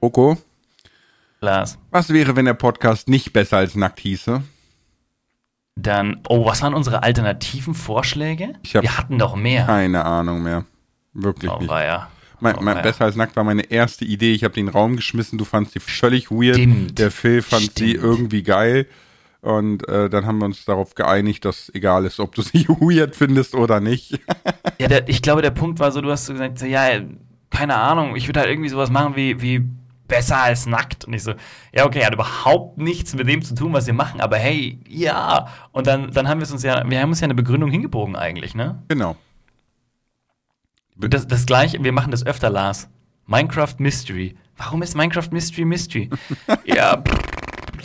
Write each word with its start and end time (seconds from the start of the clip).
Oko, 0.00 0.36
Lars. 1.40 1.78
was 1.90 2.10
wäre, 2.12 2.36
wenn 2.36 2.44
der 2.46 2.54
Podcast 2.54 3.08
nicht 3.08 3.32
besser 3.32 3.58
als 3.58 3.74
nackt 3.74 4.00
hieße? 4.00 4.42
Dann, 5.76 6.20
oh, 6.28 6.44
was 6.46 6.62
waren 6.62 6.74
unsere 6.74 7.02
alternativen 7.02 7.74
Vorschläge? 7.74 8.54
Wir 8.62 8.96
hatten 8.98 9.18
doch 9.18 9.36
mehr. 9.36 9.64
Keine 9.66 10.04
Ahnung 10.04 10.42
mehr. 10.42 10.64
Wirklich 11.14 11.50
Oh, 11.50 11.58
nicht. 11.58 11.68
weia. 11.70 12.08
Mein, 12.40 12.56
Oh, 12.56 12.60
mein, 12.62 12.76
weia. 12.76 12.82
besser 12.82 13.04
als 13.06 13.16
nackt 13.16 13.36
war 13.36 13.44
meine 13.44 13.62
erste 13.70 14.04
Idee. 14.04 14.32
Ich 14.32 14.44
habe 14.44 14.54
den 14.54 14.68
Raum 14.68 14.96
geschmissen. 14.96 15.38
Du 15.38 15.44
fandst 15.44 15.72
sie 15.72 15.80
völlig 15.80 16.30
weird. 16.30 16.56
Stimmt. 16.56 16.98
Der 16.98 17.10
Phil 17.10 17.40
fand 17.42 17.62
sie 17.78 17.90
Stimmt. 17.90 18.04
irgendwie 18.04 18.42
geil. 18.42 18.86
Und 19.40 19.88
äh, 19.88 20.10
dann 20.10 20.26
haben 20.26 20.38
wir 20.38 20.44
uns 20.44 20.66
darauf 20.66 20.94
geeinigt, 20.94 21.46
dass 21.46 21.70
egal 21.74 22.04
ist, 22.04 22.20
ob 22.20 22.34
du 22.34 22.42
sie 22.42 22.68
weird 22.68 23.16
findest 23.16 23.54
oder 23.54 23.80
nicht. 23.80 24.18
Ja, 24.78 24.88
der, 24.88 25.08
ich 25.08 25.22
glaube, 25.22 25.40
der 25.40 25.50
Punkt 25.50 25.78
war 25.78 25.92
so, 25.92 26.02
du 26.02 26.10
hast 26.10 26.26
so 26.26 26.34
gesagt, 26.34 26.60
ja, 26.62 27.00
keine 27.48 27.76
Ahnung, 27.76 28.16
ich 28.16 28.28
würde 28.28 28.40
halt 28.40 28.50
irgendwie 28.50 28.68
sowas 28.68 28.90
machen 28.90 29.16
wie, 29.16 29.40
wie 29.40 29.64
besser 30.10 30.36
als 30.36 30.66
nackt. 30.66 31.06
Und 31.06 31.14
ich 31.14 31.22
so, 31.22 31.32
ja, 31.72 31.86
okay, 31.86 32.04
hat 32.04 32.12
überhaupt 32.12 32.76
nichts 32.76 33.14
mit 33.14 33.26
dem 33.26 33.40
zu 33.40 33.54
tun, 33.54 33.72
was 33.72 33.86
wir 33.86 33.94
machen, 33.94 34.20
aber 34.20 34.36
hey, 34.36 34.78
ja. 34.86 35.46
Und 35.72 35.86
dann, 35.86 36.10
dann 36.10 36.28
haben 36.28 36.40
wir 36.40 36.44
es 36.44 36.52
uns 36.52 36.62
ja, 36.62 36.82
wir 36.86 37.00
haben 37.00 37.08
uns 37.08 37.20
ja 37.20 37.24
eine 37.24 37.34
Begründung 37.34 37.70
hingebogen 37.70 38.16
eigentlich, 38.16 38.54
ne? 38.54 38.82
genau. 38.88 39.16
Das, 40.96 41.26
das 41.26 41.46
gleiche, 41.46 41.82
wir 41.82 41.92
machen 41.92 42.10
das 42.10 42.26
öfter, 42.26 42.50
Lars. 42.50 42.90
Minecraft 43.26 43.76
Mystery. 43.78 44.36
Warum 44.58 44.82
ist 44.82 44.94
Minecraft 44.94 45.28
Mystery 45.30 45.64
Mystery? 45.64 46.10
ja, 46.64 46.96
pff, 46.96 47.29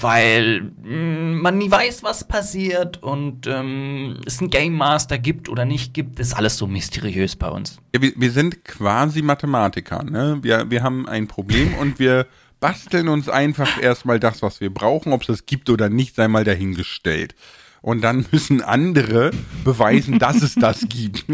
weil 0.02 0.72
mh, 0.84 1.42
man 1.42 1.58
nie 1.58 1.70
weiß, 1.70 2.04
was 2.04 2.28
passiert 2.28 3.02
und 3.04 3.48
ähm, 3.48 4.20
es 4.26 4.40
einen 4.40 4.50
Game 4.50 4.74
Master 4.74 5.18
gibt 5.18 5.50
oder 5.50 5.66
nicht 5.66 5.94
gibt. 5.94 6.20
Das 6.20 6.28
ist 6.28 6.34
alles 6.34 6.58
so 6.58 6.68
mysteriös 6.68 7.36
bei 7.36 7.50
uns. 7.50 7.80
Ja, 7.94 8.02
wir, 8.02 8.14
wir 8.16 8.32
sind 8.32 8.64
quasi 8.66 9.22
Mathematiker. 9.22 10.04
Ne? 10.04 10.40
Wir, 10.42 10.70
wir 10.70 10.84
haben 10.84 11.08
ein 11.08 11.28
Problem 11.28 11.74
und 11.76 12.00
wir 12.00 12.28
basteln 12.60 13.08
uns 13.08 13.30
einfach 13.30 13.82
erstmal 13.82 14.20
das, 14.20 14.42
was 14.42 14.62
wir 14.62 14.74
brauchen. 14.74 15.14
Ob 15.14 15.22
es 15.22 15.28
das 15.28 15.46
gibt 15.46 15.70
oder 15.70 15.90
nicht, 15.90 16.16
sei 16.16 16.28
mal 16.28 16.44
dahingestellt. 16.44 17.36
Und 17.82 18.02
dann 18.02 18.26
müssen 18.32 18.62
andere 18.62 19.32
beweisen, 19.64 20.18
dass 20.18 20.42
es 20.42 20.56
das 20.56 20.86
gibt. 20.90 21.26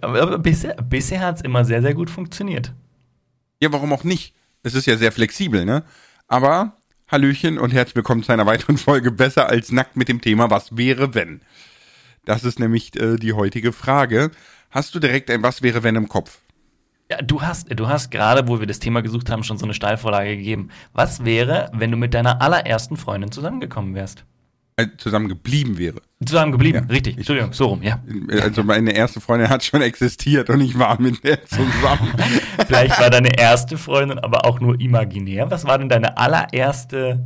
Aber, 0.00 0.22
aber 0.22 0.38
bisher, 0.38 0.74
bisher 0.74 1.20
hat 1.20 1.36
es 1.36 1.42
immer 1.42 1.64
sehr, 1.64 1.82
sehr 1.82 1.94
gut 1.94 2.10
funktioniert. 2.10 2.72
Ja, 3.60 3.72
warum 3.72 3.92
auch 3.92 4.04
nicht? 4.04 4.34
Es 4.62 4.74
ist 4.74 4.86
ja 4.86 4.96
sehr 4.96 5.12
flexibel, 5.12 5.64
ne? 5.64 5.84
Aber 6.34 6.72
Hallöchen 7.06 7.58
und 7.60 7.72
herzlich 7.72 7.94
willkommen 7.94 8.24
zu 8.24 8.32
einer 8.32 8.44
weiteren 8.44 8.76
Folge 8.76 9.12
Besser 9.12 9.48
als 9.48 9.70
nackt 9.70 9.94
mit 9.94 10.08
dem 10.08 10.20
Thema 10.20 10.50
Was 10.50 10.76
wäre 10.76 11.14
wenn? 11.14 11.42
Das 12.24 12.42
ist 12.42 12.58
nämlich 12.58 13.00
äh, 13.00 13.18
die 13.18 13.34
heutige 13.34 13.72
Frage. 13.72 14.32
Hast 14.68 14.96
du 14.96 14.98
direkt 14.98 15.30
ein 15.30 15.44
Was 15.44 15.62
wäre 15.62 15.84
wenn 15.84 15.94
im 15.94 16.08
Kopf? 16.08 16.40
Ja, 17.08 17.18
du 17.18 17.42
hast, 17.42 17.68
du 17.78 17.86
hast 17.86 18.10
gerade, 18.10 18.48
wo 18.48 18.58
wir 18.58 18.66
das 18.66 18.80
Thema 18.80 19.00
gesucht 19.00 19.30
haben, 19.30 19.44
schon 19.44 19.58
so 19.58 19.64
eine 19.64 19.74
Steilvorlage 19.74 20.36
gegeben. 20.36 20.70
Was 20.92 21.24
wäre, 21.24 21.70
wenn 21.72 21.92
du 21.92 21.96
mit 21.96 22.14
deiner 22.14 22.42
allerersten 22.42 22.96
Freundin 22.96 23.30
zusammengekommen 23.30 23.94
wärst? 23.94 24.24
Äh, 24.76 24.88
zusammen 24.98 25.28
geblieben 25.28 25.78
wäre. 25.78 26.00
Zusammen 26.26 26.50
geblieben, 26.50 26.78
Ja. 26.88 26.92
richtig. 26.92 27.16
Entschuldigung, 27.16 27.52
so 27.52 27.66
rum, 27.66 27.82
ja. 27.84 28.02
Also 28.42 28.64
meine 28.64 28.92
erste 28.92 29.20
Freundin 29.20 29.48
hat 29.48 29.62
schon 29.62 29.82
existiert 29.82 30.50
und 30.50 30.60
ich 30.60 30.76
war 30.76 31.00
mit 31.00 31.22
der 31.22 31.44
zusammen. 31.46 32.12
Vielleicht 32.66 32.98
war 33.00 33.08
deine 33.08 33.38
erste 33.38 33.78
Freundin 33.78 34.18
aber 34.18 34.44
auch 34.44 34.58
nur 34.58 34.80
imaginär. 34.80 35.48
Was 35.48 35.64
war 35.64 35.78
denn 35.78 35.88
deine 35.88 36.16
allererste 36.18 37.24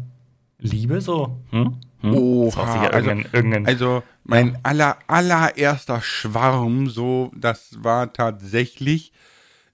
Liebe 0.59 1.01
so? 1.01 1.39
Hm? 1.51 1.77
Hm? 2.03 2.15
Oha, 2.15 2.57
war 2.59 2.73
sicher 2.73 2.93
also- 2.95 3.09
irgendein, 3.09 3.33
irgendein 3.33 3.67
Also 3.67 4.03
mein 4.25 4.59
aller 4.63 4.99
allererster 5.07 6.03
Schwarm, 6.03 6.89
so 6.89 7.33
das 7.35 7.79
war 7.83 8.13
tatsächlich 8.13 9.13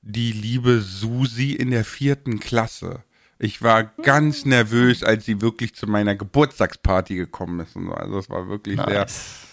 die 0.02 0.30
liebe 0.30 0.80
Susi 0.80 1.52
in 1.54 1.72
der 1.72 1.84
vierten 1.84 2.38
Klasse. 2.38 3.00
Ich 3.38 3.62
war 3.62 3.84
ganz 4.02 4.44
nervös, 4.44 5.02
als 5.02 5.24
sie 5.24 5.40
wirklich 5.40 5.74
zu 5.74 5.86
meiner 5.86 6.14
Geburtstagsparty 6.14 7.16
gekommen 7.16 7.60
ist. 7.60 7.74
Und 7.76 7.86
so. 7.86 7.92
Also 7.92 8.18
es 8.18 8.30
war 8.30 8.48
wirklich 8.48 8.76
sehr, 8.76 9.00
Nice. 9.00 9.46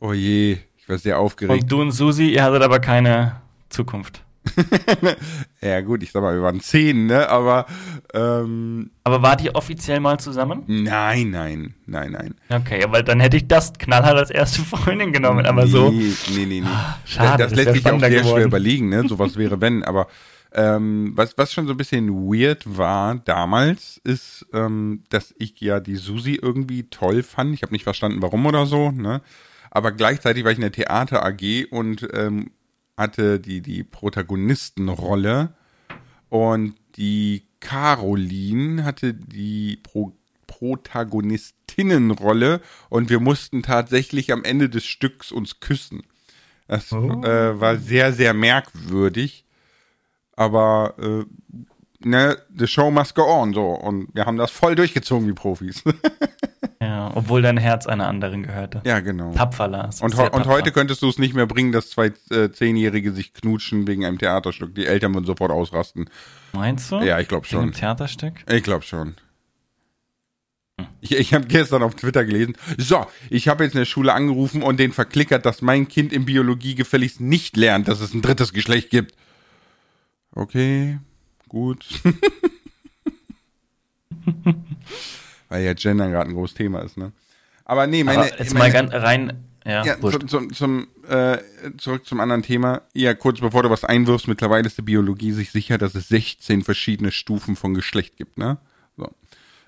oh 0.00 0.12
je, 0.12 0.58
ich 0.76 0.88
war 0.88 0.98
sehr 0.98 1.18
aufgeregt. 1.18 1.62
Und 1.62 1.72
du 1.72 1.80
und 1.80 1.92
Susi, 1.92 2.30
ihr 2.30 2.42
hattet 2.44 2.62
aber 2.62 2.80
keine 2.80 3.40
Zukunft. 3.70 4.20
ja 5.62 5.80
gut, 5.80 6.02
ich 6.02 6.12
sag 6.12 6.20
mal, 6.22 6.34
wir 6.34 6.42
waren 6.42 6.60
zehn, 6.60 7.06
ne? 7.06 7.28
Aber 7.30 7.64
ähm, 8.12 8.90
Aber 9.02 9.22
wart 9.22 9.42
ihr 9.42 9.54
offiziell 9.54 10.00
mal 10.00 10.20
zusammen? 10.20 10.64
nein, 10.66 11.30
nein, 11.30 11.74
nein, 11.86 12.12
nein. 12.12 12.34
Okay, 12.50 12.84
aber 12.84 13.02
dann 13.02 13.20
hätte 13.20 13.38
ich 13.38 13.48
das 13.48 13.72
knallhart 13.72 14.18
als 14.18 14.30
erste 14.30 14.60
Freundin 14.62 15.12
genommen, 15.12 15.46
aber 15.46 15.66
so. 15.66 15.90
Nee, 15.90 16.12
nee, 16.34 16.44
nee, 16.46 16.60
nee. 16.60 16.66
schade, 17.06 17.42
das, 17.42 17.52
das 17.52 17.56
lässt 17.56 17.66
wär 17.68 17.74
sich 17.74 17.86
auch 17.86 17.98
sehr 18.00 18.10
schwer 18.10 18.20
geworden. 18.22 18.44
überlegen, 18.44 18.88
ne? 18.90 19.08
Sowas 19.08 19.36
wäre 19.38 19.60
wenn, 19.62 19.82
aber 19.82 20.08
ähm, 20.54 21.12
was, 21.14 21.36
was 21.36 21.52
schon 21.52 21.66
so 21.66 21.72
ein 21.72 21.76
bisschen 21.76 22.08
weird 22.08 22.78
war 22.78 23.16
damals, 23.16 24.00
ist, 24.04 24.46
ähm, 24.52 25.02
dass 25.10 25.34
ich 25.38 25.60
ja 25.60 25.80
die 25.80 25.96
Susi 25.96 26.38
irgendwie 26.40 26.84
toll 26.84 27.22
fand. 27.22 27.54
Ich 27.54 27.62
habe 27.62 27.72
nicht 27.72 27.84
verstanden, 27.84 28.22
warum 28.22 28.46
oder 28.46 28.66
so, 28.66 28.90
ne? 28.90 29.20
Aber 29.70 29.90
gleichzeitig 29.90 30.44
war 30.44 30.52
ich 30.52 30.58
in 30.58 30.62
der 30.62 30.72
Theater 30.72 31.26
AG 31.26 31.66
und 31.70 32.08
ähm, 32.12 32.50
hatte 32.96 33.40
die, 33.40 33.60
die 33.60 33.82
Protagonistenrolle 33.82 35.52
und 36.28 36.76
die 36.96 37.42
Caroline 37.60 38.84
hatte 38.84 39.14
die 39.14 39.78
Pro 39.82 40.12
Protagonistinnenrolle 40.46 42.60
und 42.88 43.10
wir 43.10 43.18
mussten 43.18 43.64
tatsächlich 43.64 44.32
am 44.32 44.44
Ende 44.44 44.68
des 44.68 44.84
Stücks 44.84 45.32
uns 45.32 45.58
küssen. 45.58 46.04
Das 46.68 46.92
äh, 46.92 47.60
war 47.60 47.76
sehr, 47.76 48.12
sehr 48.12 48.34
merkwürdig. 48.34 49.43
Aber 50.36 50.94
äh, 50.98 51.24
ne, 52.06 52.36
the 52.56 52.66
show 52.66 52.90
must 52.90 53.14
go 53.14 53.22
on 53.24 53.54
so. 53.54 53.70
Und 53.70 54.08
wir 54.14 54.26
haben 54.26 54.36
das 54.36 54.50
voll 54.50 54.74
durchgezogen 54.74 55.28
wie 55.28 55.32
Profis. 55.32 55.82
Ja, 56.80 57.10
obwohl 57.14 57.40
dein 57.40 57.56
Herz 57.56 57.86
einer 57.86 58.08
anderen 58.08 58.42
gehörte. 58.42 58.82
ja, 58.84 59.00
genau. 59.00 59.32
Tapfer, 59.32 59.68
Lars. 59.68 60.02
Und, 60.02 60.16
heu- 60.18 60.28
und 60.30 60.46
heute 60.46 60.70
könntest 60.70 61.00
du 61.00 61.08
es 61.08 61.18
nicht 61.18 61.34
mehr 61.34 61.46
bringen, 61.46 61.72
dass 61.72 61.88
zwei 61.88 62.12
äh, 62.30 62.50
Zehnjährige 62.50 63.12
sich 63.12 63.32
knutschen 63.32 63.86
wegen 63.86 64.04
einem 64.04 64.18
Theaterstück. 64.18 64.74
Die 64.74 64.84
Eltern 64.84 65.14
würden 65.14 65.24
sofort 65.24 65.50
ausrasten. 65.50 66.10
Meinst 66.52 66.92
du? 66.92 67.00
Ja, 67.00 67.18
ich 67.20 67.28
glaube 67.28 67.46
Wegen 67.46 67.56
einem 67.62 67.72
schon. 67.72 67.80
Theaterstück? 67.80 68.34
Ich 68.50 68.62
glaube 68.62 68.82
schon. 68.82 69.14
Ich, 71.00 71.12
ich 71.12 71.32
habe 71.32 71.46
gestern 71.46 71.82
auf 71.82 71.94
Twitter 71.94 72.24
gelesen, 72.24 72.54
so, 72.76 73.06
ich 73.30 73.48
habe 73.48 73.64
jetzt 73.64 73.74
in 73.74 73.78
der 73.80 73.84
Schule 73.86 74.12
angerufen 74.12 74.62
und 74.62 74.78
den 74.78 74.92
verklickert, 74.92 75.46
dass 75.46 75.62
mein 75.62 75.88
Kind 75.88 76.12
in 76.12 76.24
Biologie 76.26 76.74
gefälligst 76.74 77.20
nicht 77.20 77.56
lernt, 77.56 77.88
dass 77.88 78.00
es 78.00 78.12
ein 78.12 78.22
drittes 78.22 78.52
Geschlecht 78.52 78.90
gibt. 78.90 79.14
Okay, 80.34 80.98
gut. 81.48 81.86
Weil 85.48 85.64
ja 85.64 85.74
Gender 85.74 86.10
gerade 86.10 86.30
ein 86.30 86.34
großes 86.34 86.56
Thema 86.56 86.80
ist, 86.80 86.96
ne? 86.96 87.12
Aber 87.64 87.86
nee, 87.86 88.04
meine, 88.04 88.20
aber 88.20 88.38
jetzt 88.38 88.52
meine, 88.54 88.58
mal 88.58 88.72
ganz 88.72 88.92
rein. 88.92 89.44
Ja, 89.64 89.84
ja, 89.84 89.98
zum, 89.98 90.28
zum, 90.28 90.52
zum, 90.52 90.88
äh, 91.08 91.38
zurück 91.78 92.04
zum 92.04 92.20
anderen 92.20 92.42
Thema. 92.42 92.82
Ja, 92.92 93.14
kurz 93.14 93.40
bevor 93.40 93.62
du 93.62 93.70
was 93.70 93.82
einwirfst, 93.84 94.28
mittlerweile 94.28 94.66
ist 94.66 94.76
die 94.76 94.82
Biologie 94.82 95.32
sich 95.32 95.50
sicher, 95.52 95.78
dass 95.78 95.94
es 95.94 96.08
16 96.08 96.62
verschiedene 96.62 97.10
Stufen 97.12 97.56
von 97.56 97.72
Geschlecht 97.72 98.18
gibt, 98.18 98.36
ne? 98.36 98.58
So. 98.98 99.10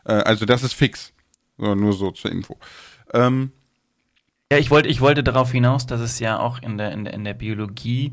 Äh, 0.04 0.12
also 0.12 0.44
das 0.44 0.62
ist 0.62 0.74
fix. 0.74 1.14
So, 1.56 1.74
nur 1.74 1.94
so 1.94 2.10
zur 2.10 2.30
Info. 2.30 2.58
Ähm, 3.14 3.52
Ja, 4.52 4.58
ich 4.58 4.70
wollte, 4.70 4.90
ich 4.90 5.00
wollte 5.00 5.24
darauf 5.24 5.50
hinaus, 5.52 5.86
dass 5.86 6.00
es 6.00 6.18
ja 6.18 6.38
auch 6.38 6.60
in 6.60 6.76
der, 6.76 6.92
in 6.92 7.04
der, 7.04 7.14
in 7.14 7.24
der 7.24 7.34
Biologie, 7.34 8.12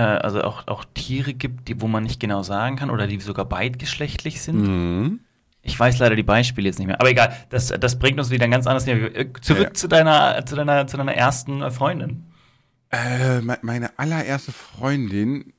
äh, 0.00 0.18
also 0.22 0.42
auch, 0.42 0.66
auch 0.68 0.84
Tiere 0.94 1.34
gibt, 1.34 1.68
die, 1.68 1.80
wo 1.80 1.86
man 1.88 2.02
nicht 2.02 2.20
genau 2.20 2.42
sagen 2.42 2.76
kann 2.76 2.90
oder 2.90 3.06
die 3.06 3.20
sogar 3.20 3.44
beidgeschlechtlich 3.44 4.40
sind. 4.40 4.60
mhm. 4.62 5.20
Ich 5.62 5.78
weiß 5.78 5.98
leider 5.98 6.16
die 6.16 6.22
Beispiele 6.22 6.66
jetzt 6.68 6.78
nicht 6.78 6.88
mehr. 6.88 6.98
Aber 7.00 7.10
egal, 7.10 7.36
das, 7.50 7.68
das 7.68 7.98
bringt 7.98 8.18
uns 8.18 8.30
wieder 8.30 8.44
ein 8.44 8.50
ganz 8.50 8.66
anderes 8.66 8.86
Thema. 8.86 9.06
Äh, 9.14 9.26
Zurück 9.42 9.62
Ja. 9.64 9.74
zu, 9.74 9.88
deiner, 9.88 10.46
zu, 10.46 10.56
deiner, 10.56 10.86
zu 10.86 10.96
deiner 10.96 11.12
ersten 11.14 11.60
äh, 11.60 11.70
Freundin. 11.70 12.24
Äh, 12.90 13.42
me- 13.42 13.58
meine 13.60 13.98
allererste 13.98 14.52
Freundin 14.52 15.52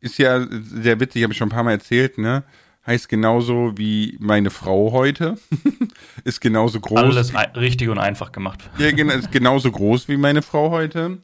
ist 0.00 0.18
ja 0.18 0.44
sehr 0.50 0.98
witzig, 0.98 1.22
habe 1.22 1.32
ich 1.32 1.38
schon 1.38 1.46
ein 1.48 1.52
paar 1.52 1.62
Mal 1.62 1.72
erzählt, 1.72 2.18
ne? 2.18 2.42
Heißt 2.86 3.08
genauso 3.08 3.72
wie 3.76 4.16
meine 4.20 4.50
Frau 4.50 4.90
heute. 4.90 5.36
ist 6.24 6.40
genauso 6.40 6.80
groß. 6.80 6.98
Alles 6.98 7.32
richtig 7.54 7.88
und 7.88 7.98
einfach 7.98 8.32
gemacht. 8.32 8.68
Ja, 8.78 8.90
genau, 8.90 9.12
ist 9.14 9.30
genauso 9.30 9.70
groß 9.70 10.08
wie 10.08 10.16
meine 10.16 10.42
Frau 10.42 10.70
heute. 10.70 11.18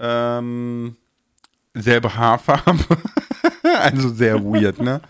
Ähm, 0.00 0.96
selbe 1.74 2.14
Haarfarbe. 2.14 2.98
also 3.62 4.08
sehr 4.08 4.42
weird, 4.42 4.80
ne? 4.80 5.00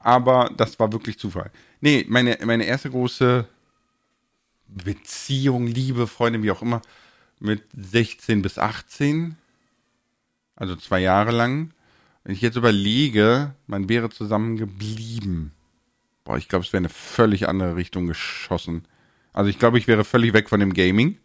Aber 0.00 0.50
das 0.56 0.78
war 0.78 0.92
wirklich 0.92 1.18
Zufall. 1.18 1.50
Nee, 1.80 2.04
meine, 2.08 2.38
meine 2.44 2.64
erste 2.64 2.90
große 2.90 3.46
Beziehung, 4.66 5.66
Liebe, 5.66 6.06
Freundin, 6.06 6.42
wie 6.42 6.50
auch 6.50 6.62
immer, 6.62 6.82
mit 7.38 7.62
16 7.74 8.42
bis 8.42 8.58
18. 8.58 9.36
Also 10.56 10.76
zwei 10.76 11.00
Jahre 11.00 11.30
lang. 11.30 11.72
Wenn 12.24 12.34
ich 12.34 12.40
jetzt 12.40 12.56
überlege, 12.56 13.54
man 13.66 13.88
wäre 13.88 14.10
zusammen 14.10 14.56
geblieben. 14.56 15.52
Boah, 16.24 16.36
ich 16.36 16.48
glaube, 16.48 16.64
es 16.64 16.72
wäre 16.72 16.82
eine 16.82 16.88
völlig 16.88 17.48
andere 17.48 17.74
Richtung 17.74 18.06
geschossen. 18.06 18.86
Also 19.32 19.50
ich 19.50 19.58
glaube, 19.58 19.78
ich 19.78 19.88
wäre 19.88 20.04
völlig 20.04 20.32
weg 20.34 20.48
von 20.48 20.60
dem 20.60 20.74
Gaming, 20.74 21.18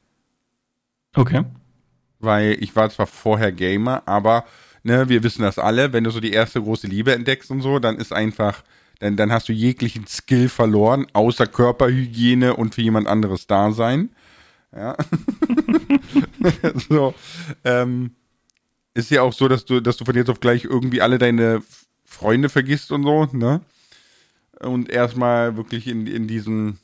Okay. 1.17 1.44
Weil 2.19 2.58
ich 2.62 2.75
war 2.75 2.90
zwar 2.90 3.08
vorher 3.08 3.52
Gamer, 3.52 4.04
aber 4.06 4.46
ne, 4.84 5.10
wir 5.10 5.24
wissen 5.24 5.42
das 5.44 5.60
alle, 5.60 5.94
wenn 5.94 6.04
du 6.04 6.10
so 6.10 6.19
die 6.19 6.31
erste 6.31 6.62
große 6.62 6.88
Liebe 6.88 7.14
entdeckst 7.14 7.52
und 7.52 7.62
so, 7.62 7.80
dann 7.80 7.98
ist 7.98 8.14
einfach, 8.14 8.64
dann, 9.00 9.16
dann 9.16 9.31
hast 9.31 9.50
du 9.50 9.54
jeglichen 9.54 10.08
Skill 10.08 10.50
verloren, 10.50 11.08
außer 11.14 11.46
Körperhygiene 11.46 12.56
und 12.56 12.75
für 12.75 12.81
jemand 12.81 13.08
anderes 13.08 13.48
da 13.48 13.72
sein. 13.72 14.10
Ja. 14.75 14.96
so, 16.90 17.14
ähm, 17.64 18.12
ist 18.94 19.12
ja 19.12 19.22
auch 19.22 19.34
so, 19.34 19.48
dass 19.48 19.66
du, 19.66 19.80
dass 19.80 19.98
du 19.98 20.06
von 20.06 20.16
jetzt 20.16 20.30
auf 20.30 20.40
gleich 20.40 20.64
irgendwie 20.64 21.02
alle 21.02 21.18
deine 21.18 21.62
Freunde 22.04 22.50
vergisst 22.50 22.92
und 22.92 23.04
so, 23.04 23.25
ne? 23.31 23.62
Und 24.60 24.90
erstmal 24.90 25.56
wirklich 25.56 25.86
in, 25.88 26.08
in 26.08 26.28
diesen, 26.28 26.80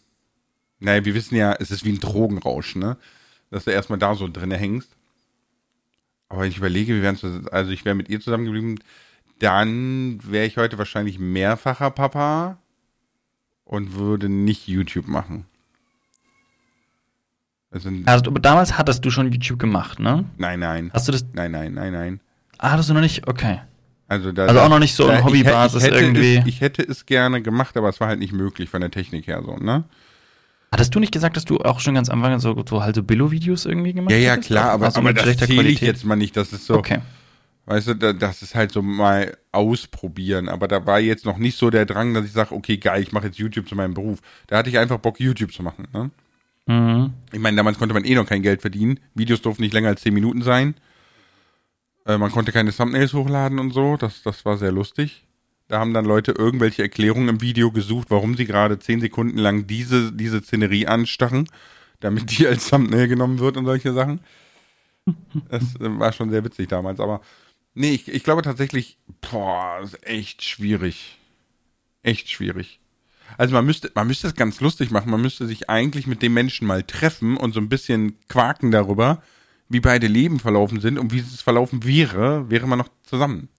naja, 0.79 1.03
wir 1.05 1.15
wissen 1.15 1.35
ja, 1.35 1.53
es 1.53 1.71
ist 1.71 1.83
wie 1.85 1.91
ein 1.91 1.99
Drogenrausch, 1.99 2.75
ne? 2.75 2.97
Dass 3.49 3.63
du 3.63 3.71
erstmal 3.71 3.97
da 3.97 4.13
so 4.13 4.27
drinne 4.27 4.57
hängst. 4.57 4.89
Aber 6.33 6.47
ich 6.47 6.57
überlege, 6.57 6.95
wir 6.95 7.03
wären 7.03 7.15
so, 7.15 7.27
also 7.51 7.69
ich 7.69 7.85
wäre 7.85 7.93
mit 7.93 8.09
ihr 8.09 8.19
zusammengeblieben, 8.19 8.79
dann 9.37 10.19
wäre 10.23 10.47
ich 10.47 10.57
heute 10.57 10.79
wahrscheinlich 10.79 11.19
mehrfacher 11.19 11.91
Papa 11.91 12.57
und 13.65 13.93
würde 13.93 14.29
nicht 14.29 14.67
YouTube 14.67 15.07
machen. 15.07 15.45
Also, 17.69 17.91
also 18.05 18.31
damals 18.31 18.79
hattest 18.79 19.05
du 19.05 19.11
schon 19.11 19.31
YouTube 19.31 19.59
gemacht, 19.59 19.99
ne? 19.99 20.25
Nein, 20.37 20.59
nein. 20.59 20.89
Hast 20.91 21.07
du 21.07 21.11
das? 21.11 21.23
Nein, 21.33 21.51
nein, 21.51 21.75
nein, 21.75 21.93
nein. 21.93 22.19
Ah, 22.57 22.71
hattest 22.71 22.89
du 22.89 22.95
noch 22.95 23.01
nicht? 23.01 23.27
Okay. 23.27 23.61
Also, 24.07 24.31
da, 24.31 24.47
also 24.47 24.59
auch 24.59 24.69
noch 24.69 24.79
nicht 24.79 24.95
so 24.95 25.07
in 25.09 25.23
Hobbybasis 25.23 25.83
ich 25.83 25.91
hätte, 25.91 25.99
irgendwie. 25.99 26.37
Es, 26.37 26.47
ich 26.47 26.61
hätte 26.61 26.81
es 26.81 27.05
gerne 27.05 27.43
gemacht, 27.43 27.77
aber 27.77 27.89
es 27.89 27.99
war 27.99 28.07
halt 28.07 28.19
nicht 28.19 28.33
möglich 28.33 28.69
von 28.69 28.81
der 28.81 28.89
Technik 28.89 29.27
her 29.27 29.43
so, 29.45 29.57
ne? 29.57 29.83
Hattest 30.73 30.95
du 30.95 30.99
nicht 30.99 31.11
gesagt, 31.13 31.37
dass 31.37 31.45
du 31.45 31.59
auch 31.59 31.79
schon 31.79 31.93
ganz 31.93 32.09
am 32.09 32.23
Anfang 32.23 32.39
so, 32.39 32.63
so 32.67 32.81
halt 32.81 32.95
so 32.95 33.03
Billo-Videos 33.03 33.67
irgendwie 33.67 33.93
gemacht 33.93 34.11
hast? 34.11 34.19
Ja, 34.19 34.25
ja, 34.25 34.37
klar, 34.37 34.71
aber, 34.71 34.85
also 34.85 35.01
aber 35.01 35.13
das 35.13 35.37
zähle 35.37 35.69
ich 35.69 35.81
jetzt 35.81 36.03
mal 36.03 36.15
nicht. 36.15 36.35
Das 36.35 36.51
ist 36.51 36.65
so, 36.65 36.73
okay. 36.73 36.97
weißt 37.67 37.89
du, 37.89 38.13
das 38.15 38.41
ist 38.41 38.55
halt 38.55 38.71
so 38.71 38.81
mal 38.81 39.37
ausprobieren. 39.51 40.49
Aber 40.49 40.67
da 40.67 40.83
war 40.87 40.99
jetzt 40.99 41.25
noch 41.25 41.37
nicht 41.37 41.59
so 41.59 41.69
der 41.69 41.85
Drang, 41.85 42.15
dass 42.15 42.25
ich 42.25 42.31
sage, 42.31 42.55
okay, 42.55 42.77
geil, 42.77 43.03
ich 43.03 43.11
mache 43.11 43.27
jetzt 43.27 43.37
YouTube 43.37 43.69
zu 43.69 43.75
meinem 43.75 43.93
Beruf. 43.93 44.17
Da 44.47 44.57
hatte 44.57 44.71
ich 44.71 44.79
einfach 44.79 44.97
Bock, 44.97 45.19
YouTube 45.19 45.53
zu 45.53 45.61
machen. 45.61 45.87
Ne? 45.93 46.09
Mhm. 46.65 47.13
Ich 47.31 47.39
meine, 47.39 47.55
damals 47.55 47.77
konnte 47.77 47.93
man 47.93 48.03
eh 48.03 48.15
noch 48.15 48.25
kein 48.25 48.41
Geld 48.41 48.61
verdienen. 48.61 48.99
Videos 49.13 49.43
durften 49.43 49.61
nicht 49.61 49.75
länger 49.75 49.89
als 49.89 50.01
10 50.01 50.11
Minuten 50.11 50.41
sein. 50.41 50.73
Äh, 52.07 52.17
man 52.17 52.31
konnte 52.31 52.51
keine 52.51 52.73
Thumbnails 52.73 53.13
hochladen 53.13 53.59
und 53.59 53.75
so. 53.75 53.95
Das, 53.95 54.23
das 54.23 54.43
war 54.43 54.57
sehr 54.57 54.71
lustig. 54.71 55.23
Da 55.67 55.79
haben 55.79 55.93
dann 55.93 56.05
Leute 56.05 56.33
irgendwelche 56.33 56.83
Erklärungen 56.83 57.29
im 57.29 57.41
Video 57.41 57.71
gesucht, 57.71 58.11
warum 58.11 58.35
sie 58.35 58.45
gerade 58.45 58.79
10 58.79 59.01
Sekunden 59.01 59.37
lang 59.37 59.65
diese, 59.65 60.11
diese 60.11 60.41
Szenerie 60.41 60.87
anstarren, 60.87 61.47
damit 61.99 62.37
die 62.37 62.47
als 62.47 62.69
Thumbnail 62.69 63.07
genommen 63.07 63.39
wird 63.39 63.57
und 63.57 63.65
solche 63.65 63.93
Sachen. 63.93 64.19
Das 65.49 65.75
äh, 65.75 65.99
war 65.99 66.13
schon 66.13 66.29
sehr 66.29 66.43
witzig 66.43 66.67
damals. 66.69 66.99
Aber 66.99 67.21
nee, 67.73 67.91
ich, 67.91 68.07
ich 68.07 68.23
glaube 68.23 68.41
tatsächlich, 68.41 68.97
boah, 69.21 69.79
ist 69.83 70.05
echt 70.05 70.43
schwierig. 70.43 71.17
Echt 72.03 72.29
schwierig. 72.29 72.79
Also 73.37 73.53
man 73.53 73.65
müsste, 73.65 73.91
man 73.95 74.07
müsste 74.07 74.27
es 74.27 74.35
ganz 74.35 74.61
lustig 74.61 74.91
machen. 74.91 75.11
Man 75.11 75.21
müsste 75.21 75.47
sich 75.47 75.69
eigentlich 75.69 76.07
mit 76.07 76.21
dem 76.21 76.33
Menschen 76.33 76.67
mal 76.67 76.83
treffen 76.83 77.37
und 77.37 77.53
so 77.53 77.59
ein 77.59 77.69
bisschen 77.69 78.17
quaken 78.27 78.71
darüber, 78.71 79.21
wie 79.69 79.79
beide 79.79 80.07
Leben 80.07 80.39
verlaufen 80.39 80.79
sind 80.81 80.99
und 80.99 81.13
wie 81.13 81.19
es 81.19 81.41
verlaufen 81.41 81.83
wäre, 81.83 82.49
wäre 82.49 82.67
man 82.67 82.79
noch 82.79 82.89
zusammen. 83.03 83.49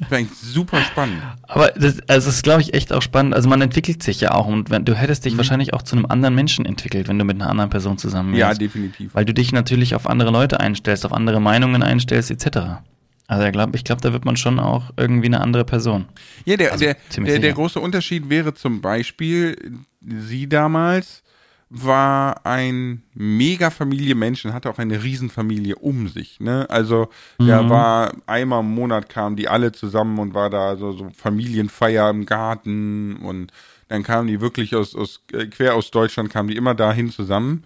Das 0.00 0.10
wäre 0.10 0.20
eigentlich 0.20 0.38
super 0.38 0.80
spannend. 0.82 1.22
Aber 1.42 1.68
das, 1.72 2.00
also 2.08 2.26
das 2.26 2.26
ist, 2.26 2.42
glaube 2.42 2.62
ich, 2.62 2.74
echt 2.74 2.92
auch 2.92 3.02
spannend. 3.02 3.34
Also 3.34 3.48
man 3.48 3.60
entwickelt 3.60 4.02
sich 4.02 4.20
ja 4.20 4.32
auch 4.32 4.46
und 4.46 4.70
wenn, 4.70 4.84
du 4.84 4.94
hättest 4.94 5.24
dich 5.24 5.34
mhm. 5.34 5.38
wahrscheinlich 5.38 5.74
auch 5.74 5.82
zu 5.82 5.96
einem 5.96 6.06
anderen 6.06 6.34
Menschen 6.34 6.66
entwickelt, 6.66 7.08
wenn 7.08 7.18
du 7.18 7.24
mit 7.24 7.40
einer 7.40 7.50
anderen 7.50 7.70
Person 7.70 7.98
zusammen 7.98 8.34
wärst. 8.34 8.60
Ja, 8.60 8.66
definitiv. 8.66 9.14
Weil 9.14 9.24
du 9.24 9.34
dich 9.34 9.52
natürlich 9.52 9.94
auf 9.94 10.08
andere 10.08 10.30
Leute 10.30 10.60
einstellst, 10.60 11.04
auf 11.04 11.12
andere 11.12 11.40
Meinungen 11.40 11.82
einstellst, 11.82 12.30
etc. 12.30 12.80
Also 13.28 13.44
ich 13.44 13.52
glaube, 13.52 13.76
ich 13.76 13.84
glaube, 13.84 14.00
da 14.02 14.12
wird 14.12 14.24
man 14.24 14.36
schon 14.36 14.60
auch 14.60 14.90
irgendwie 14.96 15.26
eine 15.26 15.40
andere 15.40 15.64
Person. 15.64 16.06
Ja, 16.44 16.56
der, 16.56 16.72
also, 16.72 16.84
der, 16.84 16.96
der, 17.16 17.38
der 17.40 17.52
große 17.52 17.80
Unterschied 17.80 18.30
wäre 18.30 18.54
zum 18.54 18.80
Beispiel, 18.80 19.56
sie 20.00 20.48
damals 20.48 21.24
war 21.68 22.46
ein 22.46 23.02
mega 23.12 23.70
Familienmensch 23.70 24.44
und 24.44 24.52
hatte 24.52 24.70
auch 24.70 24.78
eine 24.78 25.02
Riesenfamilie 25.02 25.74
um 25.76 26.06
sich. 26.08 26.38
Ne? 26.38 26.66
Also 26.70 27.08
der 27.40 27.62
mhm. 27.62 27.70
war 27.70 28.12
einmal 28.26 28.60
im 28.60 28.72
Monat 28.72 29.08
kamen 29.08 29.34
die 29.34 29.48
alle 29.48 29.72
zusammen 29.72 30.18
und 30.20 30.32
war 30.32 30.48
da 30.48 30.76
so, 30.76 30.92
so 30.92 31.10
Familienfeier 31.10 32.08
im 32.10 32.24
Garten 32.24 33.16
und 33.16 33.52
dann 33.88 34.04
kamen 34.04 34.28
die 34.28 34.40
wirklich 34.40 34.76
aus, 34.76 34.94
aus 34.94 35.24
äh, 35.32 35.46
quer 35.46 35.74
aus 35.74 35.90
Deutschland 35.90 36.30
kamen 36.30 36.48
die 36.48 36.56
immer 36.56 36.74
dahin 36.74 37.10
zusammen. 37.10 37.64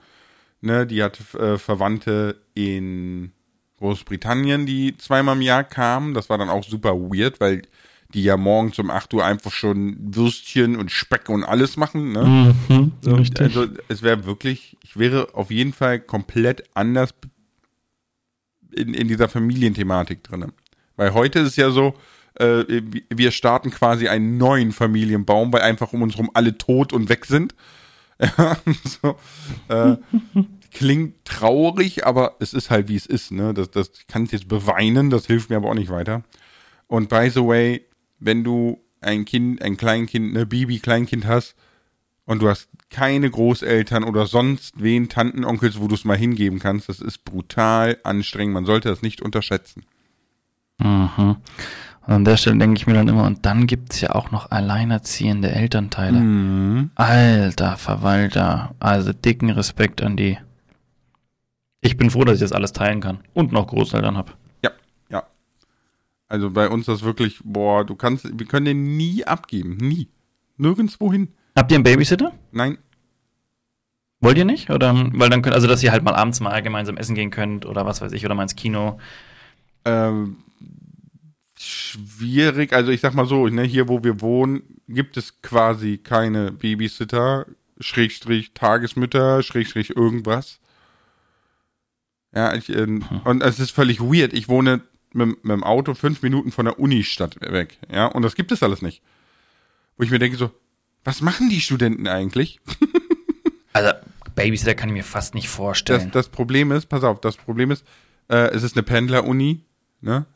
Ne? 0.63 0.87
Die 0.87 1.03
hatte 1.03 1.23
äh, 1.39 1.59
Verwandte 1.59 2.41
in 2.55 3.33
Großbritannien, 3.79 4.65
die 4.65 4.97
zweimal 4.97 5.37
im 5.37 5.43
Jahr 5.43 5.65
kamen. 5.65 6.15
Das 6.15 6.31
war 6.31 6.39
dann 6.39 6.51
auch 6.51 6.65
super 6.65 6.95
weird, 6.95 7.41
weil 7.41 7.63
die 8.15 8.25
ja 8.25 8.37
morgens 8.37 8.79
um 8.79 8.91
8 8.91 9.15
Uhr 9.15 9.25
einfach 9.25 9.53
schon 9.53 9.97
Würstchen 10.15 10.77
und 10.77 10.91
Speck 10.91 11.29
und 11.29 11.45
alles 11.45 11.77
machen. 11.77 12.13
Ne? 12.13 12.55
Mhm, 12.69 12.93
so, 13.01 13.17
also 13.39 13.67
es 13.89 14.03
wäre 14.03 14.25
wirklich, 14.27 14.77
ich 14.83 14.97
wäre 14.97 15.35
auf 15.35 15.51
jeden 15.51 15.73
Fall 15.73 16.01
komplett 16.01 16.65
anders 16.75 17.15
in, 18.73 18.95
in 18.95 19.09
dieser 19.09 19.29
Familienthematik 19.29 20.25
drin. 20.25 20.53
Weil 20.97 21.15
heute 21.15 21.41
ist 21.41 21.49
es 21.49 21.57
ja 21.57 21.71
so, 21.71 21.95
äh, 22.35 22.83
wir 23.09 23.31
starten 23.31 23.71
quasi 23.71 24.09
einen 24.09 24.39
neuen 24.39 24.73
Familienbaum, 24.73 25.53
weil 25.53 25.63
einfach 25.63 25.93
um 25.93 26.03
uns 26.03 26.15
herum 26.15 26.31
alle 26.35 26.59
tot 26.59 26.93
und 26.93 27.09
weg 27.09 27.27
sind. 27.27 27.55
So, 28.85 29.17
äh, 29.69 29.97
klingt 30.73 31.25
traurig, 31.25 32.07
aber 32.07 32.37
es 32.39 32.53
ist 32.53 32.69
halt 32.71 32.89
wie 32.89 32.97
es 32.97 33.07
ist. 33.07 33.33
Ne? 33.33 33.55
Das, 33.55 33.71
das 33.71 33.93
kann 34.09 34.25
ich 34.25 34.33
jetzt 34.33 34.49
beweinen, 34.49 35.09
das 35.09 35.27
hilft 35.27 35.49
mir 35.49 35.57
aber 35.57 35.71
auch 35.71 35.75
nicht 35.75 35.91
weiter. 35.91 36.23
Und 36.87 37.09
by 37.09 37.31
the 37.31 37.41
way, 37.41 37.87
wenn 38.21 38.45
du 38.45 38.81
ein 39.01 39.25
Kind, 39.25 39.63
ein 39.63 39.77
Kleinkind, 39.77 40.37
eine 40.37 40.47
Baby-Kleinkind 40.47 41.27
hast 41.27 41.57
und 42.27 42.43
du 42.43 42.49
hast 42.49 42.69
keine 42.91 43.31
Großeltern 43.31 44.05
oder 44.05 44.27
sonst 44.27 44.81
wen, 44.81 45.09
Tanten, 45.09 45.45
Onkels, 45.45 45.81
wo 45.81 45.89
du 45.89 45.95
es 45.95 46.05
mal 46.05 46.17
hingeben 46.17 46.59
kannst, 46.59 46.89
das 46.89 47.01
ist 47.01 47.25
brutal 47.25 47.99
anstrengend. 48.05 48.55
Man 48.55 48.67
sollte 48.67 48.89
das 48.89 49.03
nicht 49.03 49.23
unterschätzen. 49.23 49.85
Mhm. 50.79 51.37
Und 52.07 52.13
an 52.13 52.25
der 52.25 52.37
Stelle 52.37 52.59
denke 52.59 52.79
ich 52.79 52.87
mir 52.87 52.95
dann 52.95 53.09
immer, 53.09 53.25
und 53.25 53.47
dann 53.47 53.67
gibt 53.67 53.93
es 53.93 54.01
ja 54.01 54.15
auch 54.15 54.31
noch 54.31 54.51
alleinerziehende 54.51 55.51
Elternteile. 55.51 56.19
Mhm. 56.19 56.91
Alter 56.95 57.77
Verwalter, 57.77 58.75
also 58.81 59.13
dicken 59.13 59.51
Respekt 59.51 60.03
an 60.03 60.17
die. 60.17 60.39
Ich 61.81 61.97
bin 61.97 62.11
froh, 62.11 62.25
dass 62.25 62.37
ich 62.37 62.41
das 62.41 62.53
alles 62.53 62.73
teilen 62.73 63.01
kann 63.01 63.21
und 63.33 63.53
noch 63.53 63.67
Großeltern 63.67 64.17
habe. 64.17 64.33
Also 66.31 66.49
bei 66.49 66.69
uns 66.69 66.87
das 66.87 67.03
wirklich, 67.03 67.41
boah, 67.43 67.85
du 67.85 67.97
kannst, 67.97 68.39
wir 68.39 68.47
können 68.47 68.65
den 68.65 68.97
nie 68.97 69.25
abgeben, 69.25 69.77
nie. 69.77 70.09
Nirgendwo 70.59 71.13
hin. 71.13 71.29
Habt 71.57 71.73
ihr 71.73 71.75
einen 71.75 71.83
Babysitter? 71.83 72.33
Nein. 72.53 72.79
Wollt 74.21 74.39
ihr 74.39 74.45
nicht? 74.45 74.71
Oder, 74.71 74.95
weil 75.13 75.29
dann 75.29 75.43
könnt, 75.43 75.57
also 75.57 75.67
dass 75.67 75.83
ihr 75.83 75.91
halt 75.91 76.05
mal 76.05 76.15
abends 76.15 76.39
mal 76.39 76.63
gemeinsam 76.63 76.97
essen 76.99 77.17
gehen 77.17 77.33
könnt 77.33 77.67
oder 77.67 77.85
was 77.85 78.01
weiß 78.01 78.13
ich, 78.13 78.25
oder 78.25 78.37
mal 78.37 78.45
ins 78.45 78.55
Kino. 78.55 79.01
Ähm, 79.85 80.37
schwierig, 81.59 82.73
also 82.75 82.93
ich 82.93 83.01
sag 83.01 83.15
mal 83.15 83.27
so, 83.27 83.49
ne, 83.49 83.65
hier 83.65 83.89
wo 83.89 84.05
wir 84.05 84.21
wohnen, 84.21 84.63
gibt 84.87 85.17
es 85.17 85.43
quasi 85.43 85.99
keine 85.99 86.53
Babysitter, 86.53 87.47
Schrägstrich 87.81 88.53
Tagesmütter, 88.55 89.43
Schrägstrich 89.43 89.97
irgendwas. 89.97 90.61
Ja, 92.33 92.55
ich, 92.55 92.69
äh, 92.69 92.87
hm. 92.87 93.03
und 93.25 93.43
es 93.43 93.59
ist 93.59 93.73
völlig 93.73 94.01
weird. 94.01 94.33
Ich 94.33 94.49
wohne 94.49 94.83
mit, 95.15 95.45
mit 95.45 95.53
dem 95.53 95.65
Auto 95.65 95.95
fünf 95.95 96.23
Minuten 96.23 96.53
von 96.53 96.67
der 96.67 96.79
Unistadt 96.79 97.41
weg. 97.41 97.79
Ja, 97.93 98.07
und 98.07 98.23
das 98.23 98.35
gibt 98.35 98.53
es 98.53 98.63
alles 98.63 98.83
nicht. 98.83 99.03
Wo 99.97 100.05
ich 100.05 100.11
mir 100.11 100.19
denke 100.19 100.37
so, 100.37 100.51
was 101.05 101.21
machen 101.21 101.49
die 101.49 101.61
Studenten 101.61 102.07
eigentlich? 102.07 102.61
also, 103.73 103.93
Babysitter 104.35 104.75
kann 104.75 104.89
ich 104.91 104.95
mir 104.95 105.05
fast 105.05 105.35
nicht 105.35 105.49
vorstellen. 105.49 106.11
Das, 106.13 106.27
das 106.27 106.29
Problem 106.29 106.73
ist, 106.73 106.87
pass 106.87 107.05
auf, 107.05 107.21
das 107.21 107.37
Problem 107.37 107.71
ist, 107.71 107.85
äh, 108.29 108.51
es 108.51 108.63
ist 108.63 108.77
eine 108.77 108.83
Pendler-Uni, 108.83 109.61
ne? 110.01 110.27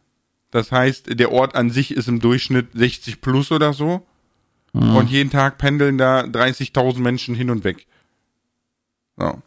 Das 0.51 0.71
heißt, 0.71 1.19
der 1.19 1.33
Ort 1.33 1.57
an 1.57 1.71
sich 1.71 1.91
ist 1.91 2.07
im 2.07 2.21
Durchschnitt 2.21 2.69
60 2.75 3.21
plus 3.21 3.51
oder 3.51 3.73
so. 3.73 4.07
Mhm. 4.73 4.95
Und 4.95 5.11
jeden 5.11 5.31
Tag 5.31 5.59
pendeln 5.59 5.99
da 5.99 6.21
30.000 6.21 7.01
Menschen 7.01 7.35
hin 7.35 7.51
und 7.51 7.65
weg. 7.65 7.87
So 9.17 9.43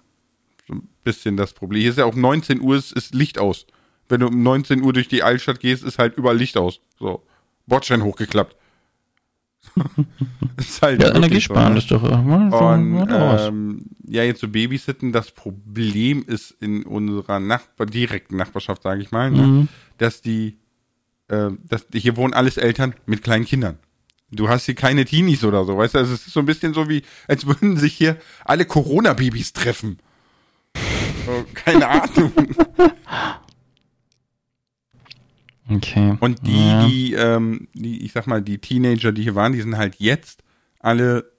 so 0.67 0.73
ein 0.73 0.89
bisschen 1.03 1.37
das 1.37 1.53
Problem. 1.53 1.81
Hier 1.81 1.91
ist 1.91 1.97
ja 1.97 2.05
auch 2.05 2.15
19 2.15 2.61
Uhr, 2.61 2.75
ist, 2.75 2.91
ist 2.91 3.15
Licht 3.15 3.39
aus. 3.39 3.65
Wenn 4.09 4.21
du 4.21 4.27
um 4.27 4.41
19 4.43 4.81
Uhr 4.81 4.93
durch 4.93 5.07
die 5.07 5.23
Altstadt 5.23 5.59
gehst, 5.59 5.83
ist 5.83 5.99
halt 5.99 6.17
überall 6.17 6.37
Licht 6.37 6.57
aus. 6.57 6.79
So. 6.99 7.23
Bordstein 7.65 8.03
hochgeklappt. 8.03 8.55
ist 10.57 10.81
halt 10.81 11.01
ja, 11.01 11.13
Energiesparen 11.13 11.73
so, 11.73 11.79
ist 11.79 11.91
doch 11.91 12.01
mal 12.01 12.53
Und, 12.53 13.09
ähm, 13.11 13.85
ja, 14.07 14.23
jetzt 14.23 14.41
so 14.41 14.47
Babysitten, 14.47 15.11
das 15.11 15.31
Problem 15.31 16.23
ist 16.25 16.51
in 16.61 16.83
unserer 16.83 17.39
Nachbar 17.39 17.85
direkten 17.85 18.37
Nachbarschaft, 18.37 18.83
sage 18.83 19.01
ich 19.01 19.11
mal, 19.11 19.29
ne, 19.31 19.41
mhm. 19.41 19.67
dass 19.97 20.21
die, 20.21 20.57
äh, 21.27 21.49
dass 21.67 21.85
hier 21.93 22.15
wohnen 22.15 22.33
alles 22.33 22.57
Eltern 22.57 22.95
mit 23.05 23.23
kleinen 23.23 23.45
Kindern. 23.45 23.77
Du 24.31 24.49
hast 24.49 24.65
hier 24.65 24.75
keine 24.75 25.05
Teenies 25.05 25.43
oder 25.43 25.63
so, 25.65 25.77
weißt 25.77 25.95
du? 25.95 25.99
Also 25.99 26.13
es 26.13 26.27
ist 26.27 26.33
so 26.33 26.41
ein 26.41 26.45
bisschen 26.45 26.73
so 26.73 26.89
wie, 26.89 27.03
als 27.27 27.45
würden 27.45 27.77
sich 27.77 27.93
hier 27.93 28.17
alle 28.43 28.65
Corona-Babys 28.65 29.53
treffen. 29.53 29.99
So, 31.25 31.45
keine 31.53 31.87
Ahnung. 32.03 32.33
Okay. 35.69 36.15
Und 36.19 36.45
die, 36.47 36.67
ja. 36.67 36.87
die, 36.87 37.13
ähm, 37.13 37.67
die, 37.73 38.05
ich 38.05 38.13
sag 38.13 38.27
mal, 38.27 38.41
die 38.41 38.57
Teenager, 38.57 39.11
die 39.11 39.23
hier 39.23 39.35
waren, 39.35 39.51
die 39.51 39.61
sind 39.61 39.77
halt 39.77 39.95
jetzt 39.99 40.43
alle 40.79 41.31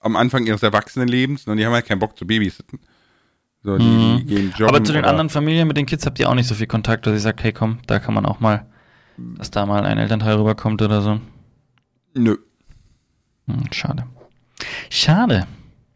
am 0.00 0.16
Anfang 0.16 0.46
ihres 0.46 0.62
Erwachsenenlebens 0.62 1.46
und 1.46 1.56
die 1.56 1.66
haben 1.66 1.72
halt 1.72 1.86
keinen 1.86 1.98
Bock 1.98 2.16
zu 2.16 2.26
babysitten. 2.26 2.78
So, 3.62 3.78
die, 3.78 3.84
mhm. 3.84 4.26
gehen 4.26 4.50
joggen. 4.50 4.68
Aber 4.68 4.84
zu 4.84 4.92
den 4.92 5.04
anderen 5.04 5.30
Familien 5.30 5.66
mit 5.66 5.76
den 5.76 5.86
Kids 5.86 6.04
habt 6.04 6.18
ihr 6.20 6.28
auch 6.28 6.34
nicht 6.34 6.46
so 6.46 6.54
viel 6.54 6.66
Kontakt, 6.66 7.06
dass 7.06 7.14
ihr 7.14 7.20
sagt, 7.20 7.42
hey 7.42 7.52
komm, 7.52 7.78
da 7.86 7.98
kann 7.98 8.12
man 8.12 8.26
auch 8.26 8.38
mal, 8.38 8.66
dass 9.16 9.50
da 9.50 9.64
mal 9.64 9.84
ein 9.84 9.98
Elternteil 9.98 10.36
rüberkommt 10.36 10.82
oder 10.82 11.00
so. 11.00 11.18
Nö. 12.12 12.36
Hm, 13.46 13.72
schade. 13.72 14.04
Schade. 14.90 15.46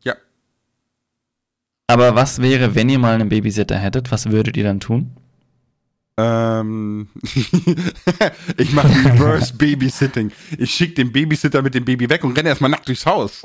Ja. 0.02 0.14
Aber 1.87 2.14
was 2.14 2.40
wäre, 2.40 2.75
wenn 2.75 2.88
ihr 2.88 2.99
mal 2.99 3.14
einen 3.14 3.28
Babysitter 3.28 3.76
hättet, 3.76 4.11
was 4.11 4.30
würdet 4.30 4.57
ihr 4.57 4.64
dann 4.64 4.80
tun? 4.80 5.17
Ähm, 6.20 7.08
ich 8.56 8.72
mache 8.72 8.88
Reverse 8.88 9.54
Babysitting. 9.54 10.32
Ich 10.58 10.75
schicke 10.75 10.94
den 10.94 11.12
Babysitter 11.12 11.62
mit 11.62 11.75
dem 11.75 11.84
Baby 11.84 12.10
weg 12.10 12.25
und 12.25 12.37
renne 12.37 12.48
erstmal 12.48 12.72
nackt 12.72 12.88
durchs 12.88 13.06
Haus. 13.06 13.40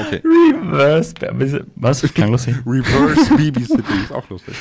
okay. 0.00 0.20
Reverse 0.24 1.14
Was? 1.76 2.00
Das 2.00 2.12
klang 2.12 2.32
lustig. 2.32 2.56
Reverse 2.66 3.32
Babysitting 3.36 4.02
ist 4.02 4.10
auch 4.12 4.28
lustig. 4.30 4.56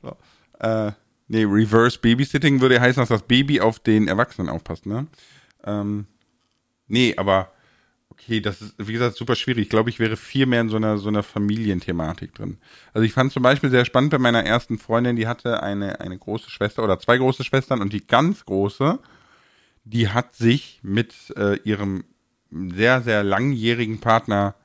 So. 0.00 0.16
Äh, 0.60 0.92
nee, 1.28 1.44
Reverse 1.44 1.98
Babysitting 1.98 2.62
würde 2.62 2.80
heißen, 2.80 3.02
dass 3.02 3.10
das 3.10 3.24
Baby 3.24 3.60
auf 3.60 3.78
den 3.78 4.08
Erwachsenen 4.08 4.48
aufpasst, 4.48 4.86
ne? 4.86 5.06
Ähm, 5.64 6.06
nee, 6.88 7.14
aber 7.18 7.52
okay, 8.12 8.40
das 8.40 8.60
ist, 8.60 8.74
wie 8.76 8.92
gesagt, 8.92 9.16
super 9.16 9.34
schwierig. 9.34 9.62
Ich 9.62 9.68
glaube, 9.70 9.88
ich 9.88 9.98
wäre 9.98 10.18
viel 10.18 10.44
mehr 10.44 10.60
in 10.60 10.68
so 10.68 10.76
einer, 10.76 10.98
so 10.98 11.08
einer 11.08 11.22
Familienthematik 11.22 12.34
drin. 12.34 12.58
Also 12.92 13.06
ich 13.06 13.14
fand 13.14 13.32
zum 13.32 13.42
Beispiel 13.42 13.70
sehr 13.70 13.86
spannend 13.86 14.10
bei 14.10 14.18
meiner 14.18 14.44
ersten 14.44 14.78
Freundin, 14.78 15.16
die 15.16 15.26
hatte 15.26 15.62
eine, 15.62 16.00
eine 16.00 16.18
große 16.18 16.50
Schwester 16.50 16.84
oder 16.84 16.98
zwei 16.98 17.16
große 17.16 17.42
Schwestern 17.42 17.80
und 17.80 17.92
die 17.94 18.06
ganz 18.06 18.44
große, 18.44 18.98
die 19.84 20.10
hat 20.10 20.36
sich 20.36 20.80
mit 20.82 21.14
äh, 21.36 21.56
ihrem 21.64 22.04
sehr, 22.50 23.00
sehr 23.00 23.24
langjährigen 23.24 23.98
Partner, 24.00 24.56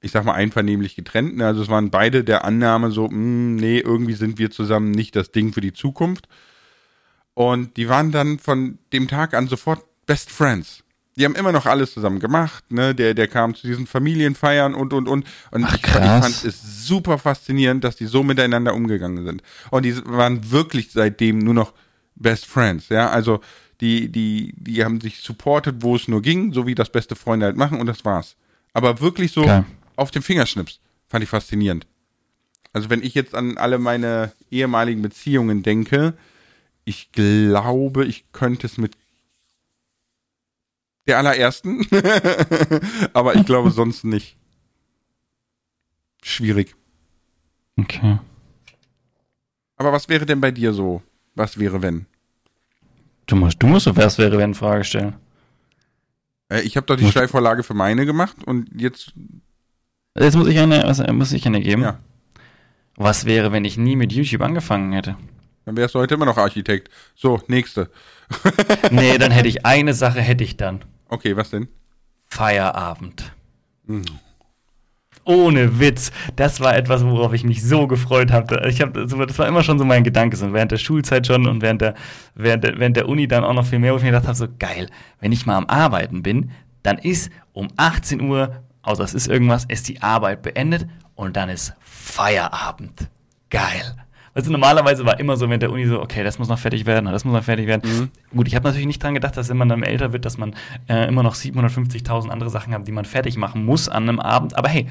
ich 0.00 0.10
sag 0.10 0.24
mal, 0.24 0.32
einvernehmlich 0.32 0.96
getrennt. 0.96 1.40
Also 1.42 1.62
es 1.62 1.68
waren 1.68 1.90
beide 1.90 2.24
der 2.24 2.44
Annahme 2.44 2.90
so, 2.90 3.08
mh, 3.08 3.12
hm, 3.12 3.56
nee, 3.56 3.78
irgendwie 3.78 4.14
sind 4.14 4.38
wir 4.38 4.50
zusammen 4.50 4.90
nicht 4.90 5.16
das 5.16 5.32
Ding 5.32 5.52
für 5.52 5.60
die 5.60 5.74
Zukunft. 5.74 6.28
Und 7.34 7.76
die 7.76 7.90
waren 7.90 8.10
dann 8.10 8.38
von 8.38 8.78
dem 8.94 9.06
Tag 9.06 9.34
an 9.34 9.48
sofort 9.48 9.84
Best 10.06 10.30
Friends 10.30 10.83
die 11.16 11.24
haben 11.24 11.34
immer 11.36 11.52
noch 11.52 11.66
alles 11.66 11.92
zusammen 11.92 12.18
gemacht, 12.18 12.64
ne? 12.70 12.94
Der, 12.94 13.14
der 13.14 13.28
kam 13.28 13.54
zu 13.54 13.66
diesen 13.66 13.86
Familienfeiern 13.86 14.74
und 14.74 14.92
und 14.92 15.08
und. 15.08 15.24
Und 15.50 15.64
Ach, 15.64 15.74
ich, 15.74 15.84
ich, 15.84 15.90
fand 15.90 16.44
es 16.44 16.86
super 16.86 17.18
faszinierend, 17.18 17.84
dass 17.84 17.96
die 17.96 18.06
so 18.06 18.22
miteinander 18.22 18.74
umgegangen 18.74 19.24
sind. 19.24 19.42
Und 19.70 19.84
die 19.84 19.96
waren 20.06 20.50
wirklich 20.50 20.90
seitdem 20.92 21.38
nur 21.38 21.54
noch 21.54 21.72
Best 22.16 22.46
Friends, 22.46 22.88
ja. 22.88 23.10
Also 23.10 23.40
die, 23.80 24.10
die, 24.10 24.54
die 24.56 24.84
haben 24.84 25.00
sich 25.00 25.20
supportet, 25.20 25.76
wo 25.80 25.96
es 25.96 26.08
nur 26.08 26.22
ging, 26.22 26.52
so 26.52 26.66
wie 26.66 26.74
das 26.74 26.90
beste 26.90 27.16
Freunde 27.16 27.46
halt 27.46 27.56
machen 27.56 27.80
und 27.80 27.86
das 27.86 28.04
war's. 28.04 28.36
Aber 28.72 29.00
wirklich 29.00 29.32
so 29.32 29.42
okay. 29.42 29.62
auf 29.96 30.10
dem 30.10 30.22
Fingerschnips. 30.22 30.80
Fand 31.08 31.22
ich 31.22 31.30
faszinierend. 31.30 31.86
Also 32.72 32.90
wenn 32.90 33.02
ich 33.02 33.14
jetzt 33.14 33.34
an 33.34 33.56
alle 33.56 33.78
meine 33.78 34.32
ehemaligen 34.50 35.02
Beziehungen 35.02 35.62
denke, 35.62 36.14
ich 36.84 37.12
glaube, 37.12 38.04
ich 38.04 38.24
könnte 38.32 38.66
es 38.66 38.78
mit 38.78 38.96
der 41.06 41.18
allerersten. 41.18 41.86
Aber 43.12 43.34
ich 43.34 43.44
glaube 43.44 43.70
sonst 43.70 44.04
nicht. 44.04 44.36
Schwierig. 46.22 46.74
Okay. 47.76 48.18
Aber 49.76 49.92
was 49.92 50.08
wäre 50.08 50.26
denn 50.26 50.40
bei 50.40 50.50
dir 50.50 50.72
so? 50.72 51.02
Was 51.34 51.58
wäre, 51.58 51.82
wenn? 51.82 52.06
Du 53.26 53.36
musst, 53.36 53.62
du 53.62 53.66
musst 53.66 53.84
so 53.84 53.96
was 53.96 54.18
wäre, 54.18 54.38
wenn 54.38 54.54
Frage 54.54 54.84
stellen. 54.84 55.14
Äh, 56.48 56.60
ich 56.60 56.76
habe 56.76 56.86
doch 56.86 56.96
die 56.96 57.10
Steilvorlage 57.10 57.62
für 57.62 57.74
meine 57.74 58.06
gemacht 58.06 58.36
und 58.44 58.68
jetzt. 58.80 59.12
Jetzt 60.16 60.36
muss 60.36 60.46
ich 60.46 60.58
eine, 60.58 60.84
was, 60.84 61.04
muss 61.12 61.32
ich 61.32 61.46
eine 61.46 61.60
geben. 61.60 61.82
Ja. 61.82 61.98
Was 62.96 63.24
wäre, 63.24 63.50
wenn 63.50 63.64
ich 63.64 63.76
nie 63.76 63.96
mit 63.96 64.12
YouTube 64.12 64.42
angefangen 64.42 64.92
hätte? 64.92 65.16
Dann 65.64 65.76
wärst 65.76 65.94
du 65.94 65.98
heute 65.98 66.14
immer 66.14 66.26
noch 66.26 66.36
Architekt. 66.36 66.90
So, 67.16 67.40
nächste. 67.48 67.90
nee, 68.90 69.18
dann 69.18 69.32
hätte 69.32 69.48
ich 69.48 69.66
eine 69.66 69.94
Sache 69.94 70.20
hätte 70.20 70.44
ich 70.44 70.56
dann. 70.56 70.84
Okay, 71.14 71.36
was 71.36 71.50
denn? 71.50 71.68
Feierabend. 72.26 73.32
Mhm. 73.86 74.02
Ohne 75.24 75.78
Witz. 75.78 76.10
Das 76.34 76.58
war 76.58 76.76
etwas, 76.76 77.04
worauf 77.04 77.32
ich 77.32 77.44
mich 77.44 77.62
so 77.62 77.86
gefreut 77.86 78.32
habe. 78.32 78.68
Ich 78.68 78.80
hab, 78.80 78.94
das 78.94 79.38
war 79.38 79.46
immer 79.46 79.62
schon 79.62 79.78
so 79.78 79.84
mein 79.84 80.02
Gedanke. 80.02 80.36
So 80.36 80.52
während 80.52 80.72
der 80.72 80.78
Schulzeit 80.78 81.28
schon 81.28 81.46
und 81.46 81.62
während 81.62 81.82
der, 81.82 81.94
während 82.34 82.64
der, 82.64 82.80
während 82.80 82.96
der 82.96 83.08
Uni 83.08 83.28
dann 83.28 83.44
auch 83.44 83.54
noch 83.54 83.64
viel 83.64 83.78
mehr, 83.78 83.92
wo 83.92 83.98
ich 83.98 84.02
mir 84.02 84.10
gedacht 84.10 84.26
habe, 84.26 84.36
so 84.36 84.48
geil, 84.58 84.90
wenn 85.20 85.30
ich 85.30 85.46
mal 85.46 85.56
am 85.56 85.66
Arbeiten 85.66 86.24
bin, 86.24 86.50
dann 86.82 86.98
ist 86.98 87.30
um 87.52 87.68
18 87.76 88.20
Uhr, 88.22 88.64
außer 88.82 89.04
es 89.04 89.14
ist 89.14 89.28
irgendwas, 89.28 89.66
ist 89.66 89.86
die 89.86 90.02
Arbeit 90.02 90.42
beendet 90.42 90.88
und 91.14 91.36
dann 91.36 91.48
ist 91.48 91.74
Feierabend. 91.78 93.08
Geil. 93.50 93.94
Also 94.34 94.50
normalerweise 94.50 95.06
war 95.06 95.20
immer 95.20 95.36
so 95.36 95.46
mit 95.46 95.62
der 95.62 95.70
Uni 95.70 95.86
so, 95.86 96.02
okay, 96.02 96.24
das 96.24 96.38
muss 96.40 96.48
noch 96.48 96.58
fertig 96.58 96.86
werden, 96.86 97.06
das 97.06 97.24
muss 97.24 97.34
noch 97.34 97.44
fertig 97.44 97.68
werden. 97.68 97.82
Mhm. 97.88 98.36
Gut, 98.36 98.48
ich 98.48 98.56
habe 98.56 98.66
natürlich 98.66 98.86
nicht 98.86 99.02
dran 99.02 99.14
gedacht, 99.14 99.36
dass 99.36 99.48
wenn 99.48 99.56
man 99.56 99.68
dann 99.68 99.82
älter 99.84 100.12
wird, 100.12 100.24
dass 100.24 100.38
man 100.38 100.54
äh, 100.88 101.06
immer 101.06 101.22
noch 101.22 101.36
750.000 101.36 102.28
andere 102.28 102.50
Sachen 102.50 102.74
hat, 102.74 102.86
die 102.88 102.92
man 102.92 103.04
fertig 103.04 103.36
machen 103.36 103.64
muss 103.64 103.88
an 103.88 104.08
einem 104.08 104.18
Abend. 104.18 104.56
Aber 104.56 104.68
hey, 104.68 104.88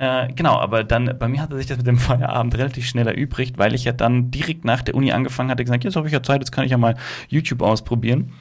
äh, 0.00 0.32
genau, 0.32 0.58
aber 0.58 0.82
dann, 0.82 1.14
bei 1.18 1.28
mir 1.28 1.40
hatte 1.40 1.56
sich 1.56 1.66
das 1.66 1.76
mit 1.76 1.86
dem 1.86 1.98
Feierabend 1.98 2.56
relativ 2.56 2.86
schnell 2.86 3.06
erübrigt, 3.06 3.58
weil 3.58 3.74
ich 3.74 3.84
ja 3.84 3.92
dann 3.92 4.30
direkt 4.30 4.64
nach 4.64 4.82
der 4.82 4.94
Uni 4.96 5.12
angefangen 5.12 5.50
hatte, 5.50 5.62
gesagt, 5.62 5.84
jetzt 5.84 5.94
habe 5.94 6.08
ich 6.08 6.12
ja 6.12 6.22
Zeit, 6.22 6.40
jetzt 6.40 6.50
kann 6.50 6.64
ich 6.64 6.72
ja 6.72 6.78
mal 6.78 6.96
YouTube 7.28 7.62
ausprobieren. 7.62 8.32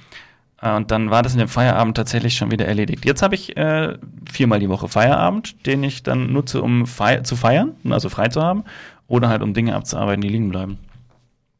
Äh, 0.61 0.75
und 0.75 0.89
dann 0.89 1.11
war 1.11 1.21
das 1.21 1.33
in 1.33 1.39
dem 1.39 1.47
Feierabend 1.47 1.97
tatsächlich 1.97 2.35
schon 2.35 2.49
wieder 2.49 2.65
erledigt. 2.65 3.05
Jetzt 3.05 3.21
habe 3.21 3.35
ich 3.35 3.55
äh, 3.57 3.97
viermal 4.31 4.59
die 4.59 4.69
Woche 4.69 4.87
Feierabend, 4.87 5.65
den 5.65 5.83
ich 5.83 6.01
dann 6.01 6.31
nutze, 6.31 6.61
um 6.61 6.87
fei 6.87 7.19
zu 7.21 7.35
feiern, 7.35 7.75
also 7.89 8.09
frei 8.09 8.29
zu 8.29 8.41
haben. 8.41 8.63
Oder 9.09 9.27
halt 9.27 9.41
um 9.41 9.53
Dinge 9.53 9.75
abzuarbeiten, 9.75 10.21
die 10.21 10.29
liegen 10.29 10.49
bleiben. 10.49 10.77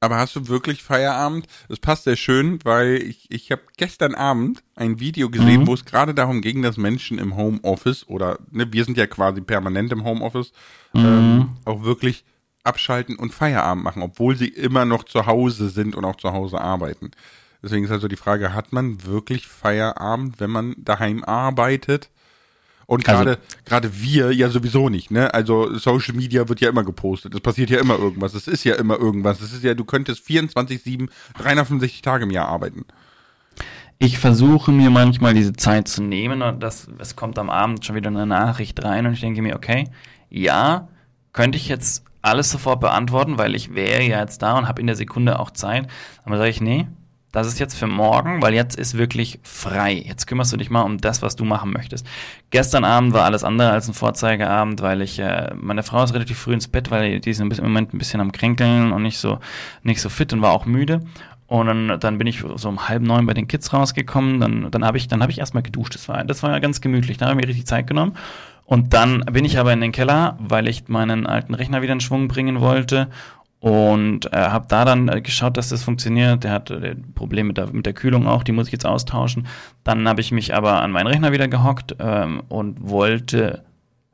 Aber 0.01 0.17
hast 0.17 0.35
du 0.35 0.47
wirklich 0.47 0.81
Feierabend? 0.81 1.45
Das 1.67 1.79
passt 1.79 2.05
sehr 2.05 2.15
schön, 2.15 2.59
weil 2.63 3.01
ich, 3.01 3.29
ich 3.29 3.51
habe 3.51 3.63
gestern 3.75 4.15
Abend 4.15 4.63
ein 4.75 5.01
Video 5.01 5.29
gesehen, 5.29 5.61
mhm. 5.61 5.67
wo 5.67 5.73
es 5.73 5.83
gerade 5.83 6.13
darum 6.13 6.41
ging, 6.41 6.61
dass 6.61 6.77
Menschen 6.77 7.19
im 7.19 7.35
Homeoffice 7.35 8.07
oder 8.07 8.39
ne, 8.49 8.71
wir 8.71 8.85
sind 8.85 8.97
ja 8.97 9.07
quasi 9.07 9.41
permanent 9.41 9.91
im 9.91 10.05
Homeoffice, 10.05 10.53
mhm. 10.93 11.05
ähm, 11.05 11.49
auch 11.65 11.83
wirklich 11.83 12.23
abschalten 12.63 13.17
und 13.17 13.33
Feierabend 13.33 13.83
machen, 13.83 14.01
obwohl 14.01 14.37
sie 14.37 14.47
immer 14.47 14.85
noch 14.85 15.03
zu 15.03 15.25
Hause 15.25 15.69
sind 15.69 15.95
und 15.95 16.05
auch 16.05 16.15
zu 16.15 16.31
Hause 16.31 16.61
arbeiten. 16.61 17.11
Deswegen 17.61 17.83
ist 17.83 17.91
also 17.91 18.07
die 18.07 18.15
Frage, 18.15 18.53
hat 18.53 18.71
man 18.71 19.03
wirklich 19.03 19.47
Feierabend, 19.47 20.39
wenn 20.39 20.49
man 20.49 20.75
daheim 20.77 21.25
arbeitet? 21.25 22.09
Und 22.89 23.03
gerade 23.03 23.29
also, 23.29 23.41
gerade 23.65 24.01
wir 24.01 24.31
ja 24.31 24.49
sowieso 24.49 24.89
nicht, 24.89 25.11
ne? 25.11 25.31
Also 25.31 25.77
Social 25.77 26.15
Media 26.15 26.49
wird 26.49 26.59
ja 26.59 26.69
immer 26.69 26.83
gepostet. 26.83 27.35
Es 27.35 27.39
passiert 27.39 27.69
ja 27.69 27.79
immer 27.79 27.99
irgendwas. 27.99 28.33
Es 28.33 28.47
ist 28.47 28.63
ja 28.63 28.73
immer 28.73 28.97
irgendwas. 28.97 29.41
Es 29.41 29.53
ist 29.53 29.63
ja, 29.63 29.75
du 29.75 29.85
könntest 29.85 30.27
24/7 30.27 31.07
365 31.37 32.01
Tage 32.01 32.23
im 32.23 32.31
Jahr 32.31 32.47
arbeiten. 32.47 32.85
Ich 33.99 34.17
versuche 34.17 34.71
mir 34.71 34.89
manchmal 34.89 35.35
diese 35.35 35.53
Zeit 35.53 35.87
zu 35.87 36.01
nehmen 36.01 36.41
und 36.41 36.63
das, 36.63 36.87
es 36.97 37.15
kommt 37.15 37.37
am 37.37 37.51
Abend 37.51 37.85
schon 37.85 37.95
wieder 37.95 38.07
eine 38.07 38.25
Nachricht 38.25 38.83
rein 38.83 39.05
und 39.05 39.13
ich 39.13 39.21
denke 39.21 39.43
mir, 39.43 39.55
okay, 39.55 39.83
ja, 40.31 40.87
könnte 41.31 41.59
ich 41.59 41.67
jetzt 41.67 42.05
alles 42.23 42.49
sofort 42.49 42.79
beantworten, 42.79 43.37
weil 43.37 43.53
ich 43.53 43.75
wäre 43.75 44.01
ja 44.01 44.19
jetzt 44.19 44.41
da 44.41 44.57
und 44.57 44.67
habe 44.67 44.81
in 44.81 44.87
der 44.87 44.95
Sekunde 44.95 45.37
auch 45.37 45.51
Zeit. 45.51 45.87
Aber 46.23 46.37
sage 46.37 46.49
ich, 46.49 46.59
nee, 46.59 46.87
das 47.31 47.45
ist 47.47 47.59
jetzt 47.59 47.75
für 47.75 47.87
morgen, 47.87 48.41
weil 48.41 48.53
jetzt 48.53 48.75
ist 48.75 48.97
wirklich 48.97 49.39
frei. 49.43 49.93
Jetzt 49.93 50.25
kümmerst 50.25 50.51
du 50.51 50.57
dich 50.57 50.69
mal 50.69 50.81
um 50.81 50.97
das, 50.97 51.21
was 51.21 51.35
du 51.35 51.45
machen 51.45 51.71
möchtest. 51.71 52.07
Gestern 52.49 52.83
Abend 52.83 53.13
war 53.13 53.25
alles 53.25 53.43
andere 53.43 53.69
als 53.69 53.87
ein 53.87 53.93
Vorzeigeabend, 53.93 54.81
weil 54.81 55.01
ich, 55.01 55.19
äh, 55.19 55.53
meine 55.55 55.83
Frau 55.83 56.03
ist 56.03 56.13
relativ 56.13 56.39
früh 56.39 56.53
ins 56.53 56.67
Bett, 56.67 56.89
weil 56.89 57.19
die 57.19 57.29
ist 57.29 57.39
im 57.39 57.49
Moment 57.49 57.93
ein 57.93 57.99
bisschen 57.99 58.19
am 58.19 58.31
Kränkeln 58.31 58.91
und 58.91 59.03
nicht 59.03 59.19
so, 59.19 59.39
nicht 59.83 60.01
so 60.01 60.09
fit 60.09 60.33
und 60.33 60.41
war 60.41 60.51
auch 60.51 60.65
müde. 60.65 61.01
Und 61.45 61.67
dann, 61.67 61.99
dann 61.99 62.17
bin 62.17 62.27
ich 62.27 62.43
so 62.55 62.69
um 62.69 62.87
halb 62.87 63.01
neun 63.01 63.25
bei 63.25 63.33
den 63.33 63.47
Kids 63.47 63.73
rausgekommen. 63.73 64.39
Dann, 64.39 64.71
dann 64.71 64.85
habe 64.85 64.97
ich, 64.97 65.07
dann 65.07 65.21
habe 65.21 65.31
ich 65.31 65.39
erstmal 65.39 65.63
geduscht. 65.63 65.95
Das 65.95 66.07
war, 66.07 66.23
das 66.23 66.41
war 66.43 66.51
ja 66.51 66.59
ganz 66.59 66.81
gemütlich. 66.81 67.17
Da 67.17 67.27
habe 67.27 67.39
ich 67.39 67.45
mir 67.45 67.49
richtig 67.49 67.65
Zeit 67.65 67.87
genommen. 67.87 68.15
Und 68.65 68.93
dann 68.93 69.21
bin 69.21 69.45
ich 69.45 69.57
aber 69.57 69.73
in 69.73 69.81
den 69.81 69.91
Keller, 69.91 70.37
weil 70.39 70.67
ich 70.67 70.87
meinen 70.89 71.25
alten 71.25 71.55
Rechner 71.55 71.81
wieder 71.81 71.93
in 71.93 72.01
Schwung 72.01 72.27
bringen 72.27 72.59
wollte 72.61 73.07
und 73.59 74.31
äh, 74.31 74.37
habe 74.37 74.65
da 74.69 74.85
dann 74.85 75.09
äh, 75.09 75.21
geschaut, 75.21 75.57
dass 75.57 75.69
das 75.69 75.83
funktioniert. 75.83 76.43
Der 76.43 76.51
hat 76.51 76.71
äh, 76.71 76.95
Probleme 77.15 77.49
mit 77.49 77.57
der, 77.57 77.71
mit 77.73 77.85
der 77.85 77.93
Kühlung 77.93 78.25
auch, 78.25 78.43
die 78.43 78.53
muss 78.53 78.67
ich 78.67 78.71
jetzt 78.71 78.85
austauschen. 78.85 79.47
Dann 79.83 80.07
habe 80.07 80.21
ich 80.21 80.31
mich 80.31 80.55
aber 80.55 80.81
an 80.81 80.91
meinen 80.91 81.07
Rechner 81.07 81.31
wieder 81.31 81.47
gehockt 81.47 81.95
ähm, 81.99 82.43
und 82.47 82.89
wollte. 82.89 83.63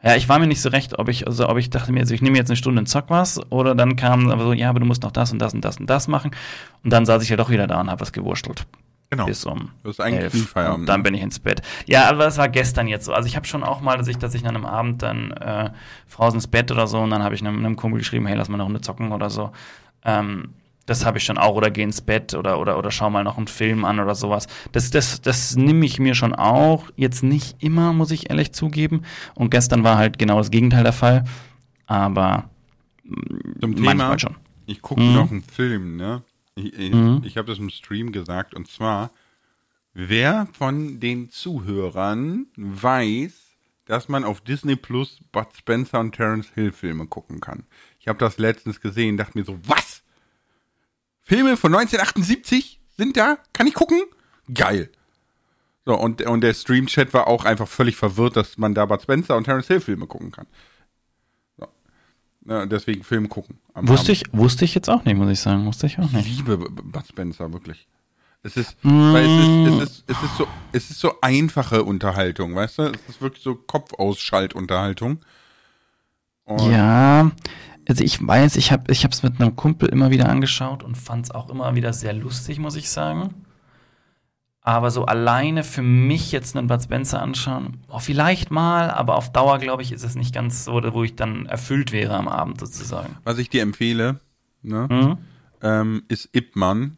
Ja, 0.03 0.15
ich 0.15 0.29
war 0.29 0.37
mir 0.37 0.47
nicht 0.47 0.61
so 0.61 0.69
recht, 0.69 0.99
ob 0.99 1.09
ich, 1.09 1.25
also 1.25 1.49
ob 1.49 1.57
ich 1.57 1.71
dachte 1.71 1.91
mir, 1.91 2.01
also 2.01 2.13
ich 2.13 2.21
nehme 2.21 2.37
jetzt 2.37 2.49
eine 2.49 2.57
Stunde 2.57 2.79
und 2.79 2.85
zock 2.85 3.05
was, 3.07 3.39
oder 3.51 3.73
dann 3.73 3.95
kam 3.95 4.29
aber 4.29 4.43
so, 4.43 4.53
ja, 4.53 4.69
aber 4.69 4.79
du 4.79 4.85
musst 4.85 5.01
noch 5.01 5.11
das 5.11 5.31
und 5.31 5.39
das 5.39 5.53
und 5.53 5.65
das 5.65 5.79
und 5.79 5.89
das 5.89 6.07
machen. 6.07 6.31
Und 6.83 6.93
dann 6.93 7.05
saß 7.05 7.23
ich 7.23 7.29
ja 7.29 7.37
doch 7.37 7.49
wieder 7.49 7.65
da 7.65 7.81
und 7.81 7.89
habe 7.89 8.01
was 8.01 8.13
gewurschtelt. 8.13 8.67
Genau. 9.12 9.25
bis 9.25 9.45
um 9.45 9.69
Das 9.83 9.91
ist 9.93 10.00
eigentlich 10.00 10.24
elf. 10.24 10.50
Feierabend, 10.50 10.79
Und 10.81 10.85
dann 10.88 11.00
ne? 11.01 11.03
bin 11.03 11.13
ich 11.13 11.21
ins 11.21 11.39
Bett. 11.39 11.62
Ja, 11.85 12.09
aber 12.09 12.24
das 12.25 12.38
war 12.38 12.50
gestern 12.50 12.88
jetzt 12.88 13.05
so. 13.05 13.13
Also 13.13 13.27
ich 13.27 13.35
habe 13.35 13.45
schon 13.47 13.63
auch 13.63 13.79
mal, 13.81 13.97
dass 13.97 14.07
ich, 14.07 14.17
dass 14.17 14.33
ich 14.33 14.43
an 14.47 14.55
einem 14.55 14.65
Abend 14.65 15.01
dann 15.03 15.31
äh, 15.31 15.69
Frau 16.07 16.29
ins 16.31 16.47
Bett 16.47 16.71
oder 16.71 16.88
so 16.88 17.00
und 17.00 17.12
dann 17.12 17.24
habe 17.24 17.35
ich 17.35 17.41
einem, 17.41 17.57
einem 17.59 17.75
Kumpel 17.75 18.00
geschrieben, 18.00 18.25
hey, 18.25 18.35
lass 18.35 18.50
mal 18.50 18.55
eine 18.55 18.63
Runde 18.63 18.81
zocken 18.81 19.12
oder 19.12 19.29
so. 19.29 19.51
Ähm, 20.03 20.50
das 20.88 21.03
habe 21.05 21.17
ich 21.17 21.24
schon 21.24 21.38
auch 21.39 21.55
oder 21.55 21.71
geh 21.71 21.81
ins 21.83 22.01
Bett 22.01 22.33
oder, 22.35 22.59
oder, 22.59 22.77
oder 22.77 22.91
schau 22.91 23.09
mal 23.09 23.24
noch 23.24 23.38
einen 23.38 23.47
Film 23.47 23.85
an 23.85 24.00
oder 24.00 24.13
sowas. 24.15 24.47
Das, 24.71 24.91
das, 24.91 25.19
das 25.21 25.55
nehme 25.55 25.85
ich 25.85 25.97
mir 26.00 26.13
schon 26.13 26.35
auch. 26.35 26.85
Jetzt 26.95 27.24
nicht 27.24 27.62
immer, 27.63 27.91
muss 27.93 28.12
ich 28.12 28.29
ehrlich 28.29 28.53
zugeben. 28.53 29.01
Und 29.33 29.50
gestern 29.50 29.83
war 29.83 29.97
halt 29.97 30.19
genau 30.19 30.38
das 30.38 30.51
Gegenteil 30.51 30.83
der 30.83 30.93
Fall. 30.93 31.24
Aber 31.88 32.50
Zum 33.62 33.71
manchmal 33.71 33.95
Thema, 33.97 34.19
schon. 34.19 34.35
ich 34.65 34.81
gucke 34.81 35.01
Mhm. 35.01 35.13
noch 35.15 35.31
einen 35.31 35.41
Film, 35.43 35.95
ne? 35.95 36.21
Ich, 36.55 36.91
Mhm. 36.93 37.21
ich 37.25 37.38
habe 37.38 37.47
das 37.50 37.59
im 37.59 37.69
Stream 37.69 38.12
gesagt, 38.12 38.53
und 38.53 38.69
zwar, 38.69 39.12
wer 39.93 40.47
von 40.57 41.00
den 41.00 41.29
Zuhörern 41.29 42.47
weiß, 42.55 43.33
dass 43.85 44.07
man 44.07 44.24
auf 44.24 44.41
Disney 44.41 44.75
Plus 44.75 45.19
Bud 45.31 45.47
Spencer 45.57 46.00
und 46.00 46.13
Terence 46.13 46.50
Hill 46.55 46.71
Filme 46.71 47.07
gucken 47.07 47.41
kann? 47.41 47.63
Ich 48.00 48.07
habe 48.07 48.19
das 48.19 48.38
letztens 48.38 48.79
gesehen, 48.79 49.17
dachte 49.17 49.38
mir 49.38 49.43
so, 49.45 49.59
was? 49.67 50.01
Filme 51.21 51.57
von 51.57 51.74
1978 51.75 52.79
sind 52.95 53.17
da? 53.17 53.38
Kann 53.51 53.67
ich 53.67 53.74
gucken? 53.74 54.01
Geil. 54.53 54.89
So, 55.85 55.95
und, 56.00 56.21
und 56.21 56.41
der 56.41 56.53
Stream-Chat 56.53 57.13
war 57.13 57.27
auch 57.27 57.45
einfach 57.45 57.67
völlig 57.67 57.95
verwirrt, 57.95 58.38
dass 58.38 58.57
man 58.57 58.74
da 58.74 58.85
Bud 58.85 59.01
Spencer 59.01 59.35
und 59.35 59.43
Terence 59.43 59.67
Hill 59.67 59.81
Filme 59.81 60.07
gucken 60.07 60.31
kann. 60.31 60.47
Ja, 62.47 62.65
deswegen 62.65 63.03
Film 63.03 63.27
gucken. 63.27 63.57
Wusste 63.73 64.11
Abend. 64.11 64.21
ich, 64.21 64.23
wusste 64.33 64.65
ich 64.65 64.75
jetzt 64.75 64.89
auch 64.89 65.03
nicht, 65.03 65.17
muss 65.17 65.29
ich 65.31 65.39
sagen. 65.39 65.65
Wusste 65.65 65.87
ich 65.87 65.97
auch 65.99 66.05
Ich 66.05 66.11
nicht. 66.11 66.37
liebe 66.37 66.57
B- 66.57 66.69
Bud 66.83 67.07
Spencer, 67.07 67.51
wirklich. 67.51 67.87
Es 68.43 68.55
ist, 68.57 68.77
Mm. 68.83 69.13
weil 69.13 69.25
es 69.25 69.81
ist, 69.81 69.81
es 69.81 69.81
ist, 69.89 70.03
es 70.07 70.23
ist 70.23 70.37
so, 70.37 70.47
es 70.71 70.89
ist 70.91 70.99
so 70.99 71.13
einfache 71.21 71.83
Unterhaltung, 71.83 72.53
weißt 72.53 72.77
du? 72.77 72.83
Es 72.83 73.09
ist 73.09 73.21
wirklich 73.21 73.41
so 73.43 73.55
Kopfausschaltunterhaltung. 73.55 75.19
Und 76.43 76.71
Ja, 76.71 77.31
also 77.89 78.03
ich 78.03 78.25
weiß, 78.25 78.55
ich 78.57 78.71
habe 78.71 78.83
es 78.91 79.23
mit 79.23 79.41
einem 79.41 79.55
Kumpel 79.55 79.89
immer 79.89 80.11
wieder 80.11 80.29
angeschaut 80.29 80.83
und 80.83 80.95
fand 80.95 81.25
es 81.25 81.31
auch 81.31 81.49
immer 81.49 81.73
wieder 81.73 81.91
sehr 81.93 82.13
lustig, 82.13 82.59
muss 82.59 82.75
ich 82.75 82.89
sagen. 82.91 83.33
Aber 84.67 84.89
so 84.89 85.05
alleine 85.05 85.63
für 85.63 85.84
mich 85.84 86.31
jetzt 86.31 86.57
einen 86.57 86.65
Bud 86.67 86.81
Spencer 86.81 87.22
anschauen, 87.22 87.77
oh, 87.88 88.00
vielleicht 88.00 88.50
mal, 88.50 88.89
aber 88.89 89.15
auf 89.15 89.31
Dauer, 89.31 89.60
glaube 89.60 89.84
ich, 89.84 89.91
ist 89.91 90.03
es 90.03 90.15
nicht 90.15 90.34
ganz 90.34 90.65
so, 90.65 90.81
wo 90.91 91.03
ich 91.03 91.15
dann 91.15 91.45
erfüllt 91.45 91.91
wäre 91.91 92.15
am 92.15 92.27
Abend 92.27 92.60
sozusagen. 92.60 93.15
was 93.24 93.38
ich 93.38 93.50
dir 93.50 93.62
empfehle, 93.62 94.19
ne, 94.63 94.88
Mhm. 94.89 95.17
ähm, 95.62 96.03
ist 96.07 96.29
Ip 96.36 96.55
Man. 96.55 96.98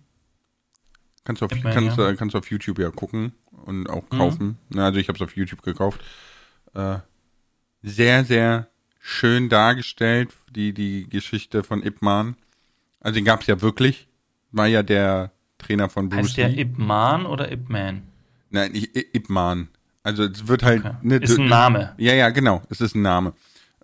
Kannst 1.25 1.41
du 1.41 1.45
auf, 1.47 1.51
Man, 1.51 1.73
kannst, 1.73 1.97
ja. 1.97 2.09
äh, 2.09 2.15
kannst 2.15 2.35
du 2.35 2.39
auf 2.39 2.49
YouTube 2.49 2.79
ja 2.79 2.89
gucken 2.89 3.33
und 3.65 3.89
auch 3.89 4.03
Mhm. 4.11 4.17
kaufen. 4.17 4.57
Na, 4.69 4.85
also 4.85 4.97
ich 4.99 5.09
habe 5.09 5.17
es 5.17 5.21
auf 5.21 5.35
YouTube 5.35 5.61
gekauft. 5.61 5.99
Äh, 6.73 6.99
sehr, 7.83 8.23
sehr 8.23 8.67
schön 9.01 9.49
dargestellt, 9.49 10.31
die, 10.55 10.71
die 10.73 11.09
Geschichte 11.09 11.63
von 11.63 11.83
Ip 11.83 12.01
Man. 12.01 12.37
Also 13.01 13.15
den 13.15 13.25
gab 13.25 13.41
es 13.41 13.47
ja 13.47 13.59
wirklich. 13.61 14.07
War 14.53 14.67
ja 14.67 14.83
der 14.83 15.31
Trainer 15.67 15.89
von 15.89 16.09
Bruce 16.09 16.19
Heißt 16.29 16.37
der 16.37 16.49
Lee. 16.49 16.61
Ip 16.61 16.77
Man 16.77 17.25
oder 17.25 17.51
Ip 17.51 17.69
Man? 17.69 18.03
Nein, 18.49 18.71
nicht 18.71 18.95
I- 18.95 19.05
Ip 19.13 19.29
Man. 19.29 19.67
Also 20.03 20.23
es 20.23 20.47
wird 20.47 20.63
halt. 20.63 20.85
Okay. 20.85 20.95
Ne, 21.01 21.15
Ist 21.17 21.37
ein 21.37 21.47
Name. 21.47 21.93
Ja, 21.97 22.13
ja, 22.13 22.29
genau. 22.29 22.63
Es 22.69 22.79
ist 22.81 22.95
ein 22.95 23.01
Name. 23.01 23.33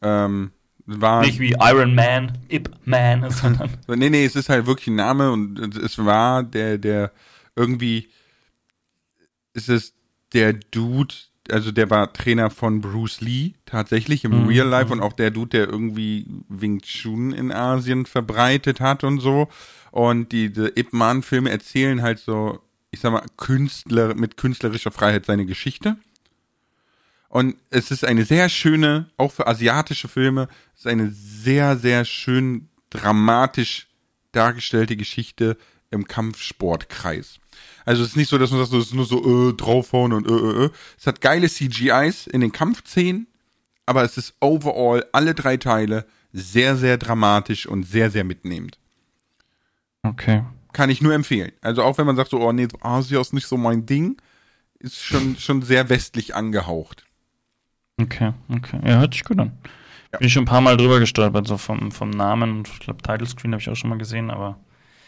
Ähm, 0.01 0.51
war. 0.85 1.21
Nicht 1.21 1.39
wie 1.39 1.55
Iron 1.59 1.93
Man, 1.95 2.37
Ip 2.49 2.69
Man, 2.85 3.29
sondern 3.29 3.69
Nee, 3.87 4.09
nee, 4.09 4.25
es 4.25 4.35
ist 4.35 4.49
halt 4.49 4.65
wirklich 4.65 4.87
ein 4.87 4.95
Name 4.95 5.31
und 5.31 5.75
es 5.75 5.97
war 6.03 6.43
der, 6.43 6.77
der 6.77 7.11
irgendwie. 7.55 8.09
Es 9.53 9.69
ist 9.69 9.93
der 10.33 10.53
Dude, 10.53 11.13
also 11.51 11.71
der 11.71 11.89
war 11.89 12.11
Trainer 12.13 12.49
von 12.49 12.81
Bruce 12.81 13.21
Lee 13.21 13.53
tatsächlich 13.65 14.23
im 14.23 14.43
Mhm, 14.43 14.47
Real 14.47 14.67
Life 14.67 14.91
und 14.91 15.01
auch 15.01 15.13
der 15.13 15.29
Dude, 15.31 15.49
der 15.49 15.67
irgendwie 15.69 16.25
Wing 16.49 16.81
Chun 16.81 17.33
in 17.33 17.51
Asien 17.51 18.05
verbreitet 18.05 18.79
hat 18.79 19.03
und 19.03 19.19
so. 19.19 19.47
Und 19.93 20.31
diese 20.31 20.69
Ip 20.75 20.91
Man 20.91 21.21
Filme 21.21 21.51
erzählen 21.51 22.01
halt 22.01 22.17
so, 22.17 22.59
ich 22.89 22.99
sag 22.99 23.11
mal, 23.11 23.23
Künstler 23.37 24.15
mit 24.15 24.37
künstlerischer 24.37 24.89
Freiheit 24.89 25.27
seine 25.27 25.45
Geschichte. 25.45 25.97
Und 27.29 27.57
es 27.69 27.91
ist 27.91 28.03
eine 28.03 28.25
sehr 28.25 28.49
schöne, 28.49 29.11
auch 29.17 29.31
für 29.31 29.45
asiatische 29.45 30.07
Filme, 30.07 30.47
es 30.73 30.79
ist 30.79 30.87
eine 30.87 31.11
sehr, 31.11 31.77
sehr 31.77 32.05
schön 32.05 32.69
dramatisch 32.89 33.87
dargestellte 34.31 34.97
Geschichte 34.97 35.57
im 35.91 36.07
Kampfsportkreis. 36.07 37.37
Also 37.85 38.01
es 38.01 38.09
ist 38.09 38.17
nicht 38.17 38.29
so, 38.29 38.39
dass 38.39 38.49
man 38.49 38.61
sagt, 38.61 38.73
es 38.73 38.87
ist 38.87 38.95
nur 38.95 39.05
so 39.05 39.49
äh, 39.49 39.53
draufhauen 39.53 40.11
und 40.13 40.27
äh, 40.27 40.31
äh, 40.31 40.65
äh. 40.65 40.69
Es 40.97 41.05
hat 41.05 41.21
geile 41.21 41.47
CGIs 41.47 42.25
in 42.25 42.41
den 42.41 42.51
Kampfszenen, 42.51 43.27
aber 43.85 44.03
es 44.03 44.17
ist 44.17 44.33
overall 44.39 45.05
alle 45.11 45.35
drei 45.35 45.57
Teile 45.57 46.07
sehr, 46.31 46.77
sehr 46.77 46.97
dramatisch 46.97 47.67
und 47.67 47.83
sehr, 47.83 48.09
sehr 48.09 48.23
mitnehmend. 48.23 48.79
Okay. 50.03 50.43
Kann 50.73 50.89
ich 50.89 51.01
nur 51.01 51.13
empfehlen. 51.13 51.51
Also 51.61 51.83
auch 51.83 51.97
wenn 51.97 52.05
man 52.05 52.15
sagt, 52.15 52.31
so, 52.31 52.39
oh 52.39 52.51
nee, 52.51 52.67
Asia 52.81 53.21
ist 53.21 53.33
nicht 53.33 53.47
so 53.47 53.57
mein 53.57 53.85
Ding, 53.85 54.17
ist 54.79 55.01
schon, 55.01 55.37
schon 55.37 55.61
sehr 55.61 55.89
westlich 55.89 56.35
angehaucht. 56.35 57.05
Okay, 58.01 58.33
okay. 58.49 58.79
Ja, 58.85 58.99
hört 58.99 59.13
sich 59.13 59.23
gut 59.23 59.39
an. 59.39 59.51
Ja. 60.11 60.17
Bin 60.19 60.27
ich 60.27 60.33
schon 60.33 60.43
ein 60.43 60.47
paar 60.47 60.61
Mal 60.61 60.77
drüber 60.77 60.99
gestolpert, 60.99 61.47
so 61.47 61.57
vom, 61.57 61.91
vom 61.91 62.09
Namen 62.09 62.57
und 62.57 62.67
ich 62.67 62.79
glaube, 62.79 63.01
Title 63.01 63.27
Screen 63.27 63.51
habe 63.53 63.61
ich 63.61 63.69
auch 63.69 63.75
schon 63.75 63.89
mal 63.89 63.97
gesehen, 63.97 64.29
aber 64.31 64.57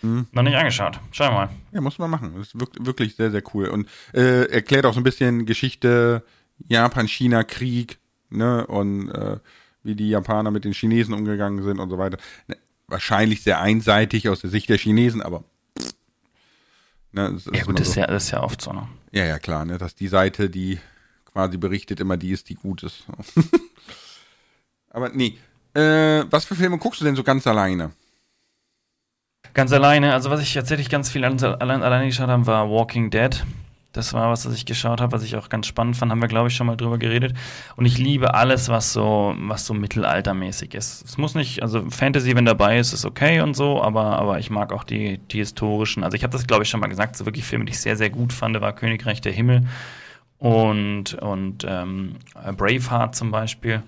Mhm. 0.01 0.27
noch 0.33 0.43
nicht 0.43 0.55
angeschaut. 0.55 0.99
Schau 1.11 1.31
mal. 1.31 1.49
Ja, 1.71 1.81
muss 1.81 1.97
man 1.97 2.11
machen. 2.11 2.33
Das 2.37 2.47
ist 2.49 2.55
wirk- 2.59 2.85
wirklich 2.85 3.15
sehr, 3.15 3.31
sehr 3.31 3.41
cool. 3.53 3.69
Und 3.69 3.87
äh, 4.13 4.43
erklärt 4.51 4.85
auch 4.85 4.93
so 4.93 4.99
ein 4.99 5.03
bisschen 5.03 5.45
Geschichte, 5.47 6.23
Japan, 6.67 7.07
China, 7.07 7.43
Krieg, 7.43 7.97
ne, 8.29 8.67
und 8.67 9.09
äh, 9.09 9.37
wie 9.83 9.95
die 9.95 10.09
Japaner 10.09 10.51
mit 10.51 10.63
den 10.63 10.73
Chinesen 10.73 11.13
umgegangen 11.15 11.63
sind 11.63 11.79
und 11.79 11.89
so 11.89 11.97
weiter. 11.97 12.17
Wahrscheinlich 12.87 13.41
sehr 13.41 13.59
einseitig 13.59 14.29
aus 14.29 14.41
der 14.41 14.49
Sicht 14.49 14.69
der 14.69 14.77
Chinesen, 14.77 15.21
aber 15.21 15.43
ne, 17.11 17.31
das 17.33 17.45
Ja 17.45 17.51
immer 17.53 17.65
gut, 17.65 17.79
das 17.79 17.87
ist 17.87 17.93
so. 17.95 17.99
ja, 17.99 18.07
das 18.07 18.23
ist 18.25 18.31
ja 18.31 18.43
oft 18.43 18.61
so. 18.61 18.73
Ne? 18.73 18.87
ja, 19.11 19.25
ja, 19.25 19.39
klar, 19.39 19.65
ne, 19.65 19.77
dass 19.77 19.95
die 19.95 20.07
Seite, 20.07 20.49
die 20.49 20.79
quasi 21.25 21.57
berichtet, 21.57 21.99
immer 21.99 22.17
die 22.17 22.31
ist, 22.31 22.49
die 22.49 22.55
gut 22.55 22.83
ist. 22.83 23.05
aber 24.89 25.09
nee. 25.09 25.37
Äh, 25.73 26.25
was 26.29 26.45
für 26.45 26.55
Filme 26.55 26.77
guckst 26.77 27.01
du 27.01 27.05
denn 27.05 27.15
so 27.15 27.23
ganz 27.23 27.45
alleine? 27.47 27.91
Ganz 29.53 29.71
alleine, 29.71 30.13
also 30.13 30.29
was 30.29 30.41
ich 30.41 30.53
tatsächlich 30.53 30.89
ganz 30.89 31.09
viel 31.09 31.23
allein, 31.23 31.81
alleine 31.81 32.05
geschaut 32.05 32.29
habe, 32.29 32.45
war 32.45 32.69
Walking 32.69 33.09
Dead. 33.09 33.43
Das 33.95 34.13
war 34.13 34.29
was, 34.29 34.45
was 34.45 34.53
ich 34.53 34.65
geschaut 34.65 34.99
habe, 34.99 35.13
was 35.13 35.23
ich 35.23 35.37
auch 35.37 35.47
ganz 35.47 35.67
spannend 35.67 35.95
fand. 35.95 36.11
Haben 36.11 36.21
wir, 36.21 36.27
glaube 36.27 36.49
ich, 36.49 36.55
schon 36.55 36.67
mal 36.67 36.75
drüber 36.75 36.97
geredet. 36.97 37.33
Und 37.77 37.85
ich 37.85 37.97
liebe 37.97 38.33
alles, 38.33 38.67
was 38.67 38.91
so, 38.91 39.33
was 39.37 39.65
so 39.65 39.73
mittelaltermäßig 39.73 40.73
ist. 40.73 41.05
Es 41.05 41.17
muss 41.17 41.33
nicht, 41.33 41.63
also 41.63 41.89
Fantasy, 41.89 42.35
wenn 42.35 42.45
dabei 42.45 42.77
ist, 42.77 42.91
ist 42.91 43.05
okay 43.05 43.39
und 43.39 43.55
so, 43.55 43.81
aber, 43.81 44.19
aber 44.19 44.39
ich 44.39 44.49
mag 44.49 44.73
auch 44.73 44.83
die, 44.83 45.19
die 45.31 45.37
historischen. 45.37 46.03
Also 46.03 46.15
ich 46.15 46.23
habe 46.23 46.33
das, 46.33 46.45
glaube 46.45 46.63
ich, 46.63 46.69
schon 46.69 46.81
mal 46.81 46.87
gesagt, 46.87 47.15
so 47.15 47.25
wirklich 47.25 47.45
Filme, 47.45 47.65
die 47.65 47.71
ich 47.71 47.79
sehr, 47.79 47.95
sehr 47.95 48.09
gut 48.09 48.33
fand, 48.33 48.59
war 48.59 48.73
Königreich 48.73 49.21
der 49.21 49.31
Himmel 49.31 49.65
und, 50.39 51.13
und 51.15 51.65
ähm, 51.67 52.17
Braveheart 52.57 53.15
zum 53.15 53.31
Beispiel. 53.31 53.81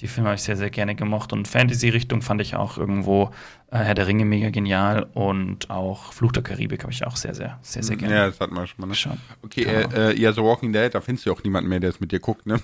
Die 0.00 0.06
Filme 0.06 0.28
habe 0.28 0.36
ich 0.36 0.42
sehr, 0.42 0.56
sehr 0.56 0.70
gerne 0.70 0.94
gemocht. 0.94 1.32
Und 1.32 1.48
Fantasy-Richtung 1.48 2.22
fand 2.22 2.40
ich 2.40 2.54
auch 2.54 2.78
irgendwo 2.78 3.30
äh, 3.70 3.78
Herr 3.78 3.94
der 3.94 4.06
Ringe 4.06 4.24
mega 4.24 4.50
genial. 4.50 5.06
Und 5.14 5.70
auch 5.70 6.12
Fluch 6.12 6.32
der 6.32 6.42
Karibik 6.42 6.82
habe 6.84 6.92
ich 6.92 7.04
auch 7.04 7.16
sehr, 7.16 7.34
sehr, 7.34 7.58
sehr, 7.62 7.82
sehr 7.82 7.96
gerne 7.96 8.14
Ja, 8.14 8.26
das 8.26 8.38
hatten 8.38 8.54
wir 8.54 8.66
schon 8.66 8.80
mal. 8.80 8.86
Ne? 8.86 8.92
geschaut. 8.92 9.18
Okay, 9.42 9.64
Genau. 9.64 9.88
äh, 9.96 10.12
äh, 10.12 10.20
ja, 10.20 10.32
The 10.32 10.42
Walking 10.42 10.72
Dead, 10.72 10.94
da 10.94 11.00
findest 11.00 11.26
du 11.26 11.32
auch 11.32 11.42
niemanden 11.42 11.68
mehr, 11.68 11.80
der 11.80 11.90
es 11.90 12.00
mit 12.00 12.12
dir 12.12 12.20
guckt, 12.20 12.46
ne? 12.46 12.60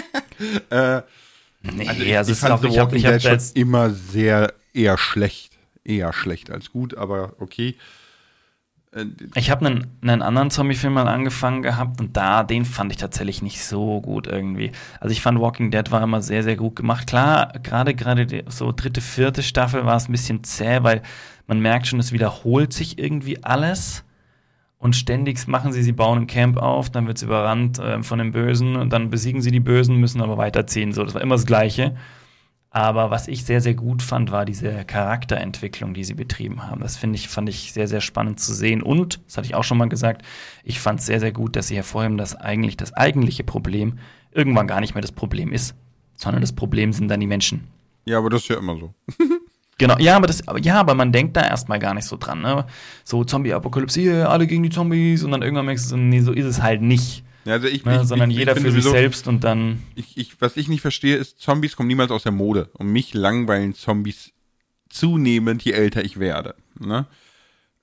äh, 0.70 1.02
Nee, 1.60 1.88
also 1.88 2.02
ich, 2.02 2.16
also 2.16 2.32
ich 2.32 2.38
fand 2.38 2.62
The 2.62 2.78
Walking 2.78 3.04
hab 3.04 3.18
Dead 3.18 3.22
schon 3.22 3.38
immer 3.54 3.90
sehr, 3.90 4.54
eher 4.72 4.96
schlecht. 4.96 5.58
Eher 5.84 6.12
schlecht 6.12 6.50
als 6.50 6.70
gut, 6.70 6.96
aber 6.96 7.32
okay. 7.38 7.74
Äh, 8.94 9.06
ich 9.34 9.50
habe 9.50 9.66
einen, 9.66 9.86
einen 10.02 10.22
anderen 10.22 10.50
Zombie-Film 10.50 10.94
mal 10.94 11.08
angefangen 11.08 11.62
gehabt 11.62 12.00
und 12.00 12.16
da, 12.16 12.42
den 12.42 12.64
fand 12.64 12.92
ich 12.92 12.98
tatsächlich 12.98 13.42
nicht 13.42 13.64
so 13.64 14.00
gut 14.00 14.26
irgendwie. 14.26 14.72
Also 15.00 15.12
ich 15.12 15.22
fand 15.22 15.40
Walking 15.40 15.70
Dead 15.70 15.90
war 15.90 16.02
immer 16.02 16.22
sehr, 16.22 16.42
sehr 16.42 16.56
gut 16.56 16.76
gemacht. 16.76 17.06
Klar, 17.06 17.52
gerade, 17.62 17.94
gerade 17.94 18.44
so 18.48 18.72
dritte, 18.72 19.00
vierte 19.00 19.42
Staffel 19.42 19.84
war 19.84 19.96
es 19.96 20.08
ein 20.08 20.12
bisschen 20.12 20.44
zäh, 20.44 20.82
weil 20.82 21.02
man 21.46 21.60
merkt 21.60 21.86
schon, 21.86 21.98
es 21.98 22.12
wiederholt 22.12 22.72
sich 22.72 22.98
irgendwie 22.98 23.42
alles. 23.44 24.04
Und 24.80 24.94
ständig 24.94 25.48
machen 25.48 25.72
sie, 25.72 25.82
sie 25.82 25.92
bauen 25.92 26.20
ein 26.20 26.26
Camp 26.28 26.56
auf, 26.56 26.88
dann 26.88 27.08
wird 27.08 27.16
es 27.16 27.24
überrannt 27.24 27.80
äh, 27.80 28.00
von 28.04 28.20
den 28.20 28.30
Bösen 28.30 28.76
und 28.76 28.92
dann 28.92 29.10
besiegen 29.10 29.42
sie 29.42 29.50
die 29.50 29.58
Bösen, 29.58 29.96
müssen 29.96 30.22
aber 30.22 30.38
weiterziehen. 30.38 30.92
So, 30.92 31.02
das 31.02 31.14
war 31.14 31.20
immer 31.20 31.34
das 31.34 31.46
Gleiche. 31.46 31.96
Aber 32.78 33.10
was 33.10 33.26
ich 33.26 33.44
sehr, 33.44 33.60
sehr 33.60 33.74
gut 33.74 34.02
fand, 34.02 34.30
war 34.30 34.44
diese 34.44 34.84
Charakterentwicklung, 34.84 35.94
die 35.94 36.04
sie 36.04 36.14
betrieben 36.14 36.62
haben. 36.62 36.80
Das 36.80 36.96
finde 36.96 37.16
ich, 37.16 37.26
fand 37.26 37.48
ich 37.48 37.72
sehr, 37.72 37.88
sehr 37.88 38.00
spannend 38.00 38.38
zu 38.38 38.54
sehen. 38.54 38.84
Und, 38.84 39.18
das 39.26 39.36
hatte 39.36 39.48
ich 39.48 39.56
auch 39.56 39.64
schon 39.64 39.78
mal 39.78 39.88
gesagt, 39.88 40.22
ich 40.62 40.78
fand 40.78 41.00
es 41.00 41.06
sehr, 41.06 41.18
sehr 41.18 41.32
gut, 41.32 41.56
dass 41.56 41.66
sie 41.66 41.74
hervorheben, 41.74 42.16
dass 42.16 42.36
eigentlich 42.36 42.76
das 42.76 42.92
eigentliche 42.92 43.42
Problem 43.42 43.98
irgendwann 44.30 44.68
gar 44.68 44.78
nicht 44.80 44.94
mehr 44.94 45.02
das 45.02 45.10
Problem 45.10 45.52
ist, 45.52 45.74
sondern 46.14 46.40
das 46.40 46.52
Problem 46.52 46.92
sind 46.92 47.08
dann 47.08 47.18
die 47.18 47.26
Menschen. 47.26 47.64
ja, 48.04 48.16
aber 48.16 48.30
das 48.30 48.42
ist 48.42 48.48
ja 48.48 48.58
immer 48.58 48.76
so. 48.76 48.94
Genau, 49.80 49.96
ja, 49.98 50.16
aber 50.16 50.26
das, 50.26 50.42
ja, 50.60 50.80
aber 50.80 50.94
man 50.94 51.12
denkt 51.12 51.36
da 51.36 51.46
erstmal 51.46 51.78
gar 51.78 51.94
nicht 51.94 52.04
so 52.04 52.16
dran, 52.16 52.40
ne? 52.40 52.66
So 53.04 53.22
Zombie-Apokalypse, 53.22 54.28
alle 54.28 54.48
gegen 54.48 54.64
die 54.64 54.70
Zombies 54.70 55.22
und 55.22 55.30
dann 55.30 55.42
irgendwann 55.42 55.66
merkst 55.66 55.92
du, 55.92 55.96
nee, 55.96 56.18
so 56.18 56.32
ist 56.32 56.46
es 56.46 56.60
halt 56.60 56.82
nicht. 56.82 57.22
Ja, 57.48 57.54
Also 57.54 57.66
ich, 57.68 57.84
Ne? 57.84 58.00
ich, 58.02 58.08
sondern 58.08 58.30
ich, 58.30 58.36
jeder 58.38 58.52
ich 58.56 58.62
für 58.62 58.70
sich 58.70 58.82
sowieso- 58.84 58.90
selbst 58.90 59.26
und 59.26 59.42
dann. 59.44 59.82
Ich, 59.94 60.16
ich, 60.18 60.40
was 60.40 60.56
ich 60.56 60.68
nicht 60.68 60.82
verstehe, 60.82 61.16
ist, 61.16 61.40
Zombies 61.40 61.76
kommen 61.76 61.86
niemals 61.88 62.10
aus 62.10 62.22
der 62.24 62.32
Mode. 62.32 62.68
Und 62.74 62.88
mich 62.88 63.14
langweilen 63.14 63.74
Zombies 63.74 64.32
zunehmend, 64.90 65.62
je 65.62 65.72
älter 65.72 66.04
ich 66.04 66.18
werde. 66.18 66.54
Ne? 66.78 67.06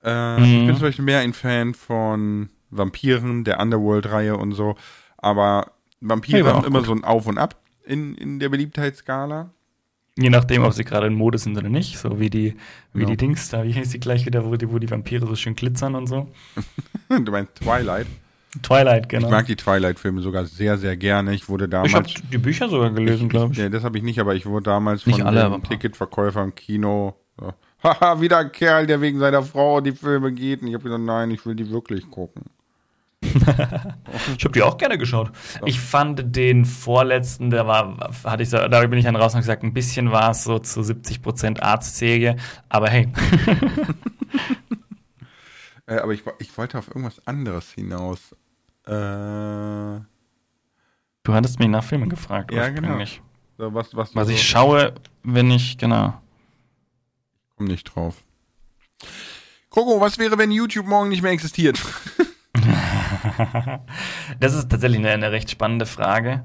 Äh, 0.04 0.42
Ich 0.44 0.50
Mhm. 0.62 0.68
bin 0.68 0.76
zum 0.76 0.84
Beispiel 0.84 1.06
mehr 1.06 1.20
ein 1.20 1.34
Fan 1.34 1.74
von 1.74 2.50
Vampiren, 2.70 3.44
der 3.44 3.60
Underworld-Reihe 3.60 4.38
und 4.38 4.52
so. 4.54 4.76
Aber 5.18 5.72
Vampire 6.02 6.46
war 6.46 6.56
haben 6.56 6.66
immer 6.66 6.80
gut. 6.80 6.88
so 6.88 6.94
ein 6.94 7.04
Auf 7.04 7.26
und 7.28 7.38
Ab 7.38 7.60
in, 7.86 8.16
in 8.16 8.40
der 8.40 8.50
Beliebtheitsskala. 8.50 9.50
Je 10.18 10.30
nachdem, 10.30 10.64
ob 10.64 10.74
sie 10.74 10.84
gerade 10.86 11.08
in 11.08 11.14
Mode 11.14 11.38
sind 11.38 11.58
oder 11.58 11.68
nicht, 11.70 11.98
so 11.98 12.20
wie 12.20 12.30
die, 12.30 12.56
wie 12.94 13.02
Ja. 13.02 13.08
die 13.08 13.18
Dings 13.18 13.50
da, 13.50 13.64
wie 13.66 13.74
heißt 13.74 13.94
die 13.94 14.00
gleich 14.00 14.26
wieder, 14.26 14.46
wo 14.46 14.56
die, 14.56 14.72
wo 14.72 14.80
die 14.80 14.90
Vampire 14.90 15.26
so 15.28 15.36
schön 15.36 15.56
glitzern 15.56 15.94
und 15.96 16.08
so. 16.08 16.30
du 17.10 17.32
meinst 17.32 17.56
Twilight. 17.56 18.08
Twilight, 18.62 19.10
genau. 19.10 19.28
Ich 19.28 19.32
mag 19.32 19.46
die 19.46 19.56
Twilight-Filme 19.56 20.22
sogar 20.22 20.46
sehr, 20.46 20.78
sehr 20.78 20.96
gerne. 20.98 21.34
Ich 21.34 21.50
wurde 21.50 21.66
Ich 21.66 21.74
habe 21.74 21.90
damals. 21.90 22.14
die 22.32 22.38
Bücher 22.38 22.70
sogar 22.70 22.92
gelesen, 22.92 23.30
glaube 23.30 23.54
ich. 23.54 23.60
Ja, 23.60 23.70
das 23.70 23.84
habe 23.84 23.98
ich 23.98 24.04
nicht, 24.04 24.20
aber 24.20 24.36
ich 24.36 24.46
wurde 24.46 24.66
damals 24.66 25.06
Nicht 25.06 25.20
von 25.20 25.28
alle, 25.28 25.42
dem 25.42 25.46
aber 25.48 25.56
ein 25.56 25.62
paar. 25.62 25.72
Ticketverkäufer 25.72 26.44
im 26.44 26.56
Kino. 26.56 27.16
So, 27.40 27.54
Haha, 27.84 28.22
wieder 28.22 28.38
ein 28.40 28.52
Kerl, 28.52 28.88
der 28.88 29.02
wegen 29.02 29.20
seiner 29.20 29.44
Frau 29.44 29.82
die 29.82 29.92
Filme 29.92 30.32
geht. 30.32 30.62
Und 30.62 30.68
ich 30.70 30.74
habe 30.74 30.84
gesagt, 30.84 31.04
nein, 31.04 31.32
ich 31.32 31.46
will 31.46 31.56
die 31.56 31.70
wirklich 31.70 32.10
gucken. 32.10 32.44
Ich 34.38 34.44
habe 34.44 34.54
die 34.54 34.62
auch 34.64 34.78
gerne 34.78 34.98
geschaut. 34.98 35.32
Ich 35.66 35.80
fand 35.80 36.36
den 36.36 36.66
vorletzten, 36.66 37.50
der 37.50 37.66
war, 37.68 38.12
hatte 38.24 38.44
ich 38.44 38.50
so, 38.50 38.58
da 38.58 38.86
bin 38.86 39.00
ich 39.00 39.06
dann 39.06 39.16
raus 39.16 39.34
und 39.34 39.40
gesagt, 39.42 39.64
ein 39.64 39.74
bisschen 39.74 40.12
war 40.12 40.32
es 40.32 40.44
so 40.44 40.60
zu 40.60 40.82
70% 40.82 41.60
Arztserie, 41.60 42.36
aber 42.70 42.90
hey. 42.90 43.08
Äh, 45.88 45.98
aber 45.98 46.14
ich, 46.14 46.24
ich 46.40 46.58
wollte 46.58 46.80
auf 46.80 46.88
irgendwas 46.88 47.26
anderes 47.28 47.72
hinaus. 47.72 48.36
Äh, 48.88 50.02
Du 51.24 51.34
hattest 51.34 51.58
mich 51.60 51.68
nach 51.70 51.84
Filmen 51.84 52.08
gefragt, 52.10 52.52
Ja, 52.54 52.70
genau. 52.70 52.82
ursprünglich. 52.90 53.22
so 53.58 53.74
was, 53.74 53.96
was, 53.96 54.16
Was 54.16 54.28
so, 54.28 54.34
ich 54.34 54.48
schaue, 54.48 54.94
wenn 55.24 55.50
ich, 55.50 55.78
genau. 55.80 56.22
komm 57.58 57.66
nicht 57.66 57.84
drauf. 57.86 58.24
Coco, 59.70 60.00
was 60.00 60.20
wäre, 60.20 60.38
wenn 60.38 60.52
YouTube 60.52 60.86
morgen 60.86 61.10
nicht 61.10 61.22
mehr 61.24 61.32
existiert? 61.32 61.82
Das 64.40 64.54
ist 64.54 64.70
tatsächlich 64.70 65.00
eine, 65.00 65.12
eine 65.12 65.32
recht 65.32 65.50
spannende 65.50 65.86
Frage, 65.86 66.44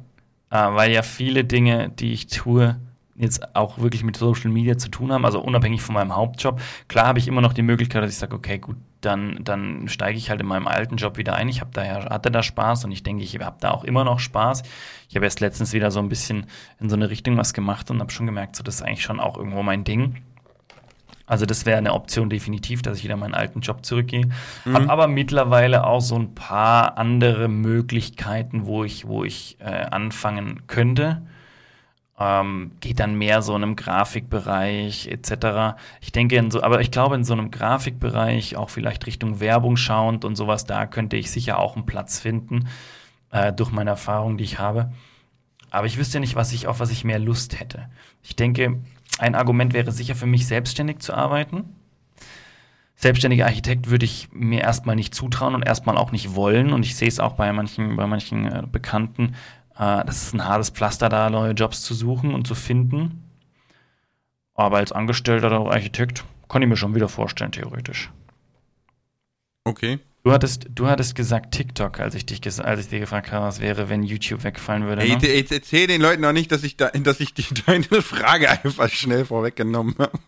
äh, 0.50 0.56
weil 0.56 0.90
ja 0.92 1.02
viele 1.02 1.44
Dinge, 1.44 1.90
die 1.90 2.12
ich 2.12 2.26
tue, 2.26 2.80
jetzt 3.20 3.54
auch 3.54 3.78
wirklich 3.78 4.02
mit 4.02 4.16
Social 4.16 4.50
Media 4.50 4.78
zu 4.78 4.88
tun 4.88 5.12
haben, 5.12 5.24
also 5.24 5.40
unabhängig 5.40 5.82
von 5.82 5.94
meinem 5.94 6.16
Hauptjob. 6.16 6.60
Klar 6.88 7.06
habe 7.06 7.18
ich 7.18 7.28
immer 7.28 7.40
noch 7.40 7.52
die 7.52 7.62
Möglichkeit, 7.62 8.02
dass 8.02 8.10
ich 8.10 8.18
sage, 8.18 8.34
okay, 8.34 8.58
gut, 8.58 8.76
dann, 9.00 9.38
dann 9.42 9.88
steige 9.88 10.18
ich 10.18 10.30
halt 10.30 10.40
in 10.40 10.46
meinem 10.46 10.66
alten 10.66 10.96
Job 10.96 11.16
wieder 11.16 11.34
ein. 11.34 11.48
Ich 11.48 11.60
habe 11.60 11.70
da 11.72 11.84
ja, 11.84 12.10
hatte 12.10 12.30
da 12.30 12.42
Spaß 12.42 12.84
und 12.84 12.92
ich 12.92 13.02
denke, 13.02 13.22
ich 13.22 13.38
habe 13.38 13.56
da 13.60 13.70
auch 13.70 13.84
immer 13.84 14.04
noch 14.04 14.18
Spaß. 14.18 14.62
Ich 15.08 15.16
habe 15.16 15.24
erst 15.24 15.40
letztens 15.40 15.72
wieder 15.72 15.90
so 15.90 16.00
ein 16.00 16.08
bisschen 16.08 16.46
in 16.80 16.90
so 16.90 16.96
eine 16.96 17.10
Richtung 17.10 17.36
was 17.36 17.54
gemacht 17.54 17.90
und 17.90 18.00
habe 18.00 18.10
schon 18.10 18.26
gemerkt, 18.26 18.56
so 18.56 18.62
das 18.62 18.76
ist 18.76 18.82
eigentlich 18.82 19.02
schon 19.02 19.20
auch 19.20 19.36
irgendwo 19.36 19.62
mein 19.62 19.84
Ding. 19.84 20.16
Also 21.30 21.46
das 21.46 21.64
wäre 21.64 21.78
eine 21.78 21.94
Option 21.94 22.28
definitiv, 22.28 22.82
dass 22.82 22.98
ich 22.98 23.04
wieder 23.04 23.14
in 23.14 23.20
meinen 23.20 23.34
alten 23.34 23.60
Job 23.60 23.84
zurückgehe. 23.86 24.28
Hab 24.74 24.90
aber 24.90 25.06
mittlerweile 25.06 25.86
auch 25.86 26.00
so 26.00 26.16
ein 26.16 26.34
paar 26.34 26.98
andere 26.98 27.46
Möglichkeiten, 27.46 28.66
wo 28.66 28.82
ich, 28.82 29.06
wo 29.06 29.22
ich 29.22 29.56
äh, 29.60 29.66
anfangen 29.66 30.62
könnte. 30.66 31.22
Ähm, 32.22 32.72
geht 32.80 33.00
dann 33.00 33.14
mehr 33.14 33.40
so 33.40 33.56
in 33.56 33.62
einem 33.62 33.76
Grafikbereich 33.76 35.08
etc. 35.08 35.78
Ich 36.02 36.12
denke, 36.12 36.36
in 36.36 36.50
so, 36.50 36.62
aber 36.62 36.82
ich 36.82 36.90
glaube, 36.90 37.14
in 37.14 37.24
so 37.24 37.32
einem 37.32 37.50
Grafikbereich, 37.50 38.56
auch 38.56 38.68
vielleicht 38.68 39.06
Richtung 39.06 39.40
Werbung 39.40 39.76
schauend 39.76 40.26
und 40.26 40.36
sowas, 40.36 40.66
da 40.66 40.84
könnte 40.84 41.16
ich 41.16 41.30
sicher 41.30 41.58
auch 41.58 41.76
einen 41.76 41.86
Platz 41.86 42.20
finden, 42.20 42.68
äh, 43.30 43.52
durch 43.54 43.70
meine 43.70 43.90
Erfahrung, 43.90 44.36
die 44.36 44.44
ich 44.44 44.58
habe. 44.58 44.92
Aber 45.70 45.86
ich 45.86 45.96
wüsste 45.96 46.20
nicht, 46.20 46.34
was 46.34 46.52
ich, 46.52 46.66
auf 46.66 46.78
was 46.78 46.90
ich 46.90 47.04
mehr 47.04 47.18
Lust 47.18 47.58
hätte. 47.58 47.88
Ich 48.22 48.36
denke, 48.36 48.80
ein 49.18 49.34
Argument 49.34 49.72
wäre 49.72 49.92
sicher 49.92 50.14
für 50.14 50.26
mich, 50.26 50.46
selbstständig 50.46 50.98
zu 50.98 51.14
arbeiten. 51.14 51.76
Selbstständiger 52.96 53.46
Architekt 53.46 53.88
würde 53.88 54.04
ich 54.04 54.28
mir 54.30 54.60
erstmal 54.60 54.94
nicht 54.94 55.14
zutrauen 55.14 55.54
und 55.54 55.62
erstmal 55.62 55.96
auch 55.96 56.12
nicht 56.12 56.34
wollen. 56.34 56.72
Und 56.72 56.84
ich 56.84 56.96
sehe 56.96 57.08
es 57.08 57.18
auch 57.18 57.32
bei 57.32 57.50
manchen, 57.52 57.96
bei 57.96 58.06
manchen 58.06 58.46
äh, 58.46 58.62
Bekannten. 58.70 59.36
Äh, 59.80 60.04
das 60.04 60.24
ist 60.24 60.34
ein 60.34 60.44
hartes 60.44 60.68
Pflaster, 60.70 61.08
da 61.08 61.30
neue 61.30 61.52
Jobs 61.52 61.82
zu 61.82 61.94
suchen 61.94 62.34
und 62.34 62.46
zu 62.46 62.54
finden. 62.54 63.24
Aber 64.54 64.76
als 64.76 64.92
Angestellter 64.92 65.46
oder 65.46 65.72
Architekt 65.72 66.24
kann 66.48 66.60
ich 66.60 66.68
mir 66.68 66.76
schon 66.76 66.94
wieder 66.94 67.08
vorstellen, 67.08 67.52
theoretisch. 67.52 68.10
Okay. 69.64 69.98
Du 70.22 70.32
hattest, 70.32 70.66
du 70.74 70.86
hattest 70.86 71.14
gesagt 71.14 71.52
TikTok, 71.54 71.98
als 71.98 72.14
ich 72.14 72.26
dich 72.26 72.42
als 72.60 72.80
ich 72.80 72.88
dir 72.88 73.00
gefragt 73.00 73.32
habe, 73.32 73.46
was 73.46 73.60
wäre, 73.60 73.88
wenn 73.88 74.02
YouTube 74.02 74.44
wegfallen 74.44 74.84
würde. 74.84 75.00
Ey, 75.00 75.16
Ne? 75.16 75.28
jetzt 75.28 75.50
erzähl 75.50 75.86
den 75.86 76.02
Leuten 76.02 76.20
noch 76.20 76.34
nicht, 76.34 76.52
dass 76.52 76.62
ich, 76.62 76.76
da, 76.76 76.90
dass 76.90 77.20
ich 77.20 77.32
die, 77.32 77.46
deine 77.66 78.02
Frage 78.02 78.50
einfach 78.50 78.90
schnell 78.90 79.24
vorweggenommen 79.24 79.94
habe. 79.98 80.18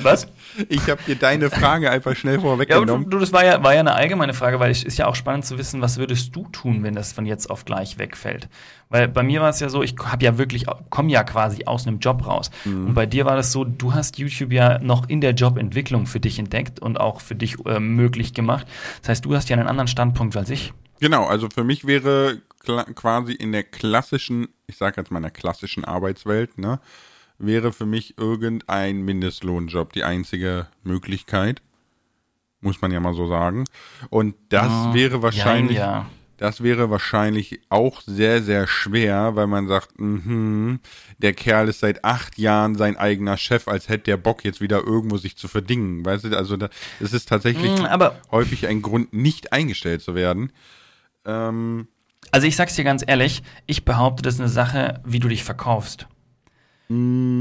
Was? 0.00 0.28
Ich 0.68 0.88
habe 0.88 1.02
dir 1.04 1.16
deine 1.16 1.50
Frage 1.50 1.90
einfach 1.90 2.14
schnell 2.14 2.34
Ja, 2.34 2.38
aber 2.38 2.44
du, 2.44 2.48
vorweggenommen. 2.48 3.10
du, 3.10 3.18
das 3.18 3.32
war 3.32 3.44
ja, 3.44 3.62
war 3.64 3.74
ja 3.74 3.80
eine 3.80 3.94
allgemeine 3.94 4.32
Frage, 4.32 4.60
weil 4.60 4.70
es 4.70 4.84
ist 4.84 4.96
ja 4.96 5.06
auch 5.06 5.16
spannend 5.16 5.44
zu 5.44 5.58
wissen, 5.58 5.80
was 5.80 5.98
würdest 5.98 6.34
du 6.36 6.46
tun, 6.48 6.84
wenn 6.84 6.94
das 6.94 7.12
von 7.12 7.26
jetzt 7.26 7.50
auf 7.50 7.64
gleich 7.64 7.98
wegfällt? 7.98 8.48
Weil 8.90 9.08
bei 9.08 9.22
mir 9.24 9.40
war 9.40 9.48
es 9.48 9.58
ja 9.58 9.68
so, 9.68 9.82
ich 9.82 9.96
habe 10.04 10.24
ja 10.24 10.38
wirklich, 10.38 10.66
komme 10.90 11.10
ja 11.10 11.24
quasi 11.24 11.64
aus 11.64 11.86
einem 11.86 11.98
Job 11.98 12.26
raus. 12.26 12.50
Und 12.64 12.94
bei 12.94 13.06
dir 13.06 13.24
war 13.24 13.34
das 13.34 13.50
so, 13.50 13.64
du 13.64 13.94
hast 13.94 14.18
YouTube 14.18 14.52
ja 14.52 14.78
noch 14.78 15.08
in 15.08 15.20
der 15.20 15.32
Jobentwicklung 15.32 16.06
für 16.06 16.20
dich 16.20 16.38
entdeckt 16.38 16.78
und 16.78 17.00
auch 17.00 17.20
für 17.20 17.34
dich 17.34 17.56
äh, 17.66 17.80
möglich 17.80 18.34
gemacht. 18.34 18.66
Das 19.00 19.08
heißt, 19.08 19.24
du 19.24 19.34
hast 19.34 19.48
ja 19.48 19.56
einen 19.56 19.66
anderen 19.66 19.88
Standpunkt 19.88 20.36
als 20.36 20.50
ich. 20.50 20.72
Genau, 21.00 21.24
also 21.26 21.48
für 21.52 21.64
mich 21.64 21.86
wäre 21.86 22.38
quasi 22.94 23.32
in 23.32 23.50
der 23.50 23.64
klassischen, 23.64 24.48
ich 24.68 24.76
sage 24.76 25.00
jetzt 25.00 25.10
mal 25.10 25.18
in 25.18 25.24
der 25.24 25.32
klassischen 25.32 25.84
Arbeitswelt, 25.84 26.58
ne, 26.58 26.78
wäre 27.42 27.72
für 27.72 27.86
mich 27.86 28.16
irgendein 28.18 29.02
Mindestlohnjob 29.02 29.92
die 29.92 30.04
einzige 30.04 30.68
Möglichkeit. 30.82 31.60
Muss 32.60 32.80
man 32.80 32.92
ja 32.92 33.00
mal 33.00 33.14
so 33.14 33.26
sagen. 33.28 33.64
Und 34.10 34.36
das 34.48 34.68
Ah, 34.70 34.94
wäre 34.94 35.20
wahrscheinlich, 35.22 35.78
Jein, 35.78 35.88
ja. 35.88 36.06
das 36.36 36.62
wäre 36.62 36.90
wahrscheinlich 36.90 37.60
auch 37.70 38.00
sehr, 38.02 38.40
sehr 38.42 38.68
schwer, 38.68 39.34
weil 39.34 39.48
man 39.48 39.66
sagt, 39.66 39.98
mhm, 39.98 40.78
der 41.18 41.32
Kerl 41.32 41.68
ist 41.68 41.80
seit 41.80 42.04
acht 42.04 42.38
Jahren 42.38 42.76
sein 42.76 42.96
eigener 42.96 43.36
Chef, 43.36 43.66
als 43.66 43.88
hätte 43.88 44.04
der 44.04 44.16
Bock 44.16 44.44
jetzt 44.44 44.60
wieder 44.60 44.84
irgendwo 44.84 45.16
sich 45.16 45.36
zu 45.36 45.48
verdingen. 45.48 46.04
Weißt 46.04 46.24
du, 46.24 46.36
also 46.36 46.56
es 47.00 47.12
ist 47.12 47.28
tatsächlich 47.28 47.80
Mm, 47.80 47.84
aber 47.86 48.16
häufig 48.30 48.68
ein 48.68 48.80
Grund, 48.82 49.12
nicht 49.12 49.52
eingestellt 49.52 50.02
zu 50.02 50.14
werden. 50.14 50.52
Ähm, 51.24 51.88
Also 52.30 52.46
ich 52.46 52.54
sag's 52.54 52.76
dir 52.76 52.84
ganz 52.84 53.02
ehrlich, 53.06 53.42
ich 53.66 53.84
behaupte, 53.84 54.22
das 54.22 54.34
ist 54.34 54.40
eine 54.40 54.48
Sache, 54.48 55.00
wie 55.04 55.18
du 55.18 55.26
dich 55.28 55.42
verkaufst. 55.42 56.06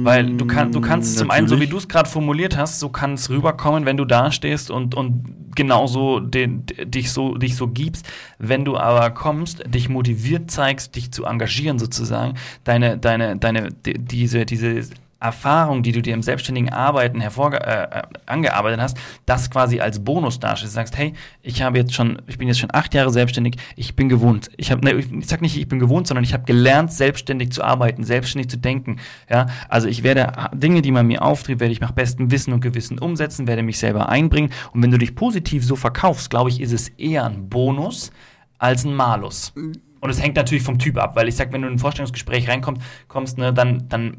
Weil 0.04 0.36
du, 0.38 0.46
kann, 0.46 0.72
du 0.72 0.82
kannst 0.82 1.18
zum 1.18 1.32
einen, 1.32 1.48
so 1.48 1.60
wie 1.60 1.68
du 1.68 1.78
es 1.78 1.88
gerade 1.88 2.10
formuliert 2.10 2.58
hast, 2.58 2.80
so 2.80 2.90
kann 2.90 3.14
es 3.14 3.30
rüberkommen, 3.30 3.86
wenn 3.86 3.98
du 3.98 4.06
da 4.06 4.32
stehst 4.32 4.72
und, 4.72 4.96
und 4.96 5.54
genauso 5.56 6.20
den, 6.20 6.66
dich, 6.86 7.12
so, 7.12 7.36
dich 7.36 7.56
so 7.56 7.68
gibst. 7.68 8.08
Wenn 8.40 8.66
du 8.66 8.78
aber 8.78 9.10
kommst, 9.12 9.64
dich 9.74 9.90
motiviert 9.90 10.50
zeigst, 10.50 10.96
dich 10.96 11.12
zu 11.12 11.26
engagieren 11.26 11.78
sozusagen, 11.80 12.36
deine, 12.64 12.98
deine, 12.98 13.38
deine, 13.38 13.70
die- 13.86 13.98
diese, 14.00 14.46
diese 14.46 14.82
Erfahrung, 15.22 15.84
die 15.84 15.92
du 15.92 16.02
dir 16.02 16.16
im 16.16 16.24
selbstständigen 16.24 16.74
Arbeiten 16.74 17.22
hervorge 17.22 17.62
äh, 17.62 18.00
äh, 18.00 18.02
angearbeitet 18.26 18.82
hast, 18.82 18.98
das 19.26 19.52
quasi 19.52 19.80
als 19.80 20.04
Bonus 20.04 20.40
darstellst. 20.40 20.74
Du 20.74 20.76
sagst, 20.76 20.98
hey, 20.98 21.14
ich 21.44 21.62
habe 21.62 21.78
jetzt 21.78 21.94
schon, 21.94 22.22
ich 22.28 22.40
bin 22.40 22.48
jetzt 22.48 22.60
schon 22.60 22.74
acht 22.74 22.94
Jahre 22.94 23.12
selbstständig, 23.12 23.56
ich 23.76 23.96
bin 23.96 24.10
gewohnt. 24.10 24.50
Ich 24.58 24.72
habe, 24.72 24.84
ne, 24.84 24.94
ich 24.94 25.28
sag 25.28 25.42
nicht, 25.42 25.58
ich 25.58 25.68
bin 25.68 25.80
gewohnt, 25.80 26.08
sondern 26.08 26.24
ich 26.24 26.34
habe 26.34 26.44
gelernt, 26.44 26.92
selbstständig 26.92 27.52
zu 27.52 27.64
arbeiten, 27.64 28.04
selbstständig 28.04 28.50
zu 28.50 28.58
denken. 28.58 28.98
Ja, 29.30 29.46
also 29.70 29.88
ich 29.88 30.02
werde 30.02 30.50
Dinge, 30.54 30.82
die 30.82 30.92
man 30.92 31.06
mir 31.06 31.22
auftrieb, 31.22 31.60
werde 31.60 31.72
ich 31.72 31.82
nach 31.82 31.92
bestem 31.92 32.32
Wissen 32.32 32.52
und 32.52 32.62
Gewissen 32.62 32.98
umsetzen, 32.98 33.48
werde 33.48 33.62
mich 33.62 33.78
selber 33.78 34.10
einbringen. 34.10 34.52
Und 34.74 34.82
wenn 34.82 34.92
du 34.92 34.98
dich 34.98 35.16
positiv 35.16 35.64
so 35.64 35.76
verkaufst, 35.76 36.32
glaube 36.32 36.50
ich, 36.50 36.60
ist 36.60 36.74
es 36.74 36.90
eher 36.90 37.26
ein 37.26 37.48
Bonus 37.48 38.12
als 38.58 38.86
ein 38.86 38.96
Malus. 38.96 39.54
Und 39.56 40.10
es 40.10 40.22
hängt 40.22 40.36
natürlich 40.36 40.64
vom 40.64 40.80
Typ 40.80 40.98
ab, 40.98 41.16
weil 41.16 41.28
ich 41.28 41.36
sag, 41.36 41.54
wenn 41.54 41.62
du 41.62 41.68
in 41.68 41.76
ein 41.76 41.80
Vorstellungsgespräch 41.80 42.50
reinkommst, 42.50 42.82
kommst, 43.08 43.38
ne, 43.38 43.54
dann, 43.54 43.88
dann 43.88 44.18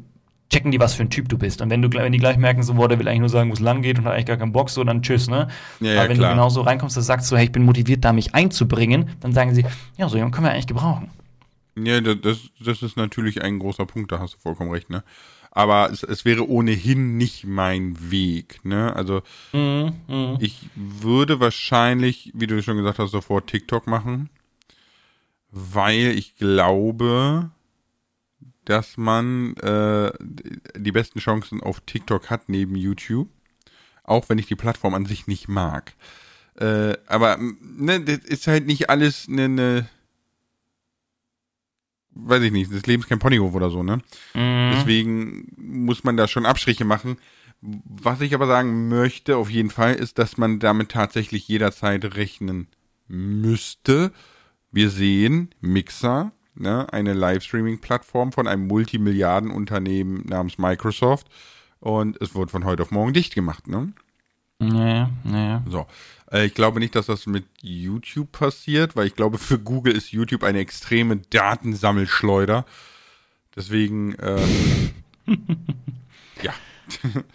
checken 0.51 0.71
die, 0.71 0.79
was 0.79 0.93
für 0.93 1.03
ein 1.03 1.09
Typ 1.09 1.29
du 1.29 1.37
bist. 1.37 1.61
Und 1.61 1.69
wenn 1.69 1.81
du 1.81 1.91
wenn 1.91 2.11
die 2.11 2.19
gleich 2.19 2.37
merken, 2.37 2.63
so, 2.63 2.75
boah, 2.75 2.87
der 2.87 2.99
will 2.99 3.07
eigentlich 3.07 3.21
nur 3.21 3.29
sagen, 3.29 3.49
wo 3.49 3.53
es 3.53 3.59
lang 3.59 3.81
geht 3.81 3.97
und 3.99 4.05
hat 4.05 4.13
eigentlich 4.13 4.25
gar 4.27 4.37
keinen 4.37 4.51
Bock, 4.51 4.69
so, 4.69 4.83
dann 4.83 5.01
tschüss, 5.01 5.27
ne? 5.29 5.47
Ja, 5.79 5.87
ja, 5.93 5.99
Aber 6.01 6.09
wenn 6.09 6.17
klar. 6.17 6.29
du 6.29 6.35
genauso 6.35 6.61
reinkommst, 6.61 6.95
du 6.97 7.01
sagst, 7.01 7.27
so, 7.27 7.35
hey, 7.37 7.45
ich 7.45 7.51
bin 7.51 7.63
motiviert, 7.63 8.05
da 8.05 8.13
mich 8.13 8.35
einzubringen, 8.35 9.09
dann 9.19 9.33
sagen 9.33 9.53
sie, 9.55 9.65
ja, 9.97 10.07
so 10.09 10.15
jemanden 10.15 10.35
können 10.35 10.47
wir 10.47 10.51
eigentlich 10.51 10.67
gebrauchen. 10.67 11.09
Ja, 11.75 12.01
da- 12.01 12.13
das, 12.13 12.39
das 12.63 12.83
ist 12.83 12.97
natürlich 12.97 13.41
ein 13.41 13.57
großer 13.59 13.85
Punkt, 13.85 14.11
da 14.11 14.19
hast 14.19 14.35
du 14.35 14.39
vollkommen 14.39 14.71
recht, 14.71 14.89
ne? 14.89 15.03
Aber 15.55 15.91
es, 15.91 16.01
es 16.03 16.25
wäre 16.25 16.47
ohnehin 16.49 17.17
nicht 17.17 17.45
mein 17.45 18.11
Weg, 18.11 18.59
ne? 18.63 18.95
Also 18.95 19.21
Mhm, 19.53 19.93
mhm. 20.07 20.37
ich 20.39 20.69
würde 20.75 21.39
wahrscheinlich, 21.39 22.31
wie 22.35 22.47
du 22.47 22.61
schon 22.61 22.77
gesagt 22.77 22.99
hast, 22.99 23.11
sofort 23.11 23.47
TikTok 23.47 23.87
machen, 23.87 24.29
weil 25.51 26.07
ich 26.17 26.35
glaube, 26.37 27.51
dass 28.65 28.97
man 28.97 29.55
äh, 29.57 30.11
die 30.77 30.91
besten 30.91 31.19
Chancen 31.19 31.61
auf 31.61 31.81
TikTok 31.81 32.29
hat 32.29 32.49
neben 32.49 32.75
YouTube. 32.75 33.29
Auch 34.03 34.27
wenn 34.29 34.37
ich 34.37 34.47
die 34.47 34.55
Plattform 34.55 34.93
an 34.93 35.05
sich 35.05 35.27
nicht 35.27 35.47
mag. 35.47 35.93
Äh, 36.55 36.97
aber 37.07 37.37
ne, 37.37 38.01
das 38.01 38.19
ist 38.19 38.47
halt 38.47 38.67
nicht 38.67 38.89
alles 38.89 39.27
eine, 39.27 39.45
eine 39.45 39.89
weiß 42.15 42.43
ich 42.43 42.51
nicht, 42.51 42.71
das 42.71 42.85
Leben 42.85 43.03
ist 43.03 43.09
kein 43.09 43.19
Ponyhof 43.19 43.53
oder 43.53 43.69
so, 43.69 43.83
ne? 43.83 43.97
Mhm. 44.33 44.71
Deswegen 44.73 45.47
muss 45.57 46.03
man 46.03 46.17
da 46.17 46.27
schon 46.27 46.45
Abstriche 46.45 46.85
machen. 46.85 47.17
Was 47.61 48.21
ich 48.21 48.35
aber 48.35 48.45
sagen 48.45 48.89
möchte, 48.89 49.37
auf 49.37 49.49
jeden 49.49 49.69
Fall, 49.69 49.95
ist, 49.95 50.19
dass 50.19 50.37
man 50.37 50.59
damit 50.59 50.89
tatsächlich 50.89 51.47
jederzeit 51.47 52.03
rechnen 52.15 52.67
müsste. 53.07 54.11
Wir 54.71 54.89
sehen 54.89 55.55
Mixer, 55.61 56.33
ne, 56.55 56.91
eine 56.91 57.13
Livestreaming-Plattform 57.13 58.31
von 58.31 58.47
einem 58.47 58.67
Multimilliardenunternehmen 58.67 60.25
namens 60.25 60.57
Microsoft. 60.57 61.27
Und 61.79 62.21
es 62.21 62.33
wird 62.33 62.51
von 62.51 62.65
heute 62.65 62.83
auf 62.83 62.91
morgen 62.91 63.13
dicht 63.13 63.35
gemacht, 63.35 63.67
ne? 63.67 63.91
Naja, 64.59 65.09
naja. 65.23 65.63
So. 65.67 65.85
Äh, 66.31 66.45
ich 66.45 66.53
glaube 66.53 66.79
nicht, 66.79 66.95
dass 66.95 67.07
das 67.07 67.25
mit 67.27 67.45
YouTube 67.61 68.31
passiert, 68.31 68.95
weil 68.95 69.07
ich 69.07 69.15
glaube, 69.15 69.37
für 69.37 69.59
Google 69.59 69.95
ist 69.95 70.11
YouTube 70.11 70.43
eine 70.43 70.59
extreme 70.59 71.17
Datensammelschleuder. 71.29 72.65
Deswegen, 73.55 74.15
äh, 74.15 74.41
ja. 76.41 76.53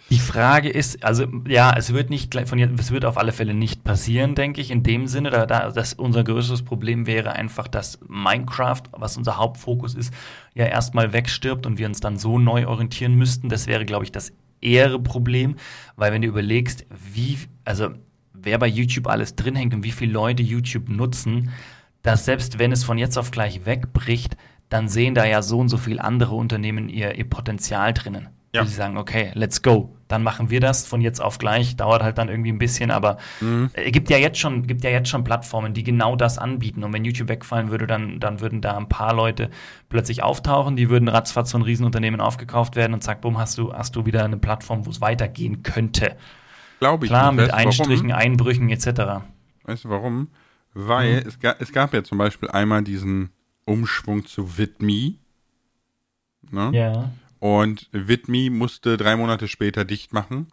Die 0.09 0.19
Frage 0.19 0.69
ist, 0.69 1.03
also 1.03 1.25
ja, 1.47 1.73
es 1.75 1.93
wird 1.93 2.09
nicht 2.09 2.33
von 2.47 2.59
jetzt, 2.59 2.79
es 2.79 2.91
wird 2.91 3.05
auf 3.05 3.17
alle 3.17 3.31
Fälle 3.31 3.53
nicht 3.53 3.83
passieren, 3.83 4.35
denke 4.35 4.61
ich, 4.61 4.71
in 4.71 4.83
dem 4.83 5.07
Sinne, 5.07 5.29
da, 5.31 5.45
da 5.45 5.69
dass 5.71 5.93
unser 5.93 6.23
größtes 6.23 6.63
Problem 6.63 7.07
wäre 7.07 7.33
einfach, 7.33 7.67
dass 7.67 7.99
Minecraft, 8.07 8.83
was 8.91 9.17
unser 9.17 9.37
Hauptfokus 9.37 9.95
ist, 9.95 10.13
ja 10.53 10.65
erstmal 10.65 11.13
wegstirbt 11.13 11.65
und 11.65 11.77
wir 11.77 11.87
uns 11.87 11.99
dann 11.99 12.17
so 12.17 12.39
neu 12.39 12.67
orientieren 12.67 13.15
müssten. 13.15 13.49
Das 13.49 13.67
wäre, 13.67 13.85
glaube 13.85 14.05
ich, 14.05 14.11
das 14.11 14.33
ehere 14.61 14.99
Problem, 14.99 15.55
weil 15.95 16.11
wenn 16.11 16.21
du 16.21 16.27
überlegst, 16.27 16.85
wie, 16.89 17.39
also 17.65 17.89
wer 18.33 18.57
bei 18.57 18.67
YouTube 18.67 19.07
alles 19.07 19.35
drin 19.35 19.55
hängt 19.55 19.73
und 19.73 19.83
wie 19.83 19.91
viele 19.91 20.11
Leute 20.11 20.43
YouTube 20.43 20.89
nutzen, 20.89 21.51
dass 22.01 22.25
selbst 22.25 22.59
wenn 22.59 22.71
es 22.71 22.83
von 22.83 22.97
jetzt 22.97 23.17
auf 23.17 23.31
gleich 23.31 23.65
wegbricht, 23.65 24.37
dann 24.69 24.87
sehen 24.87 25.15
da 25.15 25.25
ja 25.25 25.41
so 25.41 25.59
und 25.59 25.69
so 25.69 25.77
viele 25.77 26.03
andere 26.03 26.35
Unternehmen 26.35 26.89
ihr, 26.89 27.15
ihr 27.15 27.27
Potenzial 27.27 27.93
drinnen. 27.93 28.29
Ja. 28.53 28.65
Sie 28.65 28.73
sagen, 28.73 28.97
okay, 28.97 29.31
let's 29.35 29.61
go. 29.61 29.95
Dann 30.07 30.23
machen 30.23 30.49
wir 30.49 30.59
das 30.59 30.87
von 30.87 31.01
jetzt 31.01 31.21
auf 31.21 31.37
gleich. 31.37 31.75
Dauert 31.75 32.01
halt 32.01 32.17
dann 32.17 32.29
irgendwie 32.29 32.51
ein 32.51 32.57
bisschen, 32.57 32.89
aber 32.89 33.17
Mhm. 33.41 33.69
äh, 33.73 33.91
gibt 33.91 34.09
ja 34.09 34.17
jetzt 34.17 34.39
schon, 34.39 34.65
gibt 34.65 34.83
ja 34.83 34.89
jetzt 34.89 35.07
schon 35.07 35.23
Plattformen, 35.23 35.75
die 35.75 35.83
genau 35.83 36.15
das 36.15 36.39
anbieten. 36.39 36.83
Und 36.83 36.91
wenn 36.91 37.05
YouTube 37.05 37.29
wegfallen 37.29 37.69
würde, 37.69 37.85
dann, 37.85 38.19
dann 38.19 38.41
würden 38.41 38.59
da 38.61 38.75
ein 38.75 38.89
paar 38.89 39.13
Leute 39.13 39.51
plötzlich 39.87 40.23
auftauchen, 40.23 40.75
die 40.75 40.89
würden 40.89 41.07
ratzfatz 41.09 41.51
von 41.51 41.61
Riesenunternehmen 41.61 42.21
aufgekauft 42.21 42.75
werden 42.75 42.93
und 42.95 43.03
zack, 43.03 43.21
bumm, 43.21 43.37
hast 43.37 43.59
du, 43.59 43.71
hast 43.71 43.95
du 43.95 44.07
wieder 44.07 44.25
eine 44.25 44.37
Plattform, 44.37 44.85
wo 44.87 44.89
es 44.89 44.99
weitergehen 44.99 45.61
könnte. 45.61 46.15
Glaube 46.79 47.05
ich 47.05 47.11
Klar, 47.11 47.31
mit 47.31 47.51
Weißt 47.51 47.53
Einstrichen, 47.53 48.09
Warum? 48.09 48.19
Einbrüchen 48.21 48.69
etc. 48.71 48.87
Weißt 49.65 49.83
du 49.83 49.89
warum? 49.89 50.29
Weil 50.73 51.23
es, 51.27 51.39
ga, 51.39 51.55
es 51.59 51.71
gab 51.71 51.93
ja 51.93 52.03
zum 52.03 52.17
Beispiel 52.17 52.49
einmal 52.49 52.83
diesen 52.83 53.29
Umschwung 53.65 54.25
zu 54.25 54.57
Vidme. 54.57 55.15
Ne? 56.49 56.71
Ja. 56.73 57.11
Und 57.39 57.87
Vidme 57.91 58.49
musste 58.49 58.97
drei 58.97 59.15
Monate 59.15 59.47
später 59.47 59.85
dicht 59.85 60.11
machen, 60.13 60.47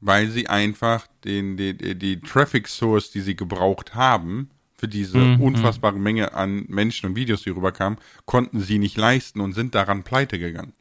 weil 0.00 0.28
sie 0.30 0.48
einfach 0.48 1.06
den, 1.24 1.56
die, 1.56 1.76
die, 1.76 1.94
die 1.98 2.20
Traffic 2.20 2.68
Source, 2.68 3.10
die 3.10 3.20
sie 3.20 3.36
gebraucht 3.36 3.94
haben, 3.94 4.50
für 4.76 4.88
diese 4.88 5.18
Mhm. 5.18 5.40
unfassbare 5.40 5.98
Menge 5.98 6.32
an 6.34 6.64
Menschen 6.68 7.06
und 7.10 7.16
Videos, 7.16 7.42
die 7.42 7.50
rüberkamen, 7.50 7.98
konnten 8.24 8.60
sie 8.60 8.78
nicht 8.78 8.96
leisten 8.96 9.40
und 9.40 9.52
sind 9.52 9.74
daran 9.74 10.04
pleite 10.04 10.38
gegangen. 10.38 10.72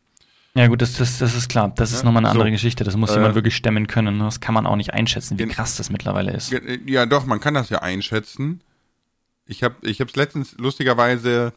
Ja, 0.56 0.68
gut, 0.68 0.82
das, 0.82 0.94
das, 0.94 1.20
das 1.20 1.36
ist 1.36 1.48
klar. 1.50 1.72
Das 1.76 1.92
ist 1.92 2.00
Ja, 2.00 2.06
nochmal 2.06 2.22
eine 2.24 2.30
andere 2.32 2.48
so. 2.48 2.52
Geschichte. 2.52 2.84
Das 2.84 2.96
muss 2.98 3.12
Äh, 3.12 3.16
jemand 3.16 3.36
wirklich 3.36 3.56
stemmen 3.56 3.88
können. 3.88 4.18
ne? 4.18 4.24
Das 4.24 4.40
kann 4.40 4.54
man 4.54 4.66
auch 4.66 4.76
nicht 4.78 4.94
einschätzen, 4.94 5.38
wie 5.38 5.46
krass 5.48 5.76
das 5.78 5.90
mittlerweile 5.90 6.34
ist. 6.34 6.50
Ge- 6.50 6.80
Ja, 6.86 7.06
doch, 7.06 7.26
man 7.26 7.40
kann 7.40 7.54
das 7.54 7.70
ja 7.70 7.82
einschätzen. 7.82 8.62
Ich 9.46 9.64
habe 9.64 9.76
ich 9.88 10.02
hab's 10.02 10.16
letztens 10.16 10.56
lustigerweise 10.58 11.54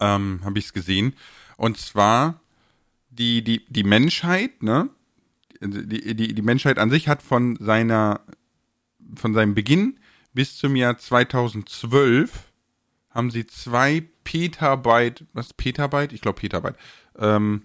ähm, 0.00 0.40
habe 0.44 0.58
ich 0.58 0.66
es 0.66 0.72
gesehen 0.72 1.14
und 1.56 1.78
zwar 1.78 2.40
die 3.12 3.42
die 3.42 3.64
die 3.68 3.84
Menschheit, 3.84 4.62
ne? 4.62 4.88
Die, 5.60 6.14
die 6.16 6.34
die 6.34 6.42
Menschheit 6.42 6.78
an 6.78 6.90
sich 6.90 7.08
hat 7.08 7.22
von 7.22 7.56
seiner 7.56 8.20
von 9.14 9.34
seinem 9.34 9.54
Beginn 9.54 9.98
bis 10.32 10.56
zum 10.56 10.76
Jahr 10.76 10.98
2012 10.98 12.52
haben 13.10 13.30
sie 13.30 13.46
zwei 13.46 14.08
Petabyte, 14.24 15.26
was 15.32 15.52
Petabyte? 15.52 16.12
Ich 16.12 16.22
glaube 16.22 16.40
Petabyte. 16.40 16.76
Ähm, 17.18 17.62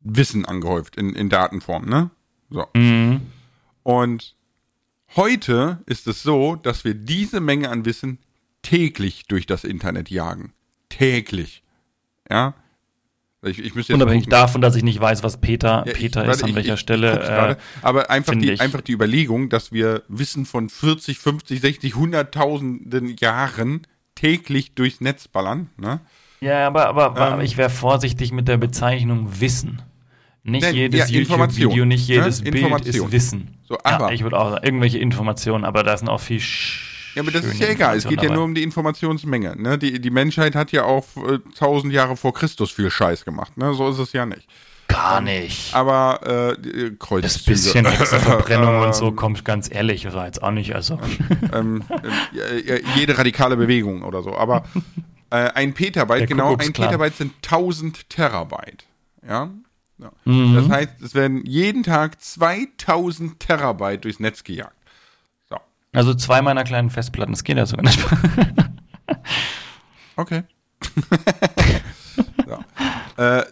Wissen 0.00 0.44
angehäuft 0.44 0.96
in, 0.96 1.14
in 1.14 1.28
Datenform, 1.28 1.86
ne? 1.86 2.10
So. 2.50 2.66
Mhm. 2.74 3.22
Und 3.82 4.36
heute 5.16 5.82
ist 5.86 6.06
es 6.06 6.22
so, 6.22 6.56
dass 6.56 6.84
wir 6.84 6.94
diese 6.94 7.40
Menge 7.40 7.70
an 7.70 7.84
Wissen 7.84 8.18
täglich 8.62 9.26
durch 9.26 9.46
das 9.46 9.64
Internet 9.64 10.10
jagen. 10.10 10.52
Täglich. 10.88 11.62
Ja. 12.30 12.54
Ich, 13.42 13.58
ich 13.58 13.74
müsste 13.74 13.92
jetzt 13.94 14.02
Unabhängig 14.02 14.24
gucken. 14.24 14.38
davon, 14.38 14.60
dass 14.60 14.76
ich 14.76 14.82
nicht 14.82 15.00
weiß, 15.00 15.22
was 15.22 15.38
Peter, 15.40 15.84
Ja, 15.86 15.92
ich- 15.92 15.98
Peter 15.98 16.20
warte, 16.20 16.32
ist, 16.32 16.42
an 16.44 16.50
ich- 16.50 16.56
welcher 16.56 16.74
ich- 16.74 16.80
Stelle. 16.80 17.12
Ich 17.14 17.20
gerade. 17.26 17.52
äh, 17.54 17.56
Aber 17.82 18.10
einfach 18.10 18.34
die, 18.34 18.50
ich- 18.52 18.60
einfach 18.60 18.82
die 18.82 18.92
Überlegung, 18.92 19.48
dass 19.48 19.72
wir 19.72 20.02
Wissen 20.08 20.44
von 20.44 20.68
40, 20.68 21.18
50, 21.18 21.60
60, 21.60 21.94
hunderttausenden 21.96 23.16
Jahren 23.18 23.86
täglich 24.14 24.74
durchs 24.74 25.00
Netz 25.00 25.26
ballern. 25.28 25.70
Ne? 25.78 26.00
ja, 26.40 26.66
aber, 26.66 26.86
aber, 26.88 27.06
aber 27.06 27.34
Ähm, 27.34 27.40
ich 27.40 27.56
wäre 27.56 27.70
vorsichtig 27.70 28.32
mit 28.32 28.46
der 28.48 28.58
Bezeichnung 28.58 29.40
Wissen. 29.40 29.80
Nicht 30.42 30.62
Nein, 30.62 30.74
jedes 30.74 31.10
ja, 31.10 31.18
YouTube-Video, 31.20 31.84
nicht 31.84 32.08
ne? 32.08 32.14
jedes 32.16 32.40
Bild 32.42 32.54
Information. 32.56 33.06
ist 33.06 33.12
Wissen. 33.12 33.58
So, 33.68 33.78
aber- 33.84 34.08
ja, 34.08 34.12
ich 34.12 34.22
würde 34.22 34.38
auch 34.38 34.50
sagen, 34.50 34.64
irgendwelche 34.64 34.98
Informationen, 34.98 35.64
aber 35.64 35.82
da 35.82 35.96
sind 35.96 36.08
auch 36.08 36.20
viel 36.20 36.40
sch 36.40 36.89
Ja, 37.14 37.22
aber 37.22 37.30
das 37.30 37.44
ist 37.44 37.58
ja 37.58 37.68
egal. 37.68 37.96
Es 37.96 38.06
geht 38.06 38.22
ja 38.22 38.32
nur 38.32 38.44
um 38.44 38.54
die 38.54 38.62
Informationsmenge. 38.62 39.56
Ne? 39.60 39.78
Die, 39.78 40.00
die 40.00 40.10
Menschheit 40.10 40.54
hat 40.54 40.72
ja 40.72 40.84
auch 40.84 41.04
äh, 41.16 41.38
tausend 41.58 41.92
Jahre 41.92 42.16
vor 42.16 42.32
Christus 42.34 42.70
viel 42.70 42.90
Scheiß 42.90 43.24
gemacht. 43.24 43.56
Ne? 43.56 43.74
So 43.74 43.88
ist 43.90 43.98
es 43.98 44.12
ja 44.12 44.26
nicht. 44.26 44.48
Gar 44.90 45.20
nicht. 45.20 45.74
Aber 45.74 46.56
äh, 46.56 46.60
die- 46.60 46.96
Kreuzzüge. 46.98 47.22
Das 47.22 47.44
bisschen 47.44 47.86
extra 47.86 48.18
Verbrennung 48.18 48.80
und 48.80 48.94
so 48.94 49.08
Ähm, 49.08 49.16
kommt 49.16 49.44
ganz 49.44 49.72
ehrlich, 49.72 50.02
jetzt 50.04 50.42
auch 50.42 50.50
nicht, 50.50 50.74
also. 50.74 50.98
ähm, 51.52 51.84
äh, 52.34 52.60
ja, 52.60 52.76
jede 52.96 53.16
radikale 53.16 53.56
Bewegung 53.56 54.02
oder 54.02 54.22
so. 54.22 54.36
Aber 54.36 54.64
äh, 55.30 55.36
ein 55.54 55.74
Petabyte, 55.74 56.28
genau, 56.28 56.56
ein. 56.56 56.72
Petabyte 56.72 57.16
sind 57.16 57.32
1000 57.44 58.08
Terabyte. 58.10 58.84
Ja. 59.26 59.50
ja. 59.98 60.10
Mhm. 60.24 60.54
Das 60.56 60.68
heißt, 60.68 61.02
es 61.02 61.14
werden 61.14 61.44
jeden 61.44 61.82
Tag 61.84 62.20
2000 62.20 63.38
Terabyte 63.38 64.04
durchs 64.04 64.18
Netz 64.18 64.42
gejagt. 64.42 64.74
So. 65.92 65.98
Also 65.98 66.14
zwei 66.14 66.42
meiner 66.42 66.64
kleinen 66.64 66.90
Festplatten, 66.90 67.32
das 67.32 67.44
geht 67.44 67.56
ja 67.56 67.66
sogar 67.66 67.84
nicht. 67.84 67.98
Okay. 70.16 70.42
so. 72.46 73.22
äh, 73.22 73.42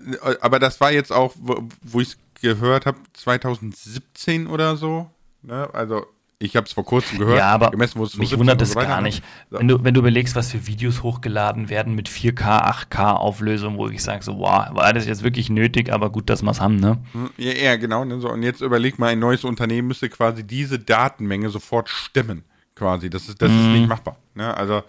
aber 0.41 0.59
das 0.59 0.81
war 0.81 0.93
jetzt 0.93 1.13
auch, 1.13 1.35
wo, 1.39 1.67
wo 1.83 2.01
ich 2.01 2.09
es 2.09 2.19
gehört 2.41 2.85
habe, 2.85 2.99
2017 3.15 4.47
oder 4.47 4.77
so. 4.77 5.11
Ne? 5.43 5.69
Also 5.73 6.07
ich 6.41 6.55
habe 6.55 6.67
es 6.67 6.73
vor 6.73 6.85
kurzem 6.85 7.19
gehört. 7.19 7.39
Ja, 7.39 7.47
aber 7.49 7.71
gemessen, 7.71 7.99
wo 7.99 8.05
es 8.05 8.17
mich 8.17 8.29
2017 8.31 8.39
wundert 8.39 8.61
und 8.61 8.69
es 8.69 8.75
gar 8.75 9.01
nicht. 9.01 9.25
Wenn, 9.51 9.67
du, 9.67 9.83
wenn 9.83 9.95
du 9.95 10.01
überlegst, 10.01 10.37
was 10.37 10.53
für 10.53 10.67
Videos 10.69 11.03
hochgeladen 11.03 11.69
werden 11.69 11.95
mit 11.97 12.09
4K, 12.09 12.89
8K 12.91 13.15
Auflösung, 13.15 13.77
wo 13.77 13.89
ich 13.89 14.03
sage, 14.03 14.23
so, 14.23 14.39
wow, 14.39 14.69
war 14.73 14.93
das 14.93 15.07
jetzt 15.07 15.25
wirklich 15.25 15.51
nötig, 15.51 15.93
aber 15.93 16.11
gut, 16.11 16.31
dass 16.31 16.43
wir 16.43 16.51
es 16.53 16.61
haben, 16.61 16.77
ne? 16.77 16.99
Hm, 17.13 17.31
Ja, 17.39 17.53
ja, 17.53 17.77
genau. 17.77 18.05
Ne? 18.05 18.21
So, 18.21 18.31
und 18.31 18.45
jetzt 18.45 18.61
überleg 18.61 18.99
mal, 19.01 19.09
ein 19.09 19.19
neues 19.19 19.43
Unternehmen 19.43 19.89
müsste 19.89 20.09
quasi 20.09 20.45
diese 20.45 20.79
Datenmenge 20.79 21.51
sofort 21.51 21.89
stemmen. 21.89 22.45
Quasi. 22.77 23.11
Das 23.11 23.29
ist, 23.29 23.43
das 23.43 23.51
ist 23.51 23.57
nicht 23.57 23.89
machbar. 23.89 24.17
Ne? 24.35 24.57
Also, 24.57 24.85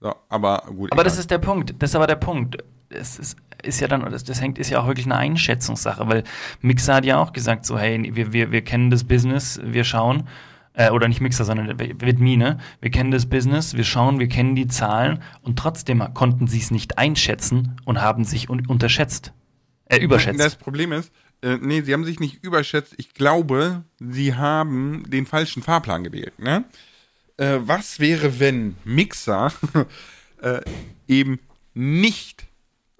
so, 0.00 0.14
aber 0.30 0.62
gut. 0.74 0.90
Aber 0.92 1.04
das 1.04 1.12
egal. 1.14 1.20
ist 1.20 1.30
der 1.30 1.38
Punkt. 1.38 1.74
Das 1.78 1.90
ist 1.90 1.96
aber 1.96 2.06
der 2.06 2.16
Punkt. 2.16 2.56
Es 2.88 3.18
ist, 3.18 3.36
ist 3.62 3.80
ja 3.80 3.88
dann, 3.88 4.02
das, 4.10 4.24
das 4.24 4.40
hängt, 4.40 4.58
ist 4.58 4.70
ja 4.70 4.80
auch 4.80 4.86
wirklich 4.86 5.06
eine 5.06 5.16
Einschätzungssache, 5.16 6.08
weil 6.08 6.24
Mixer 6.60 6.94
hat 6.94 7.04
ja 7.04 7.18
auch 7.18 7.32
gesagt, 7.32 7.66
so, 7.66 7.78
hey, 7.78 8.10
wir, 8.14 8.32
wir, 8.32 8.52
wir 8.52 8.62
kennen 8.62 8.90
das 8.90 9.04
Business, 9.04 9.60
wir 9.64 9.84
schauen, 9.84 10.28
äh, 10.74 10.90
oder 10.90 11.08
nicht 11.08 11.20
Mixer, 11.20 11.44
sondern 11.44 11.78
Vidme, 11.78 12.36
ne? 12.36 12.58
Wir 12.80 12.90
kennen 12.90 13.10
das 13.10 13.26
Business, 13.26 13.74
wir 13.74 13.84
schauen, 13.84 14.18
wir 14.18 14.28
kennen 14.28 14.54
die 14.54 14.66
Zahlen 14.66 15.22
und 15.42 15.58
trotzdem 15.58 16.02
konnten 16.14 16.46
sie 16.46 16.58
es 16.58 16.70
nicht 16.70 16.98
einschätzen 16.98 17.76
und 17.84 18.00
haben 18.00 18.24
sich 18.24 18.48
un 18.48 18.66
unterschätzt. 18.66 19.32
Äh, 19.86 19.98
überschätzt. 19.98 20.38
Das 20.38 20.56
Problem 20.56 20.92
ist, 20.92 21.12
äh, 21.42 21.58
nee, 21.60 21.82
sie 21.82 21.92
haben 21.92 22.04
sich 22.04 22.20
nicht 22.20 22.44
überschätzt. 22.44 22.94
Ich 22.98 23.14
glaube, 23.14 23.84
sie 23.98 24.34
haben 24.34 25.04
den 25.08 25.26
falschen 25.26 25.62
Fahrplan 25.62 26.04
gewählt. 26.04 26.38
Ne? 26.38 26.64
Äh, 27.36 27.58
was 27.62 27.98
wäre, 27.98 28.38
wenn 28.38 28.76
Mixer 28.84 29.52
äh, 30.42 30.60
eben 31.08 31.40
nicht 31.74 32.46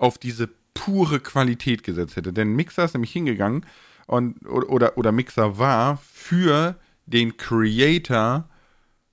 auf 0.00 0.18
diese 0.18 0.48
pure 0.74 1.20
Qualität 1.20 1.84
gesetzt 1.84 2.16
hätte? 2.16 2.32
Denn 2.32 2.54
Mixer 2.54 2.84
ist 2.84 2.94
nämlich 2.94 3.12
hingegangen 3.12 3.66
und 4.06 4.44
oder, 4.46 4.96
oder, 4.98 5.12
Mixer 5.12 5.58
war 5.58 5.98
für 6.12 6.76
den 7.06 7.36
Creator 7.36 8.48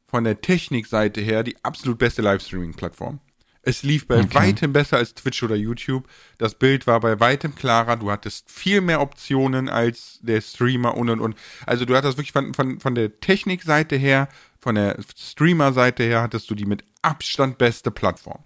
von 0.08 0.24
der 0.24 0.42
Technikseite 0.42 1.22
her 1.22 1.44
die 1.44 1.64
absolut 1.64 2.00
beste 2.00 2.22
Livestreaming-Plattform. 2.22 3.20
Es 3.62 3.84
lief 3.84 4.08
bei 4.08 4.20
Okay. 4.20 4.34
weitem 4.34 4.72
besser 4.72 4.96
als 4.96 5.14
Twitch 5.14 5.44
oder 5.44 5.56
YouTube. 5.56 6.08
Das 6.38 6.56
Bild 6.56 6.88
war 6.88 7.02
bei 7.02 7.20
weitem 7.20 7.54
klarer. 7.54 7.98
Du 7.98 8.10
hattest 8.10 8.50
viel 8.50 8.80
mehr 8.80 9.02
Optionen 9.02 9.68
als 9.68 10.20
der 10.22 10.40
Streamer 10.40 10.96
und 10.96 11.10
und 11.10 11.20
und. 11.20 11.36
Also 11.66 11.84
du 11.84 11.94
hattest 11.94 12.18
wirklich 12.18 12.32
von, 12.32 12.54
von, 12.54 12.80
von 12.80 12.96
der 12.96 13.20
Technikseite 13.20 13.98
her, 13.98 14.30
von 14.62 14.76
der 14.76 14.98
Streamer-Seite 15.18 16.04
her, 16.04 16.22
hattest 16.22 16.50
du 16.50 16.56
die 16.56 16.66
mit 16.66 16.86
Abstand 17.02 17.58
beste 17.58 17.92
Plattform. 17.92 18.42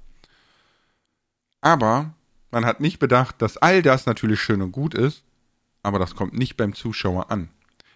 Aber 1.62 2.16
man 2.52 2.66
hat 2.66 2.80
nicht 2.82 3.00
bedacht, 3.00 3.42
dass 3.42 3.58
all 3.58 3.82
das 3.82 4.06
natürlich 4.06 4.42
schön 4.42 4.62
und 4.62 4.72
gut 4.72 4.94
ist, 4.94 5.24
aber 5.84 6.00
das 6.00 6.16
kommt 6.16 6.34
nicht 6.34 6.58
beim 6.58 6.74
Zuschauer 6.76 7.32
an. 7.32 7.50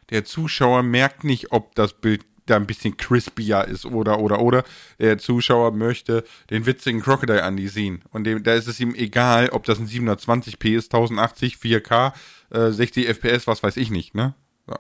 Der 0.10 0.24
Zuschauer 0.26 0.84
merkt 0.84 1.24
nicht, 1.24 1.52
ob 1.52 1.76
das 1.76 1.94
Bild 1.94 2.26
da 2.46 2.58
ein 2.58 2.68
bisschen 2.68 2.96
crispier 2.96 3.66
ist 3.66 3.86
oder 3.88 4.20
oder 4.20 4.40
oder. 4.40 4.64
Der 5.00 5.18
Zuschauer 5.18 5.72
möchte 5.72 6.24
den 6.52 6.68
witzigen 6.68 7.02
Crocodile 7.02 7.42
Andy 7.42 7.68
sehen 7.68 8.04
und 8.12 8.24
dem, 8.24 8.44
da 8.44 8.54
ist 8.54 8.68
es 8.68 8.80
ihm 8.80 8.94
egal, 8.94 9.50
ob 9.50 9.64
das 9.66 9.80
ein 9.80 9.88
720p 9.88 10.78
ist, 10.78 10.94
1080, 10.94 11.56
4K, 11.56 12.14
äh, 12.52 12.72
60 12.72 13.08
FPS, 13.08 13.48
was 13.48 13.64
weiß 13.64 13.78
ich 13.78 13.90
nicht, 13.90 14.14
ne? 14.14 14.36
So. 14.68 14.76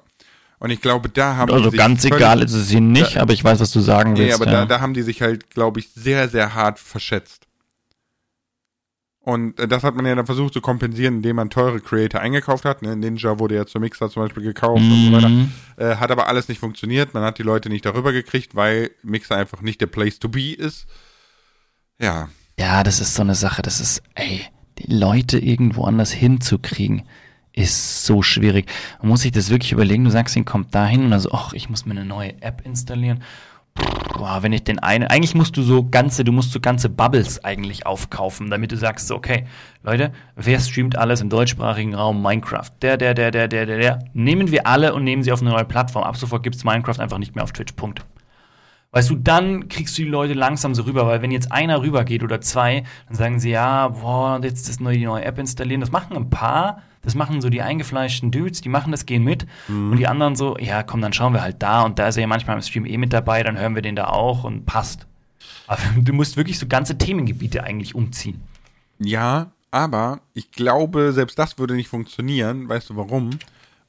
Und 0.59 0.69
ich 0.69 0.79
glaube, 0.79 1.09
da 1.09 1.37
haben 1.37 1.51
Also 1.51 1.71
ganz 1.71 2.05
egal 2.05 2.41
ist 2.43 2.53
es 2.53 2.71
ihnen 2.71 2.91
nicht, 2.91 3.17
aber 3.17 3.33
ich 3.33 3.43
weiß, 3.43 3.59
was 3.59 3.71
du 3.71 3.79
sagen 3.79 4.13
Nee, 4.13 4.19
willst. 4.19 4.35
aber 4.41 4.45
ja. 4.45 4.51
da, 4.61 4.65
da 4.65 4.79
haben 4.81 4.93
die 4.93 5.01
sich 5.01 5.23
halt, 5.23 5.49
glaube 5.49 5.79
ich, 5.79 5.89
sehr, 5.89 6.29
sehr 6.29 6.53
hart 6.53 6.77
verschätzt. 6.79 7.47
Und 9.25 9.59
äh, 9.59 9.67
das 9.67 9.83
hat 9.83 9.95
man 9.95 10.05
ja 10.05 10.13
dann 10.13 10.27
versucht 10.27 10.53
zu 10.53 10.61
kompensieren, 10.61 11.15
indem 11.15 11.37
man 11.37 11.49
teure 11.49 11.79
Creator 11.79 12.21
eingekauft 12.21 12.63
hat. 12.63 12.83
Ne? 12.83 12.95
Ninja 12.95 13.39
wurde 13.39 13.55
ja 13.55 13.65
zum 13.65 13.81
Mixer 13.81 14.07
zum 14.07 14.21
Beispiel 14.21 14.43
gekauft 14.43 14.83
und 14.83 15.05
so 15.07 15.11
weiter. 15.13 15.29
Mhm. 15.29 15.51
Äh, 15.77 15.95
hat 15.95 16.11
aber 16.11 16.27
alles 16.27 16.47
nicht 16.47 16.59
funktioniert. 16.59 17.15
Man 17.15 17.23
hat 17.23 17.39
die 17.39 17.43
Leute 17.43 17.69
nicht 17.69 17.87
darüber 17.87 18.13
gekriegt, 18.13 18.55
weil 18.55 18.91
Mixer 19.01 19.35
einfach 19.35 19.63
nicht 19.63 19.81
der 19.81 19.87
Place 19.87 20.19
to 20.19 20.29
be 20.29 20.53
ist. 20.53 20.85
Ja, 21.99 22.29
Ja, 22.59 22.83
das 22.83 23.01
ist 23.01 23.15
so 23.15 23.23
eine 23.23 23.33
Sache, 23.33 23.63
das 23.63 23.79
ist, 23.79 24.03
ey, 24.13 24.41
die 24.77 24.93
Leute 24.93 25.39
irgendwo 25.39 25.85
anders 25.85 26.11
hinzukriegen, 26.11 27.03
ist 27.51 28.05
so 28.05 28.21
schwierig. 28.21 28.69
Man 28.99 29.09
muss 29.09 29.21
sich 29.21 29.31
das 29.31 29.49
wirklich 29.49 29.71
überlegen, 29.71 30.03
du 30.03 30.11
sagst, 30.11 30.35
ihn 30.35 30.45
kommt 30.45 30.75
dahin 30.75 31.05
und 31.05 31.11
dann 31.11 31.19
so, 31.19 31.31
ach, 31.31 31.53
ich 31.53 31.67
muss 31.69 31.85
mir 31.87 31.93
eine 31.93 32.05
neue 32.05 32.41
App 32.41 32.61
installieren. 32.63 33.23
Boah, 34.17 34.41
wenn 34.41 34.53
ich 34.53 34.63
den 34.63 34.79
einen, 34.79 35.07
eigentlich 35.07 35.35
musst 35.35 35.57
du 35.57 35.61
so 35.61 35.83
ganze, 35.83 36.23
du 36.23 36.31
musst 36.31 36.51
so 36.53 36.59
ganze 36.59 36.89
Bubbles 36.89 37.43
eigentlich 37.43 37.85
aufkaufen, 37.85 38.49
damit 38.49 38.71
du 38.71 38.77
sagst, 38.77 39.11
okay, 39.11 39.45
Leute, 39.83 40.13
wer 40.35 40.59
streamt 40.59 40.97
alles 40.97 41.21
im 41.21 41.29
deutschsprachigen 41.29 41.93
Raum 41.93 42.21
Minecraft? 42.21 42.71
Der, 42.81 42.97
der, 42.97 43.13
der, 43.13 43.31
der, 43.31 43.47
der, 43.47 43.65
der, 43.65 43.77
der. 43.77 43.99
Nehmen 44.13 44.51
wir 44.51 44.65
alle 44.67 44.93
und 44.93 45.03
nehmen 45.03 45.21
sie 45.21 45.31
auf 45.31 45.41
eine 45.41 45.49
neue 45.51 45.65
Plattform. 45.65 46.03
Ab 46.03 46.15
sofort 46.15 46.43
gibt's 46.43 46.63
Minecraft 46.63 46.99
einfach 46.99 47.17
nicht 47.17 47.35
mehr 47.35 47.43
auf 47.43 47.51
Twitch. 47.51 47.73
Punkt. 47.73 48.05
Weißt 48.91 49.09
du, 49.09 49.15
dann 49.15 49.67
kriegst 49.67 49.97
du 49.97 50.03
die 50.03 50.07
Leute 50.09 50.33
langsam 50.33 50.73
so 50.73 50.83
rüber, 50.83 51.05
weil 51.05 51.21
wenn 51.21 51.31
jetzt 51.31 51.51
einer 51.51 51.81
rübergeht 51.81 52.23
oder 52.23 52.39
zwei, 52.39 52.83
dann 53.07 53.17
sagen 53.17 53.39
sie, 53.41 53.49
ja, 53.49 53.89
boah, 53.89 54.39
jetzt 54.41 54.69
das 54.69 54.79
neue, 54.79 54.97
die 54.97 55.05
neue 55.05 55.25
App 55.25 55.37
installieren. 55.37 55.81
Das 55.81 55.91
machen 55.91 56.15
ein 56.15 56.29
paar, 56.29 56.81
das 57.05 57.15
machen 57.15 57.39
so 57.39 57.49
die 57.49 57.61
eingefleischten 57.61 58.31
Dudes, 58.31 58.61
die 58.61 58.69
machen 58.69 58.91
das, 58.91 59.05
gehen 59.05 59.23
mit. 59.23 59.45
Und 59.67 59.97
die 59.97 60.07
anderen 60.07 60.35
so, 60.35 60.57
ja, 60.57 60.83
komm, 60.83 61.01
dann 61.01 61.13
schauen 61.13 61.33
wir 61.33 61.41
halt 61.41 61.61
da. 61.61 61.83
Und 61.83 61.99
da 61.99 62.07
ist 62.07 62.17
er 62.17 62.21
ja 62.21 62.27
manchmal 62.27 62.55
im 62.55 62.61
Stream 62.61 62.85
eh 62.85 62.97
mit 62.97 63.13
dabei, 63.13 63.43
dann 63.43 63.57
hören 63.57 63.75
wir 63.75 63.81
den 63.81 63.95
da 63.95 64.07
auch 64.07 64.43
und 64.43 64.65
passt. 64.65 65.05
Aber 65.67 65.81
du 65.97 66.13
musst 66.13 66.35
wirklich 66.35 66.59
so 66.59 66.67
ganze 66.67 66.97
Themengebiete 66.97 67.63
eigentlich 67.63 67.95
umziehen. 67.95 68.41
Ja, 68.99 69.51
aber 69.71 70.21
ich 70.33 70.51
glaube, 70.51 71.11
selbst 71.13 71.37
das 71.37 71.57
würde 71.57 71.75
nicht 71.75 71.89
funktionieren. 71.89 72.67
Weißt 72.67 72.89
du 72.89 72.95
warum? 72.95 73.31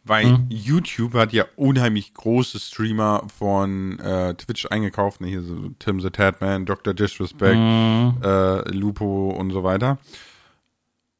Weil 0.05 0.38
YouTube 0.48 1.14
hat 1.14 1.33
ja 1.33 1.46
unheimlich 1.57 2.14
große 2.14 2.61
Streamer 2.61 3.24
von 3.38 3.98
äh, 3.98 4.35
Twitch 4.35 4.66
eingekauft. 4.66 5.20
Ne? 5.20 5.26
Hier 5.26 5.42
so 5.42 5.70
Tim 5.81 6.00
the 6.00 6.11
Tatman, 6.11 6.64
Dr. 6.64 6.94
Disrespect, 6.94 7.57
äh, 7.57 8.70
Lupo 8.70 9.31
und 9.31 9.50
so 9.50 9.64
weiter. 9.64 9.98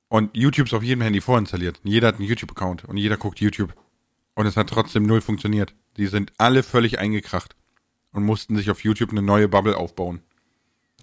Und 0.09 0.37
YouTube 0.37 0.67
ist 0.67 0.75
auf 0.75 0.83
jedem 0.83 1.03
Handy 1.03 1.21
vorinstalliert. 1.21 1.81
Jeder 1.83 2.09
hat 2.09 2.17
einen 2.17 2.29
YouTube-Account 2.29 2.85
und 2.85 2.97
jeder 2.97 3.17
guckt 3.17 3.41
YouTube. 3.41 3.75
Und 4.35 4.47
es 4.47 4.57
hat 4.57 4.69
trotzdem 4.69 5.05
null 5.05 5.21
funktioniert. 5.21 5.75
Die 5.97 6.07
sind 6.07 6.33
alle 6.39 6.63
völlig 6.63 6.99
eingekracht 6.99 7.57
und 8.13 8.25
mussten 8.25 8.57
sich 8.57 8.71
auf 8.71 8.85
YouTube 8.85 9.11
eine 9.11 9.23
neue 9.23 9.49
Bubble 9.49 9.77
aufbauen. 9.77 10.21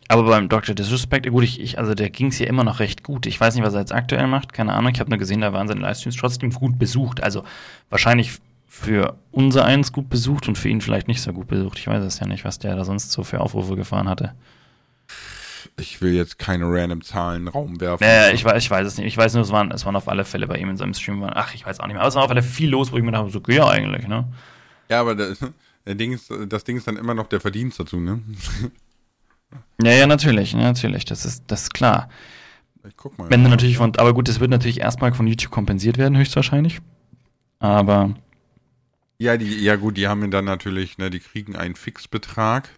Aber 0.07 0.23
beim 0.23 0.49
Dr. 0.49 0.75
Disrespect, 0.75 1.29
gut, 1.29 1.43
ich, 1.43 1.59
ich 1.59 1.79
also 1.79 1.93
der 1.95 2.09
ging 2.09 2.27
es 2.27 2.39
ja 2.39 2.47
immer 2.47 2.63
noch 2.63 2.79
recht 2.79 3.03
gut. 3.03 3.25
Ich 3.25 3.39
weiß 3.39 3.55
nicht, 3.55 3.63
was 3.63 3.73
er 3.73 3.79
jetzt 3.79 3.93
aktuell 3.93 4.27
macht, 4.27 4.53
keine 4.53 4.73
Ahnung. 4.73 4.91
Ich 4.93 4.99
habe 4.99 5.09
nur 5.09 5.19
gesehen, 5.19 5.41
da 5.41 5.53
waren 5.53 5.67
seine 5.67 5.81
Livestreams 5.81 6.17
trotzdem 6.17 6.51
gut 6.51 6.77
besucht. 6.77 7.23
Also 7.23 7.43
wahrscheinlich 7.89 8.39
für 8.67 9.17
unser 9.31 9.65
eins 9.65 9.91
gut 9.91 10.09
besucht 10.09 10.47
und 10.47 10.57
für 10.57 10.69
ihn 10.69 10.81
vielleicht 10.81 11.07
nicht 11.07 11.21
so 11.21 11.31
gut 11.31 11.47
besucht. 11.47 11.77
Ich 11.77 11.87
weiß 11.87 12.03
es 12.03 12.19
ja 12.19 12.27
nicht, 12.27 12.43
was 12.43 12.59
der 12.59 12.75
da 12.75 12.83
sonst 12.83 13.11
so 13.11 13.23
für 13.23 13.39
Aufrufe 13.39 13.75
gefahren 13.75 14.09
hatte. 14.09 14.33
Ich 15.79 16.01
will 16.01 16.13
jetzt 16.13 16.37
keine 16.37 16.65
random 16.65 17.01
Zahlen 17.01 17.37
in 17.37 17.45
den 17.45 17.51
Raum 17.51 17.81
werfen. 17.81 18.03
Äh, 18.03 18.33
ich, 18.33 18.45
weiß, 18.45 18.63
ich 18.63 18.69
weiß 18.69 18.85
es 18.85 18.97
nicht. 18.97 19.07
Ich 19.07 19.17
weiß 19.17 19.33
nur, 19.33 19.43
es 19.43 19.51
waren, 19.51 19.71
es 19.71 19.85
waren 19.85 19.95
auf 19.95 20.07
alle 20.07 20.23
Fälle 20.23 20.47
bei 20.47 20.57
ihm 20.57 20.69
in 20.69 20.77
seinem 20.77 20.93
Stream. 20.93 21.21
Waren, 21.21 21.33
ach, 21.35 21.53
ich 21.55 21.65
weiß 21.65 21.79
auch 21.79 21.87
nicht 21.87 21.93
mehr. 21.93 22.01
Aber 22.01 22.09
es 22.09 22.15
war 22.15 22.23
auf 22.23 22.29
alle 22.29 22.43
Fälle 22.43 22.53
viel 22.53 22.69
los, 22.69 22.91
wo 22.91 22.97
ich 22.97 23.03
mir 23.03 23.11
dachte, 23.11 23.31
so, 23.31 23.41
ja, 23.47 23.67
eigentlich, 23.67 24.07
ne? 24.07 24.31
Ja, 24.89 25.01
aber 25.01 25.15
das, 25.15 25.39
der 25.85 25.95
Ding 25.95 26.13
ist, 26.13 26.31
das 26.47 26.63
Ding 26.63 26.77
ist 26.77 26.87
dann 26.87 26.97
immer 26.97 27.15
noch 27.15 27.27
der 27.27 27.41
Verdienst 27.41 27.79
dazu, 27.79 27.99
ne? 27.99 28.21
Ja, 29.81 29.91
ja, 29.91 30.07
natürlich, 30.07 30.53
natürlich. 30.53 31.05
Das 31.05 31.25
ist, 31.25 31.43
das 31.47 31.63
ist 31.63 31.73
klar. 31.73 32.09
Ich 32.87 32.95
guck 32.97 33.17
mal. 33.17 33.29
Wenn 33.29 33.43
du 33.43 33.49
natürlich 33.49 33.77
von, 33.77 33.95
aber 33.97 34.13
gut, 34.13 34.27
das 34.27 34.39
wird 34.39 34.51
natürlich 34.51 34.81
erstmal 34.81 35.13
von 35.13 35.27
YouTube 35.27 35.51
kompensiert 35.51 35.97
werden, 35.97 36.17
höchstwahrscheinlich. 36.17 36.79
Aber 37.59 38.13
Ja, 39.17 39.37
die, 39.37 39.63
ja 39.63 39.75
gut, 39.77 39.97
die 39.97 40.07
haben 40.07 40.29
dann 40.31 40.45
natürlich, 40.45 40.97
ne, 40.97 41.09
die 41.09 41.19
kriegen 41.19 41.55
einen 41.55 41.75
Fixbetrag. 41.75 42.69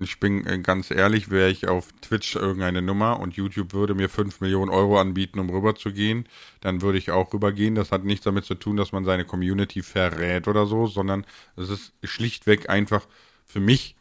Ich 0.00 0.20
bin 0.20 0.46
äh, 0.46 0.58
ganz 0.60 0.90
ehrlich, 0.90 1.30
wäre 1.30 1.50
ich 1.50 1.68
auf 1.68 1.88
Twitch 2.00 2.36
irgendeine 2.36 2.82
Nummer 2.82 3.18
und 3.20 3.34
YouTube 3.34 3.72
würde 3.72 3.94
mir 3.94 4.08
5 4.08 4.40
Millionen 4.40 4.70
Euro 4.70 5.00
anbieten, 5.00 5.38
um 5.40 5.50
rüber 5.50 5.74
zu 5.74 5.92
gehen, 5.92 6.26
dann 6.60 6.82
würde 6.82 6.98
ich 6.98 7.10
auch 7.10 7.32
rübergehen. 7.32 7.74
Das 7.74 7.90
hat 7.92 8.04
nichts 8.04 8.24
damit 8.24 8.44
zu 8.44 8.54
tun, 8.54 8.76
dass 8.76 8.92
man 8.92 9.04
seine 9.04 9.24
Community 9.24 9.82
verrät 9.82 10.46
oder 10.48 10.66
so, 10.66 10.86
sondern 10.86 11.24
es 11.56 11.68
ist 11.68 11.92
schlichtweg 12.04 12.68
einfach 12.70 13.06
für 13.44 13.60
mich 13.60 13.96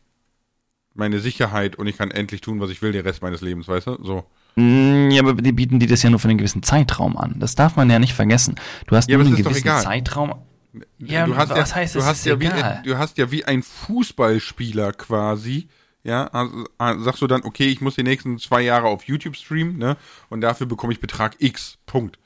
meine 0.93 1.19
Sicherheit 1.19 1.75
und 1.75 1.87
ich 1.87 1.97
kann 1.97 2.11
endlich 2.11 2.41
tun, 2.41 2.59
was 2.59 2.69
ich 2.71 2.81
will, 2.81 2.91
den 2.91 3.03
Rest 3.05 3.21
meines 3.21 3.41
Lebens, 3.41 3.67
weißt 3.67 3.87
du? 3.87 4.03
So. 4.03 4.25
Mm, 4.55 5.11
Ja, 5.11 5.21
aber 5.21 5.33
die 5.35 5.51
bieten 5.51 5.79
die 5.79 5.85
das 5.87 6.01
ja 6.03 6.09
nur 6.09 6.19
für 6.19 6.27
einen 6.27 6.39
gewissen 6.39 6.63
Zeitraum 6.63 7.17
an. 7.17 7.35
Das 7.39 7.55
darf 7.55 7.75
man 7.75 7.89
ja 7.89 7.99
nicht 7.99 8.13
vergessen. 8.13 8.55
Du 8.87 8.95
hast 8.95 9.09
Ja, 9.09 9.17
nur 9.17 9.27
einen 9.27 9.35
gewissen. 9.35 9.67
Zeitraum. 9.67 10.33
Ja, 10.99 11.25
du 11.25 11.35
hast 11.35 11.49
was 11.49 11.69
ja, 11.69 11.75
heißt, 11.75 11.95
du 11.95 11.99
es 11.99 12.05
hast 12.05 12.25
ja 12.25 12.39
wie, 12.39 12.49
du 12.83 12.97
hast 12.97 13.17
ja 13.17 13.31
wie 13.31 13.45
ein 13.45 13.63
Fußballspieler 13.63 14.93
quasi, 14.93 15.67
ja, 16.07 16.27
also, 16.27 16.65
also 16.77 17.03
sagst 17.03 17.21
du 17.21 17.27
dann, 17.27 17.43
okay, 17.43 17.65
ich 17.67 17.81
muss 17.81 17.95
die 17.95 18.03
nächsten 18.03 18.39
zwei 18.39 18.61
Jahre 18.61 18.87
auf 18.87 19.03
YouTube 19.03 19.35
streamen, 19.35 19.77
ne, 19.77 19.97
und 20.29 20.41
dafür 20.41 20.65
bekomme 20.65 20.93
ich 20.93 21.01
Betrag 21.01 21.35
X, 21.39 21.77
Punkt. 21.85 22.17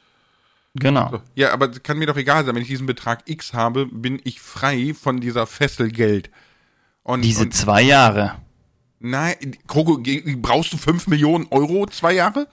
Genau. 0.75 1.09
So. 1.11 1.21
Ja, 1.35 1.51
aber 1.51 1.69
kann 1.71 1.97
mir 1.97 2.05
doch 2.05 2.15
egal 2.15 2.45
sein, 2.45 2.55
wenn 2.55 2.61
ich 2.61 2.67
diesen 2.69 2.85
Betrag 2.85 3.23
X 3.27 3.53
habe, 3.53 3.87
bin 3.87 4.21
ich 4.23 4.39
frei 4.39 4.93
von 4.93 5.19
dieser 5.19 5.47
Fessel 5.47 5.91
Geld. 5.91 6.29
Und, 7.03 7.23
Diese 7.23 7.41
und 7.43 7.53
zwei 7.53 7.81
Jahre. 7.81 8.35
nein, 8.99 9.57
Kroko, 9.67 9.99
brauchst 10.37 10.71
du 10.73 10.77
5 10.77 11.07
Millionen 11.07 11.47
Euro 11.49 11.87
zwei 11.87 12.13
Jahre? 12.13 12.47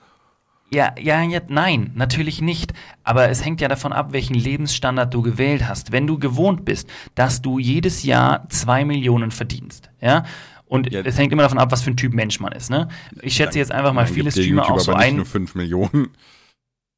Ja, 0.71 0.93
ja, 0.99 1.21
ja, 1.23 1.41
nein, 1.47 1.91
natürlich 1.95 2.41
nicht. 2.41 2.73
Aber 3.03 3.29
es 3.29 3.43
hängt 3.45 3.61
ja 3.61 3.67
davon 3.67 3.93
ab, 3.93 4.11
welchen 4.13 4.35
Lebensstandard 4.35 5.13
du 5.13 5.21
gewählt 5.23 5.67
hast. 5.67 5.91
Wenn 5.91 6.05
du 6.07 6.19
gewohnt 6.19 6.65
bist, 6.65 6.89
dass 7.15 7.41
du 7.41 7.57
jedes 7.59 8.03
Jahr 8.03 8.47
zwei 8.49 8.85
Millionen 8.85 9.31
verdienst, 9.31 9.89
ja, 10.01 10.25
und 10.69 10.89
Ja. 10.93 11.01
es 11.01 11.17
hängt 11.17 11.33
immer 11.33 11.43
davon 11.43 11.57
ab, 11.57 11.71
was 11.71 11.81
für 11.81 11.91
ein 11.91 11.97
Typ 11.97 12.13
Mensch 12.13 12.39
man 12.39 12.53
ist, 12.53 12.69
ne? 12.69 12.87
Ich 13.21 13.33
schätze 13.35 13.57
jetzt 13.59 13.71
einfach 13.73 13.91
mal 13.91 14.07
viele 14.07 14.31
Streamer 14.31 14.61
YouTube 14.61 14.69
auch 14.69 14.79
so 14.79 14.93
ein. 14.93 15.17
nur 15.17 15.25
5 15.25 15.55
Millionen. 15.55 16.07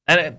Äh, 0.05 0.33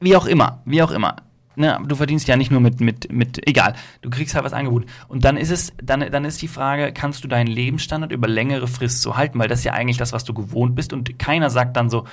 wie 0.00 0.16
auch 0.16 0.26
immer, 0.26 0.62
wie 0.64 0.82
auch 0.82 0.90
immer. 0.90 1.16
Ne, 1.58 1.78
du 1.86 1.96
verdienst 1.96 2.28
ja 2.28 2.36
nicht 2.36 2.50
nur 2.50 2.60
mit, 2.60 2.80
mit, 2.82 3.10
mit, 3.10 3.48
egal, 3.48 3.74
du 4.02 4.10
kriegst 4.10 4.34
halt 4.34 4.44
was 4.44 4.52
angeboten. 4.52 4.86
Und 5.08 5.24
dann 5.24 5.38
ist 5.38 5.50
es, 5.50 5.72
dann, 5.82 6.00
dann 6.12 6.26
ist 6.26 6.42
die 6.42 6.48
Frage, 6.48 6.92
kannst 6.92 7.24
du 7.24 7.28
deinen 7.28 7.46
Lebensstandard 7.46 8.12
über 8.12 8.28
längere 8.28 8.68
Frist 8.68 9.00
so 9.00 9.16
halten? 9.16 9.38
Weil 9.38 9.48
das 9.48 9.60
ist 9.60 9.64
ja 9.64 9.72
eigentlich 9.72 9.96
das, 9.96 10.12
was 10.12 10.24
du 10.24 10.34
gewohnt 10.34 10.74
bist. 10.74 10.92
Und 10.92 11.18
keiner 11.18 11.48
sagt 11.48 11.78
dann 11.78 11.88
so, 11.88 12.04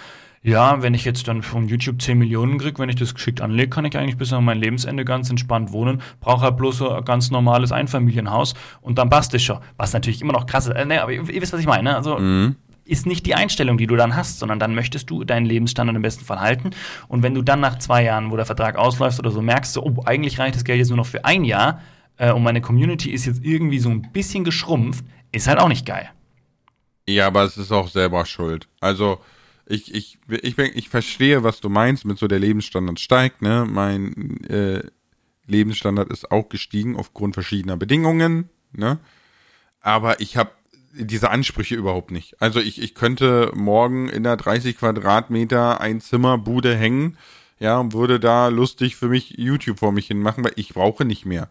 ja, 0.44 0.82
wenn 0.82 0.94
ich 0.94 1.06
jetzt 1.06 1.28
dann 1.28 1.42
von 1.42 1.68
YouTube 1.70 2.02
10 2.02 2.18
Millionen 2.18 2.58
krieg, 2.60 2.78
wenn 2.78 2.90
ich 2.90 2.98
das 2.98 3.14
geschickt 3.14 3.40
anlege, 3.40 3.70
kann 3.70 3.86
ich 3.86 3.98
eigentlich 3.98 4.18
bis 4.18 4.34
an 4.34 4.44
mein 4.44 4.60
Lebensende 4.60 5.06
ganz 5.06 5.30
entspannt 5.30 5.72
wohnen, 5.72 6.02
brauche 6.20 6.42
halt 6.42 6.58
bloß 6.58 6.78
so 6.78 6.90
ein 6.92 7.06
ganz 7.06 7.32
normales 7.32 7.72
Einfamilienhaus 7.72 8.54
und 8.82 8.98
dann 8.98 9.10
passt 9.10 9.34
es 9.34 9.42
schon. 9.42 9.60
Was 9.78 9.94
natürlich 9.94 10.22
immer 10.22 10.34
noch 10.34 10.46
krass 10.46 10.68
ist. 10.68 10.76
Äh, 10.76 10.86
ne, 10.86 11.02
aber 11.02 11.14
ihr, 11.14 11.28
ihr 11.30 11.42
wisst, 11.42 11.54
was 11.54 11.62
ich 11.62 11.66
meine. 11.66 11.84
ne? 11.84 11.96
Also, 11.96 12.18
ist 12.86 13.06
nicht 13.06 13.26
die 13.26 13.36
Einstellung, 13.36 13.78
die 13.78 13.88
du 13.88 13.96
dann 13.96 14.16
hast, 14.16 14.40
sondern 14.40 14.60
dann 14.60 14.76
möchtest 14.76 15.10
du 15.10 15.24
deinen 15.24 15.46
Lebensstandard 15.46 15.96
im 15.96 16.02
besten 16.02 16.26
Fall 16.26 16.42
halten. 16.42 16.72
Und 17.08 17.24
wenn 17.24 17.34
du 17.34 17.42
dann 17.42 17.62
nach 17.62 17.80
zwei 17.80 18.04
Jahren, 18.04 18.30
wo 18.32 18.36
der 18.36 18.46
Vertrag 18.46 18.76
ausläuft 18.76 19.20
oder 19.20 19.32
so, 19.32 19.42
merkst, 19.42 19.74
so, 19.74 19.84
oh, 19.84 20.04
eigentlich 20.06 20.40
reicht 20.40 20.56
das 20.56 20.66
Geld 20.66 20.80
jetzt 20.80 20.90
nur 20.90 20.98
noch 20.98 21.06
für 21.06 21.24
ein 21.24 21.46
Jahr 21.46 21.82
äh, 22.18 22.34
und 22.34 22.44
meine 22.44 22.60
Community 22.60 23.12
ist 23.12 23.26
jetzt 23.26 23.44
irgendwie 23.44 23.80
so 23.80 23.90
ein 23.90 24.12
bisschen 24.12 24.44
geschrumpft, 24.44 25.06
ist 25.32 25.48
halt 25.48 25.60
auch 25.60 25.70
nicht 25.70 25.86
geil. 25.86 26.10
Ja, 27.08 27.28
aber 27.28 27.44
es 27.44 27.58
ist 27.58 27.72
auch 27.72 27.88
selber 27.88 28.26
schuld. 28.26 28.68
Also, 28.82 29.20
ich, 29.74 29.94
ich, 29.94 30.20
ich, 30.30 30.58
ich 30.58 30.90
verstehe, 30.90 31.44
was 31.44 31.60
du 31.60 31.70
meinst, 31.70 32.06
mit 32.06 32.20
so 32.20 32.28
der 32.28 32.40
Lebensstandard 32.40 33.00
steigt, 33.00 33.42
ne? 33.42 33.66
Mein 33.68 34.44
äh, 34.46 34.84
Lebensstandard 35.48 36.12
ist 36.12 36.32
auch 36.32 36.50
gestiegen 36.50 36.96
aufgrund 36.96 37.34
verschiedener 37.34 37.78
Bedingungen, 37.78 38.50
ne? 38.72 39.00
Aber 39.82 40.22
ich 40.22 40.38
habe 40.38 40.52
diese 40.94 41.32
Ansprüche 41.32 41.76
überhaupt 41.76 42.12
nicht. 42.12 42.40
Also 42.40 42.60
ich, 42.60 42.82
ich 42.82 42.94
könnte 42.94 43.52
morgen 43.56 44.10
in 44.10 44.24
der 44.24 44.38
30 44.38 44.78
Quadratmeter 44.78 45.82
ein 45.82 46.02
Zimmer 46.02 46.38
Bude 46.38 46.78
hängen, 46.78 47.18
ja, 47.60 47.80
und 47.80 47.94
würde 47.94 48.20
da 48.20 48.50
lustig 48.50 48.96
für 48.96 49.08
mich 49.08 49.32
YouTube 49.38 49.80
vor 49.80 49.92
mich 49.92 50.08
hin 50.08 50.20
machen, 50.20 50.44
weil 50.44 50.54
ich 50.56 50.74
brauche 50.74 51.06
nicht 51.06 51.26
mehr. 51.26 51.50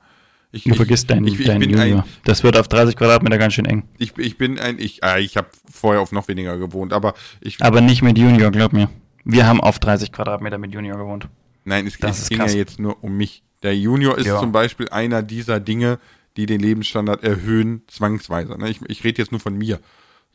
Ich, 0.55 0.65
Du 0.65 0.75
vergisst 0.75 1.11
deinen 1.11 1.27
ich, 1.27 1.41
ich 1.41 1.47
dein 1.47 1.61
bin 1.61 1.71
Junior. 1.71 2.01
ein, 2.01 2.09
Das 2.25 2.43
wird 2.45 2.59
auf 2.59 2.69
30 2.69 2.95
Quadratmeter 2.97 3.39
ganz 3.39 3.55
schön 3.55 3.65
eng. 3.65 3.85
ich, 3.99 4.13
ich 4.19 4.37
bin 4.37 4.59
ein, 4.59 4.79
ich, 4.79 5.03
ah, 5.03 5.19
ich 5.19 5.37
habe 5.39 5.49
vorher 5.71 6.01
auf 6.03 6.13
noch 6.13 6.29
weniger 6.29 6.59
gewohnt, 6.59 6.93
aber 6.93 7.15
ich, 7.41 7.61
Aber 7.63 7.81
nicht 7.81 8.03
mit 8.03 8.19
Junior, 8.19 8.51
glaub 8.51 8.73
mir. 8.75 8.91
Wir 9.25 9.47
haben 9.47 9.61
auf 9.61 9.79
30 9.79 10.13
Quadratmeter 10.13 10.59
mit 10.59 10.75
Junior 10.75 10.99
gewohnt. 10.99 11.29
nein, 11.65 11.87
es, 11.87 11.95
es 11.99 12.29
ging 12.29 12.39
krass. 12.39 12.53
ja 12.53 12.59
jetzt 12.59 12.79
nur 12.79 13.03
um 13.03 13.17
mich. 13.17 13.43
Der 13.63 13.77
Junior 13.77 14.19
ist 14.19 14.27
Ja. 14.27 14.39
zum 14.41 14.53
Beispiel 14.53 14.89
einer 14.91 15.23
dieser 15.23 15.59
Dinge, 15.61 15.99
die 16.37 16.47
den 16.47 16.61
Lebensstandard 16.61 17.23
erhöhen, 17.25 17.83
zwangsweise. 17.87 18.59
Ne? 18.59 18.69
Ich, 18.69 18.81
ich 18.89 19.05
rede 19.05 19.23
jetzt 19.23 19.31
nur 19.33 19.41
von 19.41 19.57
mir. 19.57 19.79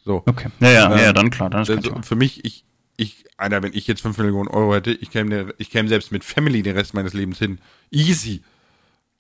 So. 0.04 0.24
Okay. 0.26 0.48
Ja, 0.62 0.70
ja, 0.72 0.92
Ähm, 0.94 1.00
ja, 1.00 1.14
dann 1.14 1.30
klar, 1.30 1.50
dann 1.50 1.64
ist 1.64 1.70
Also 1.70 1.92
für 2.02 2.16
mich, 2.16 2.46
ich, 2.46 2.64
ich, 2.96 3.26
Alter, 3.36 3.62
wenn 3.62 3.74
ich 3.74 3.86
jetzt 3.88 4.02
5 4.02 4.18
Millionen 4.18 4.48
Euro 4.48 4.74
hätte, 4.76 4.92
ich 4.92 5.12
käme, 5.12 5.54
ich 5.58 5.70
käme 5.70 5.90
selbst 5.90 6.12
mit 6.12 6.24
Family 6.24 6.64
den 6.64 6.76
Rest 6.78 6.94
meines 6.94 7.14
Lebens 7.14 7.38
hin. 7.40 7.60
Easy. 7.92 8.42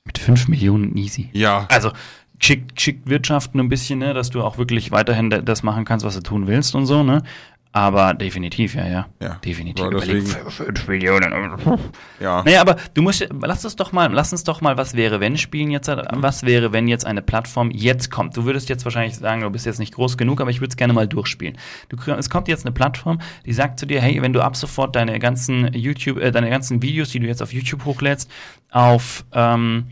Mit 0.07 0.17
5 0.17 0.47
Millionen 0.47 0.97
easy. 0.97 1.29
Ja. 1.33 1.67
Also, 1.69 1.91
schickt, 2.39 2.81
schickt 2.81 3.07
Wirtschaften 3.09 3.59
ein 3.59 3.69
bisschen, 3.69 3.99
ne, 3.99 4.13
dass 4.15 4.29
du 4.31 4.41
auch 4.43 4.57
wirklich 4.57 4.91
weiterhin 4.91 5.29
da- 5.29 5.41
das 5.41 5.61
machen 5.63 5.85
kannst, 5.85 6.05
was 6.05 6.15
du 6.15 6.21
tun 6.21 6.47
willst 6.47 6.73
und 6.75 6.85
so, 6.87 7.03
ne? 7.03 7.21
Aber 7.73 8.15
definitiv, 8.15 8.73
ja, 8.73 8.87
ja. 8.87 9.05
Ja. 9.21 9.35
Definitiv. 9.45 9.83
Ja, 9.85 9.91
Überleg, 9.91 10.23
deswegen- 10.25 10.49
5 10.49 10.87
Millionen. 10.87 11.31
Ja. 12.19 12.41
Naja, 12.43 12.61
aber 12.61 12.77
du 12.95 13.03
musst, 13.03 13.27
lass 13.41 13.65
uns 13.65 13.75
doch 13.75 13.91
mal, 13.91 14.11
lass 14.11 14.31
uns 14.31 14.43
doch 14.43 14.61
mal, 14.61 14.77
was 14.77 14.95
wäre, 14.95 15.19
wenn 15.19 15.37
spielen 15.37 15.69
jetzt, 15.69 15.87
was 15.87 16.43
wäre, 16.43 16.71
wenn 16.73 16.87
jetzt 16.87 17.05
eine 17.05 17.21
Plattform 17.21 17.69
jetzt 17.69 18.09
kommt? 18.09 18.35
Du 18.35 18.45
würdest 18.45 18.69
jetzt 18.69 18.83
wahrscheinlich 18.85 19.17
sagen, 19.17 19.41
du 19.41 19.49
bist 19.51 19.67
jetzt 19.67 19.77
nicht 19.79 19.93
groß 19.93 20.17
genug, 20.17 20.41
aber 20.41 20.49
ich 20.49 20.59
würde 20.59 20.69
es 20.71 20.77
gerne 20.77 20.93
mal 20.93 21.07
durchspielen. 21.07 21.57
Du, 21.89 21.97
es 22.13 22.29
kommt 22.31 22.47
jetzt 22.47 22.65
eine 22.65 22.71
Plattform, 22.73 23.19
die 23.45 23.53
sagt 23.53 23.79
zu 23.79 23.85
dir, 23.85 24.01
hey, 24.01 24.19
wenn 24.23 24.33
du 24.33 24.41
ab 24.41 24.55
sofort 24.55 24.95
deine 24.95 25.19
ganzen 25.19 25.71
YouTube, 25.73 26.17
äh, 26.19 26.31
deine 26.31 26.49
ganzen 26.49 26.81
Videos, 26.81 27.09
die 27.09 27.19
du 27.19 27.27
jetzt 27.27 27.43
auf 27.43 27.53
YouTube 27.53 27.85
hochlädst, 27.85 28.31
auf, 28.71 29.23
ähm, 29.33 29.87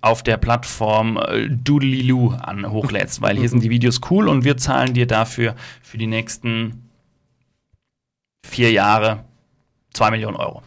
auf 0.00 0.22
der 0.22 0.36
Plattform 0.36 1.16
äh, 1.16 1.48
Doodly-Loo 1.48 2.30
an 2.32 2.70
hochlädst, 2.70 3.20
weil 3.22 3.36
hier 3.36 3.48
sind 3.48 3.62
die 3.62 3.70
Videos 3.70 4.00
cool 4.10 4.28
und 4.28 4.44
wir 4.44 4.56
zahlen 4.56 4.94
dir 4.94 5.06
dafür 5.06 5.54
für 5.82 5.98
die 5.98 6.06
nächsten 6.06 6.88
vier 8.46 8.70
Jahre 8.70 9.24
zwei 9.92 10.10
Millionen 10.10 10.36
Euro. 10.36 10.62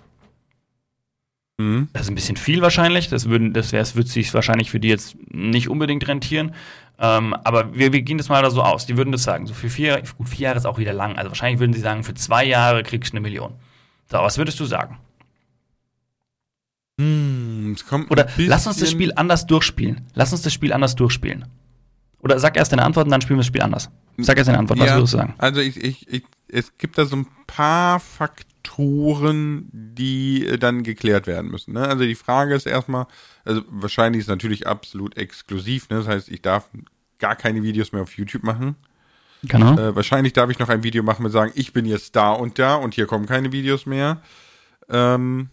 Mhm. 1.57 1.87
Das 1.93 2.03
ist 2.03 2.09
ein 2.09 2.15
bisschen 2.15 2.37
viel 2.37 2.61
wahrscheinlich. 2.61 3.09
Das, 3.09 3.29
würden, 3.29 3.53
das 3.53 3.71
wäre, 3.71 3.85
wird 3.95 4.07
sich 4.07 4.33
wahrscheinlich 4.33 4.71
für 4.71 4.79
die 4.79 4.89
jetzt 4.89 5.15
nicht 5.29 5.69
unbedingt 5.69 6.07
rentieren. 6.07 6.53
Ähm, 6.99 7.33
aber 7.33 7.75
wir, 7.75 7.93
wir 7.93 8.01
gehen 8.01 8.17
das 8.17 8.29
mal 8.29 8.41
da 8.43 8.51
so 8.51 8.61
aus. 8.61 8.85
Die 8.85 8.97
würden 8.97 9.11
das 9.11 9.23
sagen. 9.23 9.47
So 9.47 9.53
für 9.53 9.69
vier, 9.69 10.03
gut, 10.17 10.29
vier 10.29 10.45
Jahre 10.45 10.57
ist 10.57 10.65
auch 10.65 10.77
wieder 10.77 10.93
lang. 10.93 11.17
Also 11.17 11.29
wahrscheinlich 11.29 11.59
würden 11.59 11.73
sie 11.73 11.79
sagen, 11.79 12.03
für 12.03 12.13
zwei 12.13 12.45
Jahre 12.45 12.83
kriegst 12.83 13.13
du 13.13 13.17
eine 13.17 13.21
Million. 13.21 13.53
So, 14.11 14.17
was 14.17 14.37
würdest 14.37 14.59
du 14.59 14.65
sagen? 14.65 14.97
Hm, 16.99 17.30
es 17.73 17.85
kommt 17.85 18.11
Oder 18.11 18.27
lass 18.37 18.67
uns 18.67 18.77
das 18.77 18.91
Spiel 18.91 19.13
anders 19.15 19.45
durchspielen. 19.47 20.01
Lass 20.13 20.31
uns 20.31 20.41
das 20.41 20.53
Spiel 20.53 20.73
anders 20.73 20.95
durchspielen. 20.95 21.45
Oder 22.19 22.39
sag 22.39 22.55
erst 22.55 22.71
deine 22.71 22.83
Antwort 22.83 23.05
und 23.05 23.11
dann 23.11 23.21
spielen 23.21 23.37
wir 23.37 23.41
das 23.41 23.47
Spiel 23.47 23.61
anders. 23.61 23.89
Sag 24.17 24.37
erst 24.37 24.47
deine 24.47 24.59
Antwort, 24.59 24.79
was 24.79 24.87
Ja, 24.87 24.95
würdest 24.95 25.13
du 25.13 25.17
sagen? 25.17 25.33
Also 25.37 25.59
ich, 25.61 25.83
ich, 25.83 26.07
ich, 26.07 26.23
es 26.47 26.77
gibt 26.77 26.97
da 26.97 27.05
so 27.05 27.15
ein 27.15 27.27
paar 27.47 27.99
Faktoren, 27.99 29.69
die 29.71 30.45
äh, 30.45 30.57
dann 30.57 30.83
geklärt 30.83 31.25
werden 31.25 31.49
müssen. 31.49 31.73
Ne? 31.73 31.87
Also 31.87 32.03
die 32.03 32.15
Frage 32.15 32.53
ist 32.53 32.67
erstmal, 32.67 33.07
also 33.43 33.63
wahrscheinlich 33.69 34.19
ist 34.19 34.25
es 34.25 34.29
natürlich 34.29 34.67
absolut 34.67 35.17
exklusiv. 35.17 35.89
Ne? 35.89 35.97
Das 35.97 36.07
heißt, 36.07 36.29
ich 36.29 36.41
darf 36.41 36.69
gar 37.19 37.35
keine 37.35 37.63
Videos 37.63 37.91
mehr 37.91 38.03
auf 38.03 38.17
YouTube 38.17 38.43
machen. 38.43 38.75
Genau. 39.43 39.77
Äh, 39.77 39.95
wahrscheinlich 39.95 40.33
darf 40.33 40.49
ich 40.51 40.59
noch 40.59 40.69
ein 40.69 40.83
Video 40.83 41.01
machen 41.01 41.23
mit 41.23 41.31
sagen, 41.31 41.51
ich 41.55 41.73
bin 41.73 41.85
jetzt 41.85 42.15
da 42.15 42.31
und 42.31 42.59
da 42.59 42.75
und 42.75 42.93
hier 42.93 43.07
kommen 43.07 43.25
keine 43.25 43.51
Videos 43.51 43.87
mehr. 43.87 44.21
Ähm, 44.89 45.49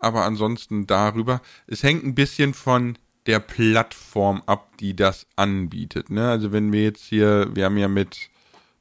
aber 0.00 0.24
ansonsten 0.24 0.86
darüber. 0.86 1.40
Es 1.66 1.82
hängt 1.82 2.04
ein 2.04 2.14
bisschen 2.14 2.54
von 2.54 2.98
der 3.26 3.40
Plattform 3.40 4.42
ab, 4.46 4.76
die 4.78 4.94
das 4.94 5.26
anbietet. 5.36 6.10
Ne? 6.10 6.28
Also 6.28 6.52
wenn 6.52 6.72
wir 6.72 6.84
jetzt 6.84 7.04
hier, 7.04 7.50
wir 7.54 7.64
haben 7.64 7.76
ja 7.76 7.88
mit 7.88 8.30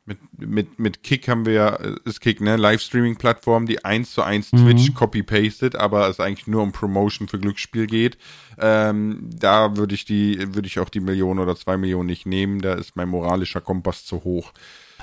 mit, 0.08 0.20
mit, 0.38 0.80
mit 0.80 1.04
Kick 1.04 1.28
haben 1.28 1.46
wir 1.46 1.54
ja, 1.54 1.76
äh, 1.78 1.96
ist 2.06 2.22
Kick, 2.22 2.40
ne, 2.40 2.58
Livestreaming-Plattform, 2.58 3.66
die 3.66 3.84
eins 3.84 4.12
zu 4.12 4.22
eins 4.22 4.52
Twitch 4.52 4.94
copy-pastet, 4.94 5.76
aber 5.76 6.08
es 6.08 6.20
eigentlich 6.20 6.48
nur 6.48 6.62
um 6.62 6.72
Promotion 6.72 7.28
für 7.28 7.40
Glücksspiel 7.40 7.88
geht. 7.88 8.18
Ähm, 8.60 9.28
da 9.34 9.78
würde 9.78 9.96
ich 9.96 10.06
die, 10.06 10.54
würde 10.54 10.68
ich 10.68 10.80
auch 10.80 10.90
die 10.90 11.00
Million 11.00 11.40
oder 11.40 11.56
zwei 11.56 11.78
Millionen 11.78 12.08
nicht 12.08 12.28
nehmen, 12.28 12.62
da 12.62 12.76
ist 12.76 12.96
mein 12.96 13.10
moralischer 13.10 13.62
Kompass 13.62 14.06
zu 14.06 14.24
hoch. 14.24 14.54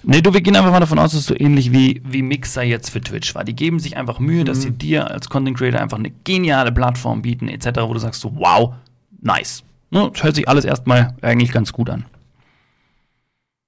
Nee, 0.05 0.21
du, 0.21 0.33
wir 0.33 0.41
gehen 0.41 0.57
einfach 0.57 0.71
mal 0.71 0.81
davon 0.81 0.99
aus, 0.99 1.13
dass 1.13 1.21
es 1.21 1.27
so 1.27 1.35
ähnlich 1.39 1.73
wie, 1.73 2.03
wie 2.05 2.23
Mixer 2.23 2.63
jetzt 2.63 2.91
für 2.91 3.01
Twitch 3.01 3.35
war. 3.35 3.45
Die 3.45 3.55
geben 3.55 3.79
sich 3.79 3.97
einfach 3.97 4.19
Mühe, 4.19 4.45
dass 4.45 4.63
sie 4.63 4.73
dir 4.73 5.11
als 5.11 5.29
Content 5.29 5.57
Creator 5.57 5.81
einfach 5.81 5.99
eine 5.99 6.11
geniale 6.25 6.73
Plattform 6.73 7.23
bieten, 7.23 7.49
etc., 7.49 7.81
wo 7.83 7.93
du 7.93 8.01
sagst 8.01 8.21
so, 8.21 8.35
wow, 8.35 8.75
nice. 9.21 9.63
Ne, 9.91 10.11
das 10.13 10.25
hört 10.25 10.35
sich 10.35 10.49
alles 10.49 10.65
erstmal 10.65 11.15
eigentlich 11.23 11.53
ganz 11.53 11.73
gut 11.73 11.91
an. 11.91 12.07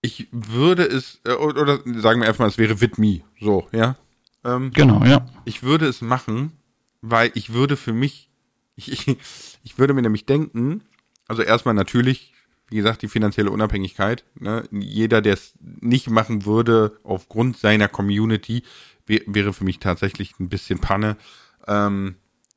Ich 0.01 0.29
würde 0.33 0.85
es, 0.85 1.21
äh, 1.25 1.33
oder 1.33 1.79
sagen 1.97 2.21
wir 2.21 2.27
erstmal, 2.27 2.49
es 2.49 2.59
wäre 2.59 2.81
With 2.81 2.93
so, 3.41 3.67
ja. 3.73 3.97
Ähm, 4.45 4.71
Genau, 4.75 5.05
ja. 5.05 5.27
ich 5.45 5.63
würde 5.63 5.87
es 5.87 6.03
machen, 6.03 6.53
weil 7.01 7.31
ich 7.35 7.53
würde 7.53 7.77
für 7.77 7.93
mich, 7.93 8.29
ich, 8.77 8.91
ich, 8.93 9.17
ich 9.63 9.79
würde 9.79 9.95
mir 9.95 10.03
nämlich 10.03 10.27
denken, 10.27 10.83
also 11.27 11.43
erstmal 11.43 11.75
natürlich, 11.75 12.34
wie 12.69 12.77
gesagt, 12.77 13.03
die 13.03 13.09
finanzielle 13.09 13.51
Unabhängigkeit. 13.51 14.25
Ne? 14.39 14.65
Jeder, 14.71 15.21
der 15.21 15.35
es 15.35 15.55
nicht 15.61 16.09
machen 16.11 16.45
würde, 16.45 16.99
aufgrund 17.05 17.59
seiner 17.59 17.89
Community, 17.89 18.63
wär, 19.07 19.21
wäre 19.27 19.53
für 19.53 19.65
mich 19.65 19.79
tatsächlich 19.79 20.35
ein 20.41 20.49
bisschen 20.49 20.79
Panne. 20.79 21.17
Ähm, 21.67 22.17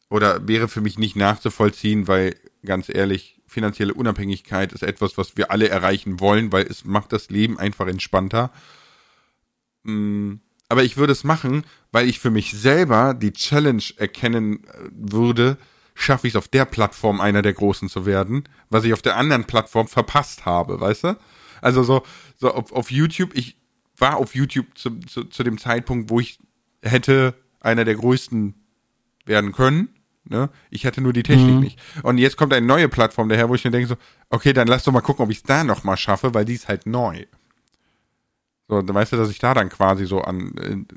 oder 0.10 0.48
wäre 0.48 0.68
für 0.68 0.82
mich 0.82 0.98
nicht 0.98 1.16
nachzuvollziehen, 1.16 2.08
weil 2.08 2.36
ganz 2.64 2.90
ehrlich, 2.90 3.42
finanzielle 3.48 3.94
Unabhängigkeit 3.94 4.74
ist 4.74 4.84
etwas, 4.84 5.18
was 5.18 5.38
wir 5.38 5.52
alle 5.52 5.70
erreichen 5.70 6.20
wollen, 6.20 6.52
weil 6.52 6.66
es 6.66 6.86
macht 6.86 7.14
das 7.14 7.30
Leben 7.30 7.58
einfach 7.58 7.88
entspannter. 7.88 8.52
Mm, 9.84 10.36
Aber 10.70 10.84
ich 10.84 10.98
würde 10.98 11.14
es 11.14 11.24
machen, 11.24 11.64
weil 11.92 12.08
ich 12.10 12.20
für 12.20 12.30
mich 12.32 12.52
selber 12.52 13.14
die 13.14 13.34
Challenge 13.34 13.84
erkennen 13.98 14.64
äh, 14.66 14.90
würde, 14.92 15.58
schaffe 15.98 16.28
ich 16.28 16.34
es 16.34 16.38
auf 16.38 16.48
der 16.48 16.66
Plattform 16.66 17.20
einer 17.20 17.42
der 17.42 17.54
Großen 17.54 17.90
zu 17.90 18.06
werden, 18.06 18.44
was 18.70 18.84
ich 18.84 18.94
auf 18.94 19.02
der 19.02 19.18
anderen 19.18 19.46
Plattform 19.46 19.88
verpasst 19.88 20.46
habe, 20.46 20.80
weißt 20.80 21.06
du? 21.06 21.18
Also 21.62 21.84
so, 21.84 22.04
so 22.38 22.54
auf, 22.54 22.72
auf 22.72 22.92
YouTube, 22.92 23.32
ich 23.34 23.58
war 23.98 24.18
auf 24.18 24.36
YouTube 24.36 24.68
zu, 24.78 25.00
zu, 25.00 25.24
zu 25.24 25.44
dem 25.44 25.58
Zeitpunkt, 25.58 26.12
wo 26.12 26.20
ich 26.20 26.40
hätte 26.84 27.34
einer 27.60 27.84
der 27.84 27.96
Größten 27.96 28.54
werden 29.26 29.52
können. 29.54 29.90
Ne? 30.30 30.50
Ich 30.70 30.86
hatte 30.86 31.02
nur 31.02 31.14
die 31.14 31.24
Technik 31.24 31.56
Mhm. 31.56 31.62
nicht. 31.62 31.80
Und 32.04 32.20
jetzt 32.20 32.38
kommt 32.38 32.54
eine 32.54 32.66
neue 32.66 32.90
Plattform 32.90 33.28
daher, 33.28 33.50
wo 33.50 33.56
ich 33.56 33.64
mir 33.66 33.72
denke 33.72 33.88
so, 33.88 33.96
okay, 34.30 34.54
dann 34.54 34.68
lass 34.68 34.84
doch 34.84 34.92
mal 34.92 35.02
gucken, 35.02 35.24
ob 35.26 35.32
ich 35.32 35.38
es 35.38 35.44
da 35.44 35.64
noch 35.64 35.84
mal 35.84 35.98
schaffe, 35.98 36.34
weil 36.36 36.46
die 36.46 36.54
ist 36.54 36.68
halt 36.68 36.86
neu. 36.86 37.26
So, 38.68 38.82
dann 38.82 38.96
weißt 38.96 39.14
du, 39.14 39.18
dass 39.18 39.30
ich 39.32 39.40
da 39.40 39.54
dann 39.56 39.70
quasi 39.70 40.06
so 40.06 40.22
an 40.22 40.56
äh, 40.58 40.96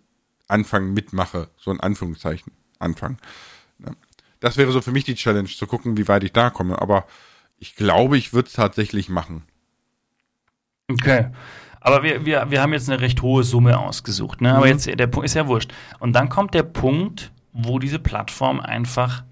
Anfang 0.48 0.92
mitmache, 0.92 1.48
so 1.56 1.70
in 1.70 1.80
Anführungszeichen 1.80 2.52
Anfang. 2.80 3.18
Ja. 3.78 3.92
Das 4.40 4.56
wäre 4.56 4.72
so 4.72 4.80
für 4.80 4.92
mich 4.92 5.04
die 5.04 5.14
Challenge, 5.14 5.48
zu 5.48 5.66
gucken, 5.66 5.96
wie 5.96 6.08
weit 6.08 6.24
ich 6.24 6.32
da 6.32 6.50
komme. 6.50 6.80
Aber 6.80 7.06
ich 7.58 7.76
glaube, 7.76 8.16
ich 8.18 8.32
würde 8.32 8.48
es 8.48 8.54
tatsächlich 8.54 9.08
machen. 9.08 9.44
Okay. 10.90 11.28
Aber 11.80 12.02
wir, 12.02 12.26
wir, 12.26 12.50
wir 12.50 12.60
haben 12.60 12.72
jetzt 12.72 12.90
eine 12.90 13.00
recht 13.00 13.22
hohe 13.22 13.42
Summe 13.42 13.78
ausgesucht, 13.78 14.40
ne? 14.40 14.54
Aber 14.54 14.66
Mhm. 14.66 14.72
jetzt, 14.72 14.86
der 14.86 15.06
Punkt 15.06 15.26
ist 15.26 15.34
ja 15.34 15.46
wurscht. 15.46 15.72
Und 15.98 16.12
dann 16.14 16.28
kommt 16.28 16.52
der 16.54 16.62
Punkt, 16.62 17.32
wo 17.52 17.78
diese 17.78 17.98
Plattform 17.98 18.60
einfach 18.60 19.24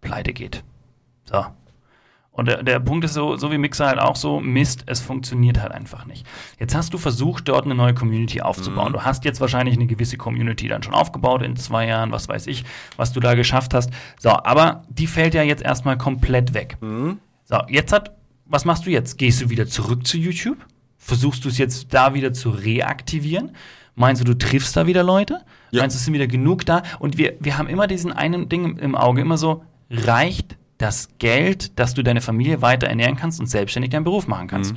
pleite 0.00 0.32
geht. 0.32 0.64
So. 1.24 1.46
Und 2.38 2.46
der, 2.46 2.62
der 2.62 2.78
Punkt 2.78 3.04
ist 3.04 3.14
so, 3.14 3.36
so 3.36 3.50
wie 3.50 3.58
Mixer 3.58 3.88
halt 3.88 3.98
auch 3.98 4.14
so, 4.14 4.38
Mist, 4.38 4.84
es 4.86 5.00
funktioniert 5.00 5.60
halt 5.60 5.72
einfach 5.72 6.06
nicht. 6.06 6.24
Jetzt 6.60 6.72
hast 6.76 6.94
du 6.94 6.98
versucht, 6.98 7.48
dort 7.48 7.64
eine 7.64 7.74
neue 7.74 7.94
Community 7.94 8.40
aufzubauen. 8.42 8.92
Du 8.92 9.02
hast 9.02 9.24
jetzt 9.24 9.40
wahrscheinlich 9.40 9.74
eine 9.74 9.88
gewisse 9.88 10.16
Community 10.16 10.68
dann 10.68 10.84
schon 10.84 10.94
aufgebaut 10.94 11.42
in 11.42 11.56
zwei 11.56 11.88
Jahren, 11.88 12.12
was 12.12 12.28
weiß 12.28 12.46
ich, 12.46 12.64
was 12.96 13.12
du 13.12 13.18
da 13.18 13.34
geschafft 13.34 13.74
hast. 13.74 13.90
So, 14.20 14.30
aber 14.30 14.84
die 14.88 15.08
fällt 15.08 15.34
ja 15.34 15.42
jetzt 15.42 15.64
erstmal 15.64 15.98
komplett 15.98 16.54
weg. 16.54 16.78
So, 17.44 17.58
jetzt 17.66 17.92
hat, 17.92 18.12
was 18.46 18.64
machst 18.64 18.86
du 18.86 18.90
jetzt? 18.90 19.18
Gehst 19.18 19.40
du 19.42 19.50
wieder 19.50 19.66
zurück 19.66 20.06
zu 20.06 20.16
YouTube? 20.16 20.58
Versuchst 20.96 21.44
du 21.44 21.48
es 21.48 21.58
jetzt 21.58 21.92
da 21.92 22.14
wieder 22.14 22.32
zu 22.32 22.50
reaktivieren? 22.50 23.50
Meinst 23.96 24.20
du, 24.20 24.24
du 24.24 24.38
triffst 24.38 24.76
da 24.76 24.86
wieder 24.86 25.02
Leute? 25.02 25.40
Ja. 25.72 25.82
Meinst 25.82 25.96
du, 25.96 25.98
es 25.98 26.04
sind 26.04 26.14
wieder 26.14 26.28
genug 26.28 26.64
da? 26.64 26.84
Und 27.00 27.18
wir, 27.18 27.34
wir 27.40 27.58
haben 27.58 27.66
immer 27.66 27.88
diesen 27.88 28.12
einen 28.12 28.48
Ding 28.48 28.76
im 28.76 28.94
Auge, 28.94 29.22
immer 29.22 29.38
so, 29.38 29.64
reicht 29.90 30.57
das 30.78 31.08
Geld, 31.18 31.78
dass 31.78 31.94
du 31.94 32.02
deine 32.02 32.20
Familie 32.20 32.62
weiter 32.62 32.86
ernähren 32.86 33.16
kannst 33.16 33.40
und 33.40 33.46
selbstständig 33.46 33.90
deinen 33.90 34.04
Beruf 34.04 34.26
machen 34.26 34.48
kannst? 34.48 34.74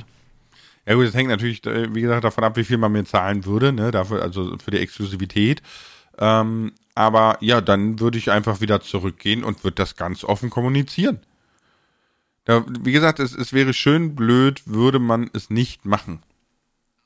Ja 0.86 0.94
gut, 0.94 1.06
das 1.06 1.14
hängt 1.14 1.30
natürlich, 1.30 1.64
äh, 1.64 1.94
wie 1.94 2.02
gesagt, 2.02 2.24
davon 2.24 2.44
ab, 2.44 2.56
wie 2.56 2.64
viel 2.64 2.76
man 2.76 2.92
mir 2.92 3.04
zahlen 3.04 3.44
würde, 3.44 3.72
ne, 3.72 3.92
dafür, 3.92 4.20
also 4.20 4.56
für 4.58 4.72
die 4.72 4.78
Exklusivität. 4.78 5.62
Ähm, 6.18 6.72
aber 6.94 7.38
ja, 7.40 7.60
dann 7.60 8.00
würde 8.00 8.18
ich 8.18 8.30
einfach 8.30 8.60
wieder 8.60 8.80
zurückgehen 8.80 9.44
und 9.44 9.64
würde 9.64 9.76
das 9.76 9.96
ganz 9.96 10.24
offen 10.24 10.50
kommunizieren. 10.50 11.20
Da, 12.44 12.64
wie 12.66 12.92
gesagt, 12.92 13.20
es, 13.20 13.34
es 13.34 13.52
wäre 13.52 13.72
schön 13.72 14.16
blöd, 14.16 14.62
würde 14.66 14.98
man 14.98 15.30
es 15.32 15.48
nicht 15.48 15.84
machen. 15.84 16.20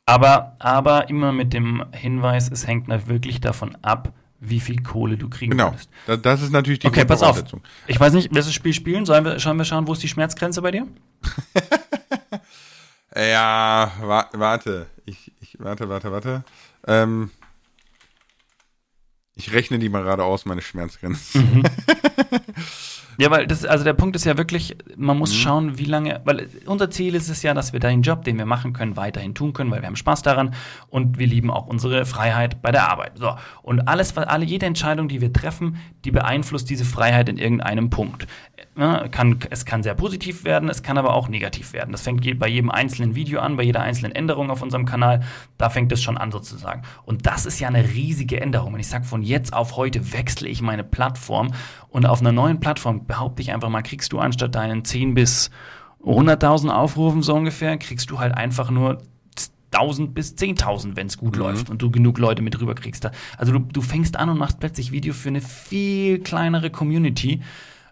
Aber, 0.07 0.57
aber 0.59 1.11
immer 1.11 1.33
mit 1.33 1.53
dem 1.53 1.85
Hinweis, 1.93 2.51
es 2.51 2.67
hängt 2.67 2.89
wirklich 2.89 3.41
davon 3.41 3.77
ab, 3.83 4.13
wie 4.41 4.61
viel 4.61 4.83
Kohle 4.83 5.17
du 5.17 5.29
kriegen 5.29 5.53
Genau. 5.53 5.73
würdest. 5.73 5.91
Da, 6.07 6.17
das 6.17 6.43
ist 6.43 6.51
natürlich 6.53 6.79
die 6.81 6.87
Okay, 6.89 7.05
pass 7.05 7.23
auf. 7.23 7.43
Ich 7.87 7.99
weiß 7.99 8.13
nicht, 8.13 8.31
willst 8.35 8.47
du 8.47 8.51
das 8.51 8.55
Spiel 8.55 8.73
spielen? 8.75 9.07
Sollen 9.07 9.25
wir, 9.25 9.39
sollen 9.41 9.57
wir 9.57 9.65
schauen, 9.65 9.87
wo 9.87 9.93
ist 9.93 10.03
die 10.03 10.09
Schmerzgrenze 10.09 10.63
bei 10.63 10.71
dir? 10.73 10.87
Ja, 13.19 13.93
wa 14.03 14.29
warte. 14.35 14.89
Ich, 15.07 15.33
ich, 15.41 15.57
warte, 15.59 15.89
warte, 15.89 16.13
warte. 16.13 16.45
Ähm, 16.87 17.31
ich 19.35 19.53
rechne 19.55 19.79
die 19.79 19.89
mal 19.89 20.03
gerade 20.03 20.23
aus, 20.23 20.45
meine 20.45 20.61
Schmerzgrenze. 20.61 21.43
Ja, 23.19 23.31
weil 23.31 23.47
das, 23.47 23.65
also 23.65 23.85
der 23.85 23.95
Punkt 23.95 24.15
ist 24.17 24.25
ja 24.25 24.37
wirklich, 24.37 24.77
man 24.97 25.17
Mhm. 25.17 25.21
muss 25.21 25.35
schauen, 25.35 25.79
wie 25.79 25.85
lange, 25.85 26.21
weil 26.25 26.49
unser 26.67 26.91
Ziel 26.91 27.15
ist 27.15 27.29
es 27.29 27.43
ja, 27.43 27.55
dass 27.55 27.73
wir 27.73 27.81
den 27.81 28.03
Job, 28.03 28.25
den 28.25 28.39
wir 28.39 28.47
machen 28.47 28.73
können, 28.73 28.97
weiterhin 28.97 29.35
tun 29.35 29.53
können, 29.53 29.71
weil 29.71 29.81
wir 29.81 29.87
haben 29.87 29.97
Spaß 29.97 30.23
daran 30.23 30.55
und 30.89 31.19
wir 31.19 31.27
lieben 31.27 31.51
auch 31.51 31.67
unsere 31.67 32.05
Freiheit 32.05 32.61
bei 32.63 32.73
der 32.73 32.91
Arbeit. 32.91 33.13
So. 33.17 33.35
Und 33.63 33.89
alles, 33.89 34.17
alle, 34.17 34.45
jede 34.45 34.67
Entscheidung, 34.67 35.09
die 35.09 35.21
wir 35.21 35.33
treffen, 35.33 35.77
die 36.05 36.11
beeinflusst 36.11 36.69
diese 36.69 36.85
Freiheit 36.85 37.29
in 37.29 37.39
irgendeinem 37.39 37.91
Punkt. 37.91 38.27
Ne, 38.79 39.09
kann, 39.11 39.39
es 39.49 39.65
kann 39.65 39.83
sehr 39.83 39.95
positiv 39.95 40.45
werden, 40.45 40.69
es 40.69 40.83
kann 40.83 40.99
aber 40.99 41.15
auch 41.15 41.29
negativ 41.31 41.73
werden. 41.73 41.93
Das 41.93 42.03
fängt 42.03 42.27
je- 42.27 42.35
bei 42.35 42.47
jedem 42.47 42.71
einzelnen 42.71 43.15
Video 43.15 43.41
an, 43.41 43.57
bei 43.57 43.63
jeder 43.63 43.81
einzelnen 43.81 44.13
Änderung 44.15 44.51
auf 44.51 44.61
unserem 44.61 44.85
Kanal. 44.85 45.21
Da 45.57 45.71
fängt 45.71 45.91
es 45.93 46.03
schon 46.03 46.19
an 46.19 46.31
sozusagen. 46.31 46.83
Und 47.07 47.25
das 47.25 47.47
ist 47.47 47.59
ja 47.59 47.69
eine 47.69 47.89
riesige 47.89 48.39
Änderung. 48.39 48.75
Wenn 48.75 48.81
ich 48.81 48.89
sage, 48.89 49.05
von 49.07 49.23
jetzt 49.23 49.55
auf 49.55 49.77
heute 49.77 50.13
wechsle 50.13 50.47
ich 50.51 50.61
meine 50.61 50.85
Plattform 50.85 51.53
und 51.89 52.05
auf 52.05 52.21
einer 52.21 52.33
neuen 52.33 52.61
Plattform, 52.61 53.07
behaupte 53.07 53.41
ich 53.41 53.51
einfach 53.51 53.71
mal, 53.71 53.81
kriegst 53.81 54.13
du 54.13 54.19
anstatt 54.19 54.55
deinen 54.55 54.85
10 54.85 55.15
bis 55.15 55.51
100.000 56.05 56.69
Aufrufen 56.69 57.23
so 57.23 57.35
ungefähr, 57.35 57.79
kriegst 57.79 58.11
du 58.11 58.19
halt 58.19 58.35
einfach 58.35 58.71
nur 58.71 58.99
1000 59.71 60.15
bis 60.15 60.35
10.000, 60.37 60.97
wenn 60.97 61.07
es 61.07 61.17
gut 61.17 61.37
läuft 61.37 61.71
und 61.71 61.81
du 61.81 61.91
genug 61.91 62.19
Leute 62.19 62.43
mit 62.43 62.61
rüber 62.61 62.75
kriegst. 62.75 63.05
Da- 63.05 63.11
Also 63.39 63.53
du, 63.55 63.59
du 63.59 63.81
fängst 63.81 64.19
an 64.19 64.29
und 64.29 64.37
machst 64.39 64.61
plötzlich 64.61 64.93
Video 64.93 65.15
für 65.15 65.31
eine 65.31 65.41
viel 65.41 66.19
kleinere 66.19 66.69
Community 66.71 67.41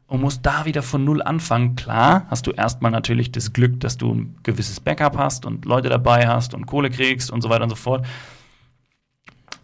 und 0.07 0.21
musst 0.21 0.45
da 0.45 0.65
wieder 0.65 0.83
von 0.83 1.05
null 1.05 1.23
anfangen. 1.23 1.77
Klar, 1.77 2.27
hast 2.29 2.47
du 2.47 2.51
erstmal 2.51 2.91
natürlich 2.91 3.33
das 3.33 3.53
Glück, 3.53 3.81
dass 3.81 3.97
du 3.97 4.13
ein 4.15 4.37
gewisses 4.43 4.81
Backup 4.81 5.17
hast 5.17 5.47
und 5.47 5.65
Leute 5.65 5.89
dabei 5.89 6.29
hast 6.29 6.55
und 6.55 6.67
Kohle 6.67 6.91
kriegst 6.91 7.31
und 7.31 7.41
so 7.41 7.49
weiter 7.49 7.65
und 7.65 7.71
so 7.71 7.77
fort. 7.77 8.07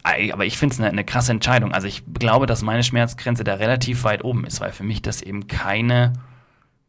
Aber 0.03 0.45
ich 0.45 0.57
finde 0.57 0.73
es 0.73 0.79
eine, 0.79 0.89
eine 0.89 1.03
krasse 1.03 1.31
Entscheidung. 1.31 1.73
Also 1.73 1.87
ich 1.87 2.03
glaube, 2.13 2.47
dass 2.47 2.63
meine 2.63 2.83
Schmerzgrenze 2.83 3.43
da 3.43 3.55
relativ 3.55 4.03
weit 4.03 4.23
oben 4.23 4.45
ist, 4.45 4.59
weil 4.59 4.71
für 4.71 4.83
mich 4.83 5.01
das 5.03 5.21
eben 5.21 5.47
keine, 5.47 6.13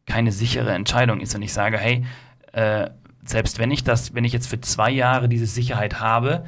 keine 0.06 0.32
sichere 0.32 0.72
Entscheidung 0.72 1.20
ist. 1.20 1.34
Und 1.34 1.42
ich 1.42 1.52
sage, 1.52 1.76
hey, 1.76 2.06
äh, 2.52 2.88
selbst 3.24 3.58
wenn 3.58 3.70
ich 3.70 3.84
das, 3.84 4.14
wenn 4.14 4.24
ich 4.24 4.32
jetzt 4.32 4.48
für 4.48 4.60
zwei 4.60 4.90
Jahre 4.90 5.28
diese 5.28 5.46
Sicherheit 5.46 6.00
habe, 6.00 6.46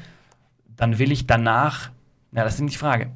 dann 0.77 0.99
will 0.99 1.13
ich 1.13 1.27
danach, 1.27 1.91
ja, 2.33 2.45
das 2.45 2.55
ist 2.55 2.61
nicht 2.63 2.75
die 2.75 2.79
Frage. 2.79 3.11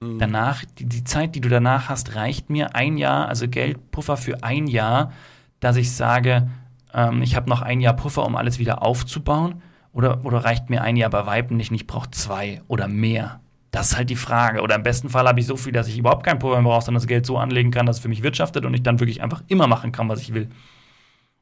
Danach, 0.00 0.64
die, 0.78 0.86
die 0.86 1.04
Zeit, 1.04 1.34
die 1.34 1.42
du 1.42 1.50
danach 1.50 1.90
hast, 1.90 2.14
reicht 2.14 2.48
mir 2.48 2.74
ein 2.74 2.96
Jahr, 2.96 3.28
also 3.28 3.48
Geldpuffer 3.48 4.16
für 4.16 4.42
ein 4.42 4.66
Jahr, 4.66 5.12
dass 5.60 5.76
ich 5.76 5.92
sage, 5.92 6.48
ähm, 6.94 7.20
ich 7.20 7.36
habe 7.36 7.50
noch 7.50 7.60
ein 7.60 7.80
Jahr 7.80 7.94
Puffer, 7.94 8.24
um 8.24 8.34
alles 8.34 8.58
wieder 8.58 8.82
aufzubauen? 8.82 9.62
Oder, 9.92 10.24
oder 10.24 10.38
reicht 10.38 10.70
mir 10.70 10.82
ein 10.82 10.96
Jahr 10.96 11.10
bei 11.10 11.26
Weitem 11.26 11.58
nicht, 11.58 11.70
ich 11.70 11.86
brauche 11.86 12.10
zwei 12.12 12.62
oder 12.66 12.88
mehr? 12.88 13.40
Das 13.72 13.90
ist 13.90 13.96
halt 13.98 14.08
die 14.08 14.16
Frage. 14.16 14.62
Oder 14.62 14.76
im 14.76 14.82
besten 14.82 15.10
Fall 15.10 15.28
habe 15.28 15.38
ich 15.38 15.46
so 15.46 15.56
viel, 15.56 15.72
dass 15.72 15.86
ich 15.86 15.98
überhaupt 15.98 16.24
kein 16.24 16.38
Puffer 16.38 16.60
mehr 16.62 16.70
brauche, 16.70 16.84
sondern 16.84 17.00
das 17.00 17.06
Geld 17.06 17.26
so 17.26 17.36
anlegen 17.36 17.70
kann, 17.70 17.84
dass 17.84 17.96
es 17.96 18.02
für 18.02 18.08
mich 18.08 18.22
wirtschaftet 18.22 18.64
und 18.64 18.72
ich 18.72 18.82
dann 18.82 19.00
wirklich 19.00 19.22
einfach 19.22 19.42
immer 19.48 19.66
machen 19.66 19.92
kann, 19.92 20.08
was 20.08 20.22
ich 20.22 20.32
will. 20.32 20.48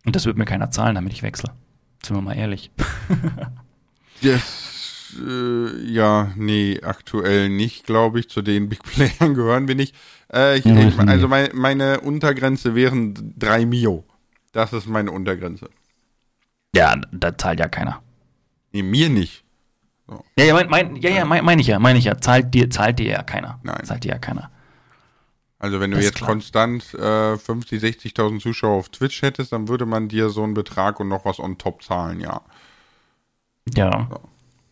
Und 0.04 0.16
das 0.16 0.26
wird 0.26 0.36
mir 0.36 0.44
keiner 0.46 0.72
zahlen, 0.72 0.96
damit 0.96 1.12
ich 1.12 1.22
wechsle. 1.22 1.52
Sind 2.02 2.16
wir 2.16 2.22
mal 2.22 2.36
ehrlich. 2.36 2.72
Das, 4.20 4.74
äh, 5.16 5.84
ja, 5.84 6.32
nee, 6.36 6.80
aktuell 6.82 7.48
nicht, 7.48 7.84
glaube 7.84 8.20
ich. 8.20 8.28
Zu 8.28 8.42
den 8.42 8.68
Big 8.70 8.82
Playern 8.82 9.34
gehören 9.34 9.68
wir 9.68 9.74
nicht. 9.74 9.94
Äh, 10.32 10.58
ich, 10.58 10.66
ich, 10.66 10.72
nicht. 10.72 10.98
also 10.98 11.28
mein, 11.28 11.50
meine 11.54 12.00
Untergrenze 12.00 12.74
wären 12.74 13.34
drei 13.36 13.66
Mio. 13.66 14.04
Das 14.52 14.72
ist 14.72 14.86
meine 14.86 15.12
Untergrenze. 15.12 15.70
Ja, 16.74 16.96
da 17.12 17.36
zahlt 17.36 17.60
ja 17.60 17.68
keiner. 17.68 18.02
Nee, 18.72 18.82
mir 18.82 19.08
nicht. 19.08 19.44
Ja, 20.38 20.44
ja, 20.44 20.54
mein, 20.54 20.68
mein, 20.68 20.96
ja, 20.96 21.10
ja, 21.10 21.24
mein, 21.24 21.44
meine 21.44 21.60
ich 21.60 21.66
ja, 21.66 21.78
meine 21.78 21.98
ich 21.98 22.06
ja. 22.06 22.18
Zahlt 22.18 22.54
dir, 22.54 22.70
zahlt 22.70 22.98
dir 22.98 23.10
ja 23.10 23.22
keiner. 23.22 23.60
Nein. 23.62 23.84
Zahlt 23.84 24.04
dir 24.04 24.12
ja 24.12 24.18
keiner. 24.18 24.50
Also 25.58 25.80
wenn 25.80 25.90
du 25.90 25.96
Das 25.96 26.06
jetzt 26.06 26.20
konstant 26.20 26.94
äh, 26.94 27.36
50, 27.36 27.82
60.000 27.82 28.40
Zuschauer 28.40 28.76
auf 28.76 28.90
Twitch 28.90 29.22
hättest, 29.22 29.52
dann 29.52 29.68
würde 29.68 29.86
man 29.86 30.08
dir 30.08 30.30
so 30.30 30.44
einen 30.44 30.54
Betrag 30.54 31.00
und 31.00 31.08
noch 31.08 31.24
was 31.24 31.40
on 31.40 31.58
top 31.58 31.82
zahlen, 31.82 32.20
ja. 32.20 32.42
Ja. 33.74 34.08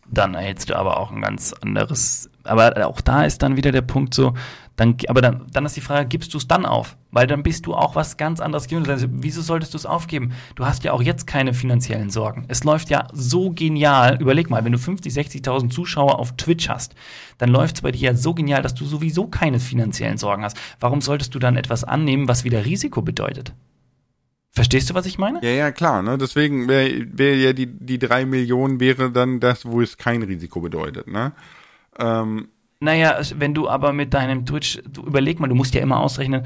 Dann 0.09 0.35
erhältst 0.35 0.69
du 0.69 0.75
aber 0.75 0.99
auch 0.99 1.11
ein 1.11 1.21
ganz 1.21 1.53
anderes. 1.53 2.29
Aber 2.43 2.87
auch 2.87 3.01
da 3.01 3.23
ist 3.23 3.43
dann 3.43 3.57
wieder 3.57 3.71
der 3.71 3.81
Punkt 3.81 4.13
so, 4.13 4.33
dann, 4.77 4.95
aber 5.07 5.21
dann, 5.21 5.47
dann 5.51 5.65
ist 5.65 5.75
die 5.75 5.81
Frage, 5.81 6.07
gibst 6.07 6.35
du 6.35 6.37
es 6.37 6.47
dann 6.47 6.63
auf? 6.63 6.97
Weil 7.09 7.25
dann 7.25 7.41
bist 7.41 7.65
du 7.65 7.73
auch 7.73 7.95
was 7.95 8.15
ganz 8.15 8.39
anderes 8.39 8.67
gewöhnt. 8.67 8.87
Also, 8.87 9.07
wieso 9.09 9.41
solltest 9.41 9.73
du 9.73 9.77
es 9.77 9.87
aufgeben? 9.87 10.33
Du 10.55 10.67
hast 10.67 10.83
ja 10.83 10.93
auch 10.93 11.01
jetzt 11.01 11.25
keine 11.25 11.55
finanziellen 11.55 12.11
Sorgen. 12.11 12.45
Es 12.47 12.63
läuft 12.63 12.91
ja 12.91 13.07
so 13.11 13.49
genial. 13.49 14.21
Überleg 14.21 14.51
mal, 14.51 14.63
wenn 14.63 14.71
du 14.71 14.77
50, 14.77 15.11
60.000 15.11 15.71
Zuschauer 15.71 16.19
auf 16.19 16.37
Twitch 16.37 16.69
hast, 16.69 16.93
dann 17.39 17.49
läuft 17.49 17.77
es 17.77 17.81
bei 17.81 17.91
dir 17.91 18.11
ja 18.11 18.13
so 18.13 18.35
genial, 18.35 18.61
dass 18.61 18.75
du 18.75 18.85
sowieso 18.85 19.25
keine 19.25 19.59
finanziellen 19.59 20.19
Sorgen 20.19 20.43
hast. 20.43 20.57
Warum 20.79 21.01
solltest 21.01 21.33
du 21.33 21.39
dann 21.39 21.57
etwas 21.57 21.83
annehmen, 21.83 22.27
was 22.27 22.43
wieder 22.43 22.63
Risiko 22.63 23.01
bedeutet? 23.01 23.53
Verstehst 24.57 24.89
du, 24.89 24.93
was 24.95 25.05
ich 25.05 25.17
meine? 25.19 25.39
Ja, 25.43 25.51
ja, 25.51 25.71
klar, 25.71 26.01
ne? 26.01 26.17
Deswegen 26.17 26.67
wäre 26.67 27.05
wär 27.13 27.35
ja 27.37 27.53
die, 27.53 27.67
die 27.67 27.99
drei 27.99 28.25
Millionen 28.25 28.79
wäre 28.79 29.11
dann 29.11 29.39
das, 29.39 29.65
wo 29.65 29.81
es 29.81 29.97
kein 29.97 30.23
Risiko 30.23 30.61
bedeutet, 30.61 31.07
ne? 31.07 31.31
Ähm, 31.99 32.47
Naja, 32.79 33.19
wenn 33.35 33.53
du 33.53 33.69
aber 33.69 33.93
mit 33.93 34.13
deinem 34.13 34.45
Twitch, 34.45 34.79
du 34.91 35.03
überleg 35.03 35.39
mal, 35.39 35.47
du 35.47 35.55
musst 35.55 35.73
ja 35.75 35.81
immer 35.81 35.99
ausrechnen, 35.99 36.41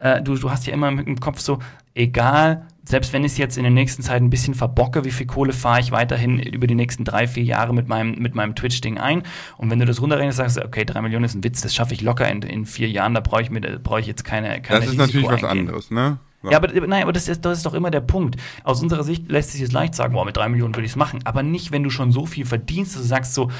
äh, 0.00 0.20
du, 0.20 0.34
du 0.36 0.50
hast 0.50 0.66
ja 0.66 0.72
immer 0.74 0.88
im 0.88 1.20
Kopf 1.20 1.38
so, 1.40 1.60
egal, 1.94 2.66
selbst 2.84 3.12
wenn 3.12 3.22
ich 3.24 3.32
es 3.32 3.38
jetzt 3.38 3.56
in 3.56 3.62
der 3.62 3.70
nächsten 3.72 4.02
Zeit 4.02 4.20
ein 4.20 4.30
bisschen 4.30 4.54
verbocke, 4.54 5.04
wie 5.04 5.12
viel 5.12 5.26
Kohle 5.26 5.52
fahre 5.52 5.78
ich 5.80 5.92
weiterhin 5.92 6.40
über 6.40 6.66
die 6.66 6.74
nächsten 6.74 7.04
drei, 7.04 7.28
vier 7.28 7.44
Jahre 7.44 7.72
mit 7.72 7.86
meinem, 7.88 8.16
mit 8.18 8.34
meinem 8.34 8.56
Twitch-Ding 8.56 8.98
ein. 8.98 9.22
Und 9.56 9.70
wenn 9.70 9.78
du 9.78 9.84
das 9.86 10.00
runterrechnest, 10.02 10.38
sagst 10.38 10.56
du, 10.56 10.64
okay, 10.64 10.84
drei 10.84 11.00
Millionen 11.02 11.24
ist 11.26 11.34
ein 11.36 11.44
Witz, 11.44 11.60
das 11.60 11.74
schaffe 11.74 11.94
ich 11.94 12.00
locker 12.00 12.28
in, 12.28 12.42
in 12.42 12.66
vier 12.66 12.88
Jahren, 12.88 13.14
da 13.14 13.20
brauche 13.20 13.42
ich, 13.42 13.50
mir- 13.50 13.60
brauche 13.78 14.00
ich 14.00 14.06
jetzt 14.08 14.24
keine, 14.24 14.60
keine 14.62 14.80
das 14.84 14.94
ist 14.94 15.00
Risiko 15.00 15.28
natürlich 15.28 15.30
was 15.30 15.44
eingehen. 15.50 15.68
anderes, 15.68 15.90
ne? 15.92 16.18
Ja, 16.50 16.56
aber 16.56 16.68
nein, 16.86 17.02
aber 17.02 17.12
das 17.12 17.28
ist, 17.28 17.44
das 17.44 17.58
ist 17.58 17.66
doch 17.66 17.74
immer 17.74 17.90
der 17.90 18.00
Punkt. 18.00 18.36
Aus 18.64 18.82
unserer 18.82 19.04
Sicht 19.04 19.30
lässt 19.30 19.52
sich 19.52 19.60
jetzt 19.60 19.72
leicht 19.72 19.94
sagen, 19.94 20.14
boah, 20.14 20.24
mit 20.24 20.36
drei 20.36 20.48
Millionen 20.48 20.74
würde 20.74 20.86
ich 20.86 20.92
es 20.92 20.96
machen. 20.96 21.20
Aber 21.24 21.42
nicht, 21.42 21.70
wenn 21.70 21.82
du 21.82 21.90
schon 21.90 22.12
so 22.12 22.26
viel 22.26 22.44
verdienst, 22.44 22.94
dass 22.94 23.02
du 23.02 23.08
sagst 23.08 23.34
so, 23.34 23.50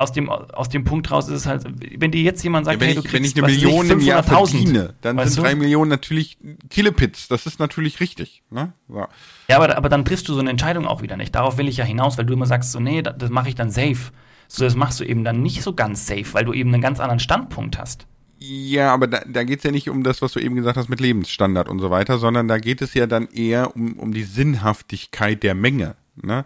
aus 0.00 0.12
dem, 0.12 0.30
aus 0.30 0.70
dem 0.70 0.84
Punkt 0.84 1.10
raus 1.10 1.28
ist 1.28 1.34
es 1.40 1.46
halt, 1.46 1.62
wenn 1.98 2.10
dir 2.10 2.22
jetzt 2.22 2.42
jemand 2.42 2.64
sagt, 2.64 2.76
Ja, 2.76 2.80
wenn, 2.80 2.88
hey, 2.88 2.94
du 2.94 3.02
ich, 3.06 3.12
wenn 3.12 3.22
kriegst, 3.22 3.36
ich 3.36 3.44
eine 3.44 3.52
Million 3.52 3.90
im 3.90 4.00
Jahr 4.00 4.22
500.000, 4.22 4.50
verdiene, 4.50 4.94
dann 5.02 5.16
weißt 5.18 5.34
sind 5.34 5.44
drei 5.44 5.54
Millionen 5.54 5.90
natürlich 5.90 6.38
Killepits. 6.70 7.28
Das 7.28 7.44
ist 7.44 7.60
natürlich 7.60 8.00
richtig, 8.00 8.42
ne? 8.50 8.72
So. 8.88 9.06
Ja, 9.48 9.56
aber, 9.56 9.76
aber 9.76 9.90
dann 9.90 10.06
triffst 10.06 10.26
du 10.28 10.32
so 10.32 10.40
eine 10.40 10.48
Entscheidung 10.48 10.86
auch 10.86 11.02
wieder 11.02 11.18
nicht. 11.18 11.34
Darauf 11.34 11.58
will 11.58 11.68
ich 11.68 11.76
ja 11.76 11.84
hinaus, 11.84 12.16
weil 12.16 12.24
du 12.24 12.32
immer 12.32 12.46
sagst, 12.46 12.72
so, 12.72 12.80
nee, 12.80 13.02
das, 13.02 13.18
das 13.18 13.28
mache 13.28 13.50
ich 13.50 13.54
dann 13.54 13.70
safe. 13.70 14.10
So, 14.48 14.64
das 14.64 14.74
machst 14.74 15.00
du 15.00 15.04
eben 15.04 15.22
dann 15.22 15.42
nicht 15.42 15.62
so 15.62 15.74
ganz 15.74 16.06
safe, 16.06 16.32
weil 16.32 16.46
du 16.46 16.54
eben 16.54 16.72
einen 16.72 16.82
ganz 16.82 16.98
anderen 16.98 17.20
Standpunkt 17.20 17.78
hast. 17.78 18.06
Ja, 18.42 18.92
aber 18.94 19.06
da, 19.06 19.20
da 19.26 19.44
geht's 19.44 19.64
ja 19.64 19.70
nicht 19.70 19.90
um 19.90 20.02
das, 20.02 20.22
was 20.22 20.32
du 20.32 20.40
eben 20.40 20.54
gesagt 20.56 20.76
hast 20.78 20.88
mit 20.88 20.98
Lebensstandard 21.00 21.68
und 21.68 21.78
so 21.78 21.90
weiter, 21.90 22.16
sondern 22.18 22.48
da 22.48 22.56
geht 22.58 22.80
es 22.80 22.94
ja 22.94 23.06
dann 23.06 23.28
eher 23.28 23.76
um, 23.76 23.92
um 23.98 24.12
die 24.14 24.22
Sinnhaftigkeit 24.22 25.42
der 25.42 25.54
Menge. 25.54 25.94
Ne? 26.22 26.44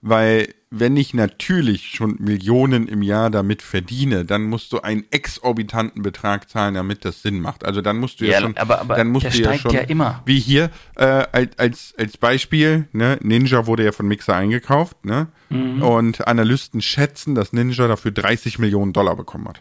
Weil 0.00 0.54
wenn 0.70 0.96
ich 0.96 1.14
natürlich 1.14 1.90
schon 1.90 2.16
Millionen 2.18 2.88
im 2.88 3.02
Jahr 3.02 3.28
damit 3.30 3.60
verdiene, 3.62 4.24
dann 4.24 4.44
musst 4.44 4.72
du 4.72 4.80
einen 4.80 5.04
exorbitanten 5.10 6.02
Betrag 6.02 6.48
zahlen, 6.48 6.74
damit 6.74 7.04
das 7.04 7.22
Sinn 7.22 7.40
macht. 7.40 7.64
Also 7.64 7.82
dann 7.82 7.98
musst 7.98 8.20
du 8.20 8.24
ja, 8.24 8.32
Ja, 8.32 8.40
schon, 8.40 8.56
aber- 8.56 8.80
aber 8.80 8.94
dann 8.96 9.08
musst 9.08 9.24
der 9.24 9.30
du 9.32 9.38
ja 9.38 9.44
steigt 9.44 9.60
schon, 9.62 9.72
ja 9.72 9.80
immer. 9.82 10.22
wie 10.24 10.38
hier 10.40 10.70
äh, 10.96 11.04
als, 11.32 11.58
als 11.58 11.94
als 11.98 12.16
Beispiel, 12.16 12.88
ne, 12.92 13.18
Ninja 13.22 13.66
wurde 13.66 13.84
ja 13.84 13.92
von 13.92 14.06
Mixer 14.08 14.34
eingekauft, 14.34 15.04
ne, 15.04 15.28
Mhm. 15.50 15.82
und 15.82 16.26
Analysten 16.26 16.80
schätzen, 16.80 17.34
dass 17.34 17.52
Ninja 17.52 17.86
dafür 17.86 18.10
30 18.12 18.58
Millionen 18.58 18.92
Dollar 18.92 19.14
bekommen 19.16 19.46
hat. 19.48 19.60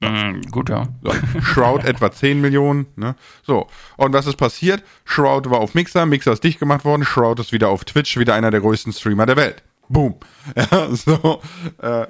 Mhm, 0.00 0.42
gut, 0.50 0.68
ja. 0.68 0.88
So, 1.02 1.12
Shroud 1.40 1.84
etwa 1.84 2.10
10 2.12 2.40
Millionen. 2.40 2.86
Ne? 2.96 3.16
So, 3.42 3.66
und 3.96 4.12
was 4.12 4.26
ist 4.26 4.36
passiert? 4.36 4.84
Shroud 5.04 5.50
war 5.50 5.58
auf 5.58 5.74
Mixer, 5.74 6.06
Mixer 6.06 6.32
ist 6.32 6.44
dicht 6.44 6.60
gemacht 6.60 6.84
worden, 6.84 7.04
Shroud 7.04 7.40
ist 7.40 7.52
wieder 7.52 7.68
auf 7.68 7.84
Twitch, 7.84 8.16
wieder 8.16 8.34
einer 8.34 8.50
der 8.50 8.60
größten 8.60 8.92
Streamer 8.92 9.26
der 9.26 9.36
Welt. 9.36 9.62
Boom. 9.88 10.16
Ja, 10.70 10.94
so, 10.94 11.40
äh, 11.78 12.06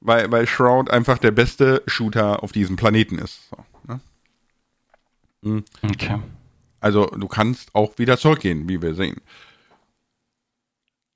weil, 0.00 0.30
weil 0.30 0.46
Shroud 0.46 0.90
einfach 0.90 1.18
der 1.18 1.32
beste 1.32 1.82
Shooter 1.86 2.42
auf 2.42 2.52
diesem 2.52 2.76
Planeten 2.76 3.18
ist. 3.18 3.50
So, 3.50 4.00
ne? 5.42 5.64
Okay. 5.82 6.18
Also 6.80 7.06
du 7.06 7.26
kannst 7.26 7.74
auch 7.74 7.98
wieder 7.98 8.16
zurückgehen, 8.16 8.68
wie 8.68 8.80
wir 8.80 8.94
sehen. 8.94 9.20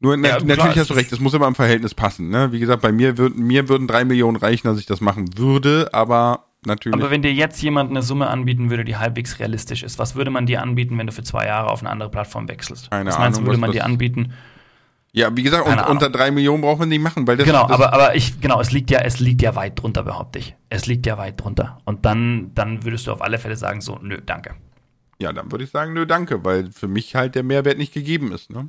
Nur 0.03 0.17
na, 0.17 0.29
Ja, 0.29 0.39
natürlich 0.45 0.79
hast 0.79 0.91
du 0.91 0.95
recht, 0.95 1.13
es 1.13 1.21
muss 1.21 1.33
immer 1.33 1.47
im 1.47 1.55
Verhältnis 1.55 1.95
passen. 1.95 2.29
Ne? 2.29 2.51
Wie 2.53 2.59
gesagt, 2.59 2.83
bei 2.83 2.91
mir 2.91 3.17
würden 3.19 3.45
mir 3.45 3.69
würden 3.69 3.87
drei 3.87 4.05
Millionen 4.05 4.37
reichen, 4.37 4.67
dass 4.67 4.79
ich 4.79 4.87
das 4.87 5.01
machen 5.01 5.39
würde, 5.39 5.89
aber 5.93 6.47
natürlich. 6.67 7.01
Aber 7.01 7.11
wenn 7.11 7.23
dir 7.23 7.33
jetzt 7.33 7.63
jemand 7.63 7.91
eine 7.91 8.03
Summe 8.03 8.27
anbieten 8.29 8.69
würde, 8.69 8.85
die 8.85 8.97
halbwegs 8.97 9.39
realistisch 9.39 9.85
ist, 9.85 10.01
was 10.01 10.17
würde 10.17 10.31
man 10.31 10.45
dir 10.47 10.61
anbieten, 10.61 10.99
wenn 10.99 11.07
du 11.07 11.13
für 11.13 11.23
zwei 11.23 11.47
Jahre 11.47 11.71
auf 11.71 11.81
eine 11.81 11.91
andere 11.91 12.11
Plattform 12.11 12.49
wechselst? 12.49 12.91
Keine 12.91 13.11
was 13.11 13.19
meinst 13.19 13.39
Ahnung, 13.39 13.47
würde 13.47 13.61
man 13.61 13.71
dir 13.71 13.85
anbieten? 13.85 14.33
ja, 15.13 15.37
wie 15.37 15.43
gesagt, 15.43 15.65
und, 15.65 15.69
Keine 15.69 15.85
Ahnung. 15.85 15.99
unter 15.99 16.11
drei 16.11 16.31
Millionen 16.31 16.63
braucht 16.63 16.81
man 16.81 16.89
nicht 16.89 17.03
machen, 17.03 17.27
weil 17.27 17.37
das 17.37 17.47
Genau, 17.47 17.69
das, 17.69 17.73
aber, 17.73 17.93
aber 17.93 18.17
ich, 18.17 18.41
genau, 18.41 18.61
es 18.61 18.73
liegt 18.73 18.91
ja, 18.91 19.01
es 19.01 19.21
liegt 19.21 19.43
ja 19.43 19.55
weit 19.55 19.81
drunter, 19.81 20.03
behaupte 20.03 20.39
ich. 20.39 20.57
Es 20.71 20.87
liegt 20.87 21.07
ja 21.07 21.19
weit 21.19 21.41
drunter. 21.41 21.79
Und 21.85 22.07
dann, 22.07 22.51
dann 22.55 22.83
würdest 22.85 23.07
du 23.07 23.13
auf 23.13 23.21
alle 23.21 23.39
Fälle 23.39 23.57
sagen, 23.57 23.83
so, 23.83 23.99
nö, 24.03 24.19
danke. 24.25 24.55
Ja, 25.21 25.33
dann 25.33 25.53
würde 25.53 25.65
ich 25.65 25.71
sagen, 25.71 25.93
nö, 25.93 26.07
danke, 26.07 26.45
weil 26.45 26.73
für 26.73 26.89
mich 26.89 27.15
halt 27.15 27.35
der 27.35 27.43
Mehrwert 27.43 27.79
nicht 27.79 27.93
gegeben 27.93 28.33
ist. 28.33 28.51
Ne? 28.51 28.69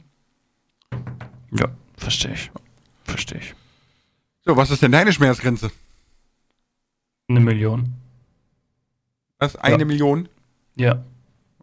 Ja, 1.51 1.67
verstehe 1.97 2.33
ich. 2.33 2.51
Verstehe 3.03 3.39
ich. 3.39 3.53
So, 4.45 4.57
was 4.57 4.71
ist 4.71 4.81
denn 4.81 4.91
deine 4.91 5.13
Schmerzgrenze? 5.13 5.71
Eine 7.29 7.39
Million. 7.39 7.93
Was? 9.39 9.55
Eine 9.55 9.79
Ja. 9.79 9.85
Million? 9.85 10.29
Ja, 10.75 11.03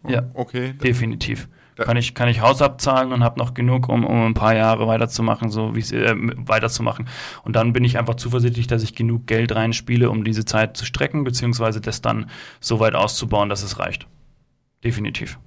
ja, 0.09 0.23
Okay. 0.35 0.73
definitiv. 0.75 1.49
Da- 1.77 1.85
Kann 1.85 1.97
ich, 1.97 2.15
kann 2.15 2.29
ich 2.29 2.41
Haus 2.41 2.61
abzahlen 2.61 3.13
und 3.13 3.25
habe 3.25 3.39
noch 3.39 3.55
genug, 3.55 3.89
um, 3.89 4.05
um 4.05 4.27
ein 4.27 4.35
paar 4.35 4.55
Jahre 4.55 4.87
weiterzumachen, 4.87 5.51
so 5.51 5.75
wie 5.75 5.81
äh, 5.95 6.15
weiterzumachen. 6.47 7.09
Und 7.43 7.57
dann 7.57 7.73
bin 7.73 7.85
ich 7.85 7.99
einfach 7.99 8.17
zuversichtlich, 8.17 8.67
dass 8.67 8.83
ich 8.83 8.95
genug 8.95 9.27
Geld 9.27 9.55
reinspiele, 9.55 10.11
um 10.11 10.23
diese 10.25 10.45
Zeit 10.45 10.77
zu 10.77 10.85
strecken, 10.85 11.25
beziehungsweise 11.25 11.81
das 11.81 12.03
dann 12.03 12.29
so 12.61 12.81
weit 12.81 12.95
auszubauen, 12.95 13.49
dass 13.49 13.63
es 13.63 13.79
reicht. 13.79 14.07
Definitiv. 14.85 15.39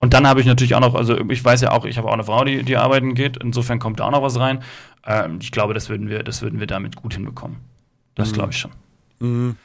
Und 0.00 0.14
dann 0.14 0.26
habe 0.26 0.40
ich 0.40 0.46
natürlich 0.46 0.74
auch 0.74 0.80
noch, 0.80 0.94
also 0.94 1.18
ich 1.28 1.44
weiß 1.44 1.60
ja 1.60 1.72
auch, 1.72 1.84
ich 1.84 1.98
habe 1.98 2.08
auch 2.08 2.14
eine 2.14 2.24
Frau, 2.24 2.42
die, 2.44 2.62
die 2.62 2.76
arbeiten 2.76 3.14
geht, 3.14 3.36
insofern 3.36 3.78
kommt 3.78 4.00
da 4.00 4.04
auch 4.06 4.10
noch 4.10 4.22
was 4.22 4.38
rein. 4.40 4.60
Ähm, 5.06 5.38
ich 5.40 5.52
glaube, 5.52 5.74
das 5.74 5.88
würden 5.90 6.08
wir, 6.08 6.22
das 6.22 6.40
würden 6.42 6.58
wir 6.58 6.66
damit 6.66 6.96
gut 6.96 7.14
hinbekommen. 7.14 7.58
Das 8.14 8.30
Mhm. 8.30 8.34
glaube 8.34 8.52
ich 8.52 8.58
schon. 8.58 8.70
Mhm. 9.20 9.56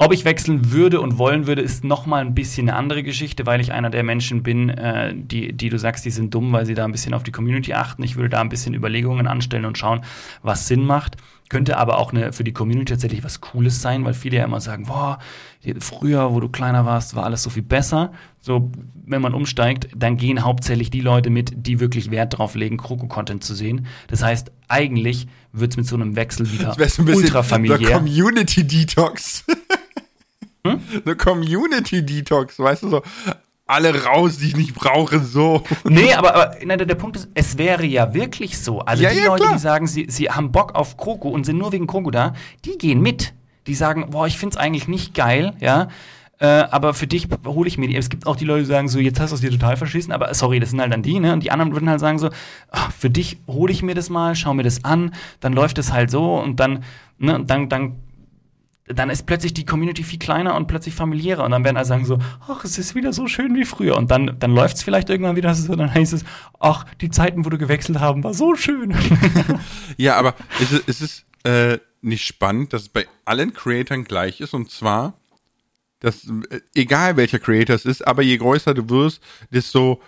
Ob 0.00 0.12
ich 0.12 0.24
wechseln 0.24 0.72
würde 0.72 1.00
und 1.00 1.16
wollen 1.16 1.46
würde, 1.46 1.62
ist 1.62 1.84
noch 1.84 2.06
mal 2.06 2.20
ein 2.20 2.34
bisschen 2.34 2.68
eine 2.68 2.76
andere 2.76 3.04
Geschichte, 3.04 3.46
weil 3.46 3.60
ich 3.60 3.72
einer 3.72 3.88
der 3.88 4.02
Menschen 4.02 4.42
bin, 4.42 4.68
äh, 4.68 5.14
die, 5.14 5.52
die 5.52 5.68
du 5.68 5.78
sagst, 5.78 6.04
die 6.04 6.10
sind 6.10 6.34
dumm, 6.34 6.52
weil 6.52 6.66
sie 6.66 6.74
da 6.74 6.84
ein 6.84 6.90
bisschen 6.90 7.14
auf 7.14 7.22
die 7.22 7.30
Community 7.30 7.72
achten. 7.72 8.02
Ich 8.02 8.16
würde 8.16 8.30
da 8.30 8.40
ein 8.40 8.48
bisschen 8.48 8.74
Überlegungen 8.74 9.28
anstellen 9.28 9.64
und 9.64 9.78
schauen, 9.78 10.00
was 10.42 10.66
Sinn 10.66 10.84
macht. 10.84 11.16
Könnte 11.50 11.76
aber 11.76 11.98
auch 11.98 12.12
eine, 12.12 12.32
für 12.32 12.42
die 12.42 12.52
Community 12.52 12.92
tatsächlich 12.92 13.22
was 13.22 13.40
Cooles 13.40 13.82
sein, 13.82 14.04
weil 14.04 14.14
viele 14.14 14.38
ja 14.38 14.44
immer 14.44 14.60
sagen, 14.60 14.86
boah, 14.86 15.18
früher, 15.80 16.32
wo 16.32 16.40
du 16.40 16.48
kleiner 16.48 16.86
warst, 16.86 17.14
war 17.14 17.24
alles 17.24 17.42
so 17.42 17.50
viel 17.50 17.62
besser. 17.62 18.12
So, 18.40 18.70
wenn 19.06 19.20
man 19.20 19.34
umsteigt, 19.34 19.88
dann 19.94 20.16
gehen 20.16 20.42
hauptsächlich 20.44 20.90
die 20.90 21.00
Leute 21.00 21.28
mit, 21.28 21.52
die 21.54 21.80
wirklich 21.80 22.10
Wert 22.10 22.38
drauf 22.38 22.54
legen, 22.54 22.78
Kroko-Content 22.78 23.44
zu 23.44 23.54
sehen. 23.54 23.86
Das 24.08 24.22
heißt, 24.22 24.52
eigentlich 24.68 25.28
wird 25.52 25.72
es 25.72 25.76
mit 25.76 25.86
so 25.86 25.96
einem 25.96 26.16
Wechsel 26.16 26.50
wieder 26.50 26.76
ein 26.78 27.08
ultra 27.08 27.42
familiär. 27.42 27.98
Community 27.98 28.66
Detox. 28.66 29.44
Hm? 30.66 30.80
Eine 31.04 31.14
Community 31.16 32.04
Detox, 32.04 32.58
weißt 32.58 32.84
du 32.84 32.88
so. 32.88 33.02
Alle 33.66 34.04
raus, 34.04 34.36
die 34.38 34.48
ich 34.48 34.56
nicht 34.56 34.74
brauche, 34.74 35.20
so. 35.20 35.62
Nee, 35.84 36.12
aber, 36.12 36.34
aber 36.34 36.56
nein, 36.64 36.76
der, 36.76 36.86
der 36.86 36.96
Punkt 36.96 37.16
ist, 37.16 37.28
es 37.32 37.56
wäre 37.56 37.86
ja 37.86 38.12
wirklich 38.12 38.58
so. 38.58 38.80
Also 38.80 39.02
Ja, 39.02 39.10
die 39.10 39.18
ja, 39.18 39.26
Leute, 39.26 39.44
klar. 39.44 39.54
die 39.54 39.60
sagen, 39.60 39.86
sie, 39.86 40.06
sie 40.10 40.28
haben 40.30 40.52
Bock 40.52 40.74
auf 40.74 40.98
Kroko 40.98 41.30
und 41.30 41.44
sind 41.46 41.56
nur 41.56 41.72
wegen 41.72 41.86
Kroko 41.86 42.10
da, 42.10 42.34
die 42.66 42.76
gehen 42.76 43.00
mit. 43.00 43.32
Die 43.66 43.74
sagen, 43.74 44.10
boah, 44.10 44.26
ich 44.26 44.36
find's 44.38 44.58
eigentlich 44.58 44.86
nicht 44.88 45.14
geil, 45.14 45.54
ja. 45.60 45.88
Äh, 46.40 46.46
aber 46.46 46.92
für 46.92 47.06
dich 47.06 47.28
hole 47.46 47.66
ich 47.68 47.78
mir 47.78 47.88
die. 47.88 47.96
Es 47.96 48.10
gibt 48.10 48.26
auch 48.26 48.36
die 48.36 48.44
Leute, 48.44 48.64
die 48.64 48.68
sagen 48.68 48.88
so, 48.88 48.98
jetzt 48.98 49.18
hast 49.18 49.30
du 49.30 49.36
es 49.36 49.40
dir 49.40 49.50
total 49.50 49.78
verschissen, 49.78 50.12
aber 50.12 50.34
sorry, 50.34 50.60
das 50.60 50.70
sind 50.70 50.80
halt 50.82 50.92
dann 50.92 51.02
die, 51.02 51.18
ne? 51.18 51.32
Und 51.32 51.42
die 51.44 51.50
anderen 51.50 51.72
würden 51.72 51.88
halt 51.88 52.00
sagen 52.00 52.18
so, 52.18 52.28
ach, 52.70 52.92
für 52.92 53.08
dich 53.08 53.38
hole 53.46 53.72
ich 53.72 53.82
mir 53.82 53.94
das 53.94 54.10
mal, 54.10 54.34
schau 54.34 54.52
mir 54.52 54.64
das 54.64 54.84
an, 54.84 55.14
dann 55.40 55.54
läuft 55.54 55.78
es 55.78 55.90
halt 55.92 56.10
so 56.10 56.34
und 56.36 56.60
dann, 56.60 56.84
ne, 57.18 57.36
und 57.36 57.48
dann, 57.48 57.68
dann 57.70 57.96
dann 58.86 59.08
ist 59.08 59.24
plötzlich 59.24 59.54
die 59.54 59.64
Community 59.64 60.02
viel 60.02 60.18
kleiner 60.18 60.54
und 60.54 60.66
plötzlich 60.66 60.94
familiärer. 60.94 61.44
Und 61.44 61.52
dann 61.52 61.64
werden 61.64 61.76
alle 61.76 61.86
sagen 61.86 62.04
so, 62.04 62.18
ach, 62.46 62.64
es 62.64 62.76
ist 62.76 62.94
wieder 62.94 63.12
so 63.14 63.26
schön 63.26 63.54
wie 63.54 63.64
früher. 63.64 63.96
Und 63.96 64.10
dann, 64.10 64.36
dann 64.38 64.54
läuft 64.54 64.76
es 64.76 64.82
vielleicht 64.82 65.08
irgendwann 65.08 65.36
wieder 65.36 65.54
so, 65.54 65.74
dann 65.74 65.92
heißt 65.92 66.12
es, 66.12 66.24
ach, 66.60 66.84
die 67.00 67.10
Zeiten, 67.10 67.44
wo 67.46 67.50
du 67.50 67.56
gewechselt 67.56 67.98
haben, 68.00 68.22
war 68.22 68.34
so 68.34 68.54
schön. 68.54 68.94
Ja, 69.96 70.16
aber 70.16 70.34
ist 70.60 70.72
es, 70.72 70.80
ist 70.80 71.00
es 71.00 71.24
äh, 71.50 71.78
nicht 72.02 72.26
spannend, 72.26 72.72
dass 72.72 72.82
es 72.82 72.88
bei 72.88 73.06
allen 73.24 73.54
Creatoren 73.54 74.04
gleich 74.04 74.40
ist? 74.40 74.52
Und 74.52 74.70
zwar, 74.70 75.14
dass 76.00 76.26
äh, 76.50 76.60
egal 76.74 77.16
welcher 77.16 77.38
Creator 77.38 77.76
es 77.76 77.84
ist, 77.84 78.06
aber 78.06 78.22
je 78.22 78.36
größer 78.36 78.74
du 78.74 78.88
wirst, 78.90 79.22
desto 79.50 80.00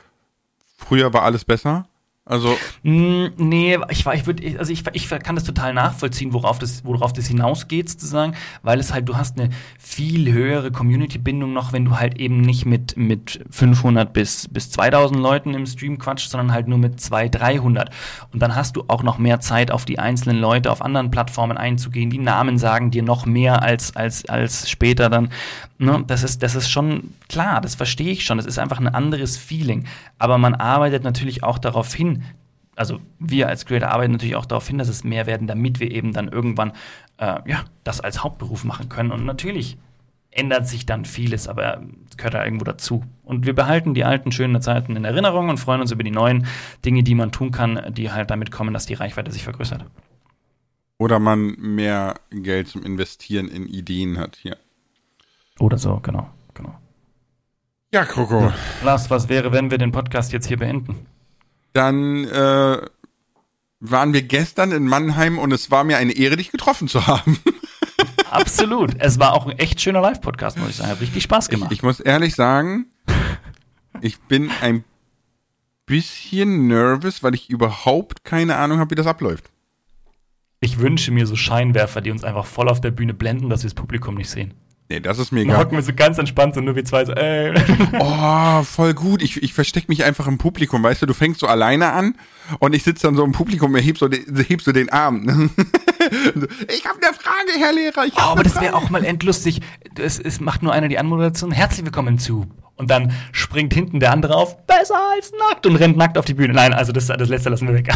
früher 0.77 1.13
war 1.13 1.23
alles 1.23 1.45
besser. 1.45 1.89
Also, 2.27 2.57
Mm, 2.87 3.27
nee, 3.37 3.77
ich, 3.91 4.07
ich 4.07 4.27
würde, 4.27 4.59
also 4.61 4.73
ich, 4.73 4.85
ich 4.93 5.09
kann 5.09 5.35
das 5.35 5.43
total 5.43 5.75
nachvollziehen, 5.75 6.33
worauf 6.33 6.61
das, 6.61 6.85
worauf 6.85 7.13
das 7.13 7.27
hinausgeht, 7.27 7.91
sozusagen, 7.91 8.35
weil 8.63 8.79
es 8.79 8.93
halt, 8.93 9.09
du 9.09 9.17
hast 9.17 9.41
eine 9.41 9.51
viel 9.77 10.33
höhere 10.33 10.71
Community-Bindung 10.71 11.53
noch, 11.53 11.73
wenn 11.73 11.85
du 11.85 11.99
halt 11.99 12.19
eben 12.19 12.43
nicht 12.43 12.65
mit, 12.65 12.97
mit 12.97 13.45
500 13.51 14.13
bis, 14.13 14.47
bis 14.47 14.71
2000 14.71 15.19
Leuten 15.19 15.53
im 15.55 15.67
Stream 15.67 15.99
quatscht, 15.99 16.31
sondern 16.31 16.53
halt 16.53 16.69
nur 16.69 16.79
mit 16.79 17.01
200, 17.01 17.41
300. 17.41 17.91
Und 18.33 18.41
dann 18.41 18.55
hast 18.55 18.77
du 18.77 18.85
auch 18.87 19.03
noch 19.03 19.19
mehr 19.19 19.41
Zeit, 19.41 19.73
auf 19.73 19.85
die 19.85 19.99
einzelnen 19.99 20.39
Leute 20.39 20.71
auf 20.71 20.81
anderen 20.81 21.11
Plattformen 21.11 21.57
einzugehen. 21.57 22.11
Die 22.11 22.19
Namen 22.19 22.57
sagen 22.57 22.93
dir 22.93 23.03
noch 23.03 23.27
mehr 23.27 23.63
als, 23.63 23.97
als, 23.97 24.29
als 24.29 24.71
später 24.71 25.11
dann. 25.11 25.31
Ne? 25.79 26.05
Das, 26.07 26.23
ist, 26.23 26.43
das 26.45 26.55
ist 26.55 26.71
schon 26.71 27.15
klar, 27.29 27.61
das 27.61 27.75
verstehe 27.75 28.13
ich 28.13 28.25
schon. 28.25 28.39
Das 28.39 28.47
ist 28.47 28.61
einfach 28.61 28.79
ein 28.79 28.87
anderes 28.87 29.37
Feeling. 29.37 29.87
Aber 30.19 30.39
man 30.39 30.55
arbeitet 30.55 31.05
natürlich 31.05 31.43
auch 31.43 31.59
darauf 31.59 31.95
hin, 31.95 32.25
also 32.75 33.01
wir 33.19 33.49
als 33.49 33.65
Creator 33.65 33.91
arbeiten 33.91 34.13
natürlich 34.13 34.37
auch 34.37 34.47
darauf 34.47 34.69
hin, 34.69 34.79
dass 34.79 34.89
es 34.89 35.05
mehr 35.05 35.27
werden, 35.27 35.47
damit 35.47 35.81
wir 35.81 35.91
eben 35.91 36.13
dann 36.13 36.29
irgendwann 36.29 36.73
äh, 37.19 37.39
ja, 37.47 37.65
das 37.85 38.01
als 38.01 38.23
Hauptberuf 38.23 38.65
machen 38.65 38.89
können. 38.89 39.13
Und 39.13 39.25
natürlich 39.25 39.79
ändert 40.31 40.69
sich 40.69 40.85
dann 40.85 41.07
vieles, 41.07 41.49
aber 41.49 41.83
es 42.11 42.17
gehört 42.19 42.35
da 42.35 42.45
irgendwo 42.45 42.65
dazu. 42.65 43.03
Und 43.25 43.47
wir 43.47 43.55
behalten 43.55 43.95
die 43.95 44.05
alten 44.05 44.33
schönen 44.33 44.61
Zeiten 44.61 44.95
in 44.95 45.05
Erinnerung 45.07 45.49
und 45.49 45.59
freuen 45.59 45.81
uns 45.81 45.91
über 45.93 46.03
die 46.05 46.11
neuen 46.11 46.47
Dinge, 46.85 47.03
die 47.03 47.15
man 47.15 47.33
tun 47.33 47.51
kann, 47.51 47.95
die 47.95 48.11
halt 48.11 48.31
damit 48.31 48.51
kommen, 48.51 48.75
dass 48.75 48.85
die 48.85 48.95
Reichweite 48.95 49.33
sich 49.33 49.45
vergrößert. 49.45 49.85
oder 50.99 51.19
man 51.19 51.57
mehr 51.59 52.21
Geld 52.31 52.69
zum 52.69 52.83
Investieren 52.83 53.49
in 53.49 53.67
Ideen 53.67 54.19
hat 54.19 54.37
hier. 54.37 54.57
Oder 55.59 55.79
so, 55.79 56.01
genau, 56.01 56.31
genau. 56.55 56.75
Ja, 57.93 58.05
Kroko. 58.05 58.53
Lars, 58.83 59.11
was 59.11 59.29
wäre, 59.29 59.53
wenn 59.53 59.71
wir 59.71 59.79
den 59.79 59.93
Podcast 59.93 60.33
jetzt 60.33 60.47
hier 60.47 60.59
beenden? 60.59 61.07
Dann 61.73 62.25
äh, 62.25 62.79
waren 63.81 64.13
wir 64.13 64.23
gestern 64.23 64.73
in 64.73 64.87
Mannheim 64.87 65.39
und 65.39 65.53
es 65.53 65.71
war 65.71 65.85
mir 65.85 65.97
eine 65.99 66.13
Ehre, 66.13 66.37
dich 66.37 66.51
getroffen 66.51 66.89
zu 66.89 67.07
haben. 67.07 67.39
Absolut. 68.31 68.97
es 68.99 69.19
war 69.19 69.33
auch 69.33 69.47
ein 69.47 69.59
echt 69.59 69.81
schöner 69.81 70.01
Live-Podcast, 70.01 70.59
muss 70.59 70.71
ich 70.71 70.77
sagen. 70.77 70.91
Hat 70.91 71.01
richtig 71.01 71.23
Spaß 71.23 71.47
Ich, 71.47 71.51
gemacht. 71.51 71.73
ich 71.73 71.83
muss 71.83 72.01
ehrlich 72.01 72.35
sagen, 72.35 72.87
ich 74.01 74.19
bin 74.21 74.51
ein 74.61 74.85
bisschen 75.87 76.67
nervös, 76.67 77.23
weil 77.23 77.35
ich 77.35 77.49
überhaupt 77.49 78.25
keine 78.25 78.57
Ahnung 78.57 78.79
habe, 78.81 78.91
wie 78.91 78.95
das 78.97 79.07
abläuft. 79.07 79.45
Ich 80.61 80.81
wünsche 80.81 81.13
mir 81.13 81.27
so 81.27 81.37
Scheinwerfer, 81.37 82.01
die 82.01 82.11
uns 82.11 82.25
einfach 82.25 82.47
voll 82.47 82.69
auf 82.69 82.81
der 82.81 82.91
Bühne 82.91 83.15
blenden, 83.15 83.49
dass 83.49 83.63
wir 83.63 83.69
das 83.71 83.75
Publikum 83.75 84.17
nicht 84.17 84.29
sehen. 84.31 84.55
Nee, 84.89 85.01
das 85.01 85.19
ist 85.19 85.33
mir 85.33 85.41
Dann 85.41 85.49
egal. 85.51 85.65
hocken 85.65 85.77
wir 85.77 85.83
so 85.83 85.93
ganz 85.93 86.17
entspannt 86.19 86.55
so 86.55 86.61
nur 86.61 86.77
wir 86.77 86.85
zwei 86.85 87.05
so, 87.05 87.13
äh. 87.13 87.53
Oh, 87.99 88.63
voll 88.63 88.95
gut. 88.95 89.21
Ich, 89.21 89.43
ich 89.43 89.53
verstecke 89.53 89.87
mich 89.89 90.05
einfach 90.05 90.29
im 90.29 90.39
Publikum, 90.39 90.83
weißt 90.83 91.03
du, 91.03 91.07
du 91.07 91.15
fängst 91.15 91.41
so 91.41 91.49
alleine 91.49 91.93
an 91.93 92.15
und 92.61 92.73
ich 92.73 92.85
sitze 92.85 93.09
dann 93.09 93.17
so 93.17 93.25
im 93.25 93.33
Publikum 93.33 93.75
und 93.75 93.81
heb 93.81 93.99
so 93.99 94.07
den, 94.07 94.25
heb 94.47 94.63
so 94.63 94.71
den 94.71 94.89
Arm. 94.91 95.25
ich 95.27 96.87
habe 96.87 96.99
eine 97.03 97.15
Frage, 97.15 97.59
Herr 97.59 97.73
Lehrer. 97.73 98.07
Ich 98.07 98.15
Oh, 98.17 98.21
aber 98.21 98.45
das 98.45 98.61
wäre 98.61 98.75
auch 98.75 98.89
mal 98.91 99.05
endlustig. 99.05 99.61
Es, 99.99 100.21
es 100.21 100.41
macht 100.41 100.63
nur 100.63 100.73
einer 100.73 100.87
die 100.87 100.99
Anmoderation. 100.99 101.51
Herzlich 101.51 101.85
willkommen 101.85 102.21
zu. 102.21 102.47
Und 102.77 102.89
dann 102.91 103.13
springt 103.33 103.75
hinten 103.75 103.99
der 103.99 104.13
andere 104.13 104.37
auf, 104.37 104.67
besser 104.67 105.01
als 105.15 105.33
nackt 105.33 105.67
und 105.67 105.75
rennt 105.77 105.97
nackt 105.97 106.17
auf 106.17 106.27
die 106.27 106.35
Bühne. 106.35 106.55
Nein, 106.55 106.73
also 106.73 106.93
das, 106.93 107.07
das 107.07 107.29
letzte 107.29 107.49
lassen 107.49 107.67
wir 107.67 107.75
weg. 107.75 107.89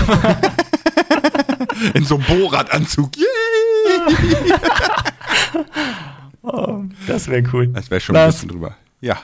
in 1.94 2.04
so 2.04 2.16
einem 2.16 2.24
Bohrradanzug. 2.24 3.10
Yay! 3.16 3.24
Oh, 6.42 6.84
das 7.06 7.28
wäre 7.28 7.42
cool. 7.52 7.68
Das 7.68 7.90
wäre 7.90 8.00
schon 8.00 8.16
ein 8.16 8.22
Lars, 8.22 8.36
bisschen 8.36 8.48
drüber. 8.50 8.76
Ja. 9.00 9.18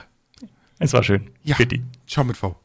Es 0.79 0.93
war 0.93 1.03
schön. 1.03 1.29
Ja. 1.43 1.55
Bitte. 1.57 1.79
Ciao 2.05 2.23
mit 2.23 2.37
V. 2.37 2.55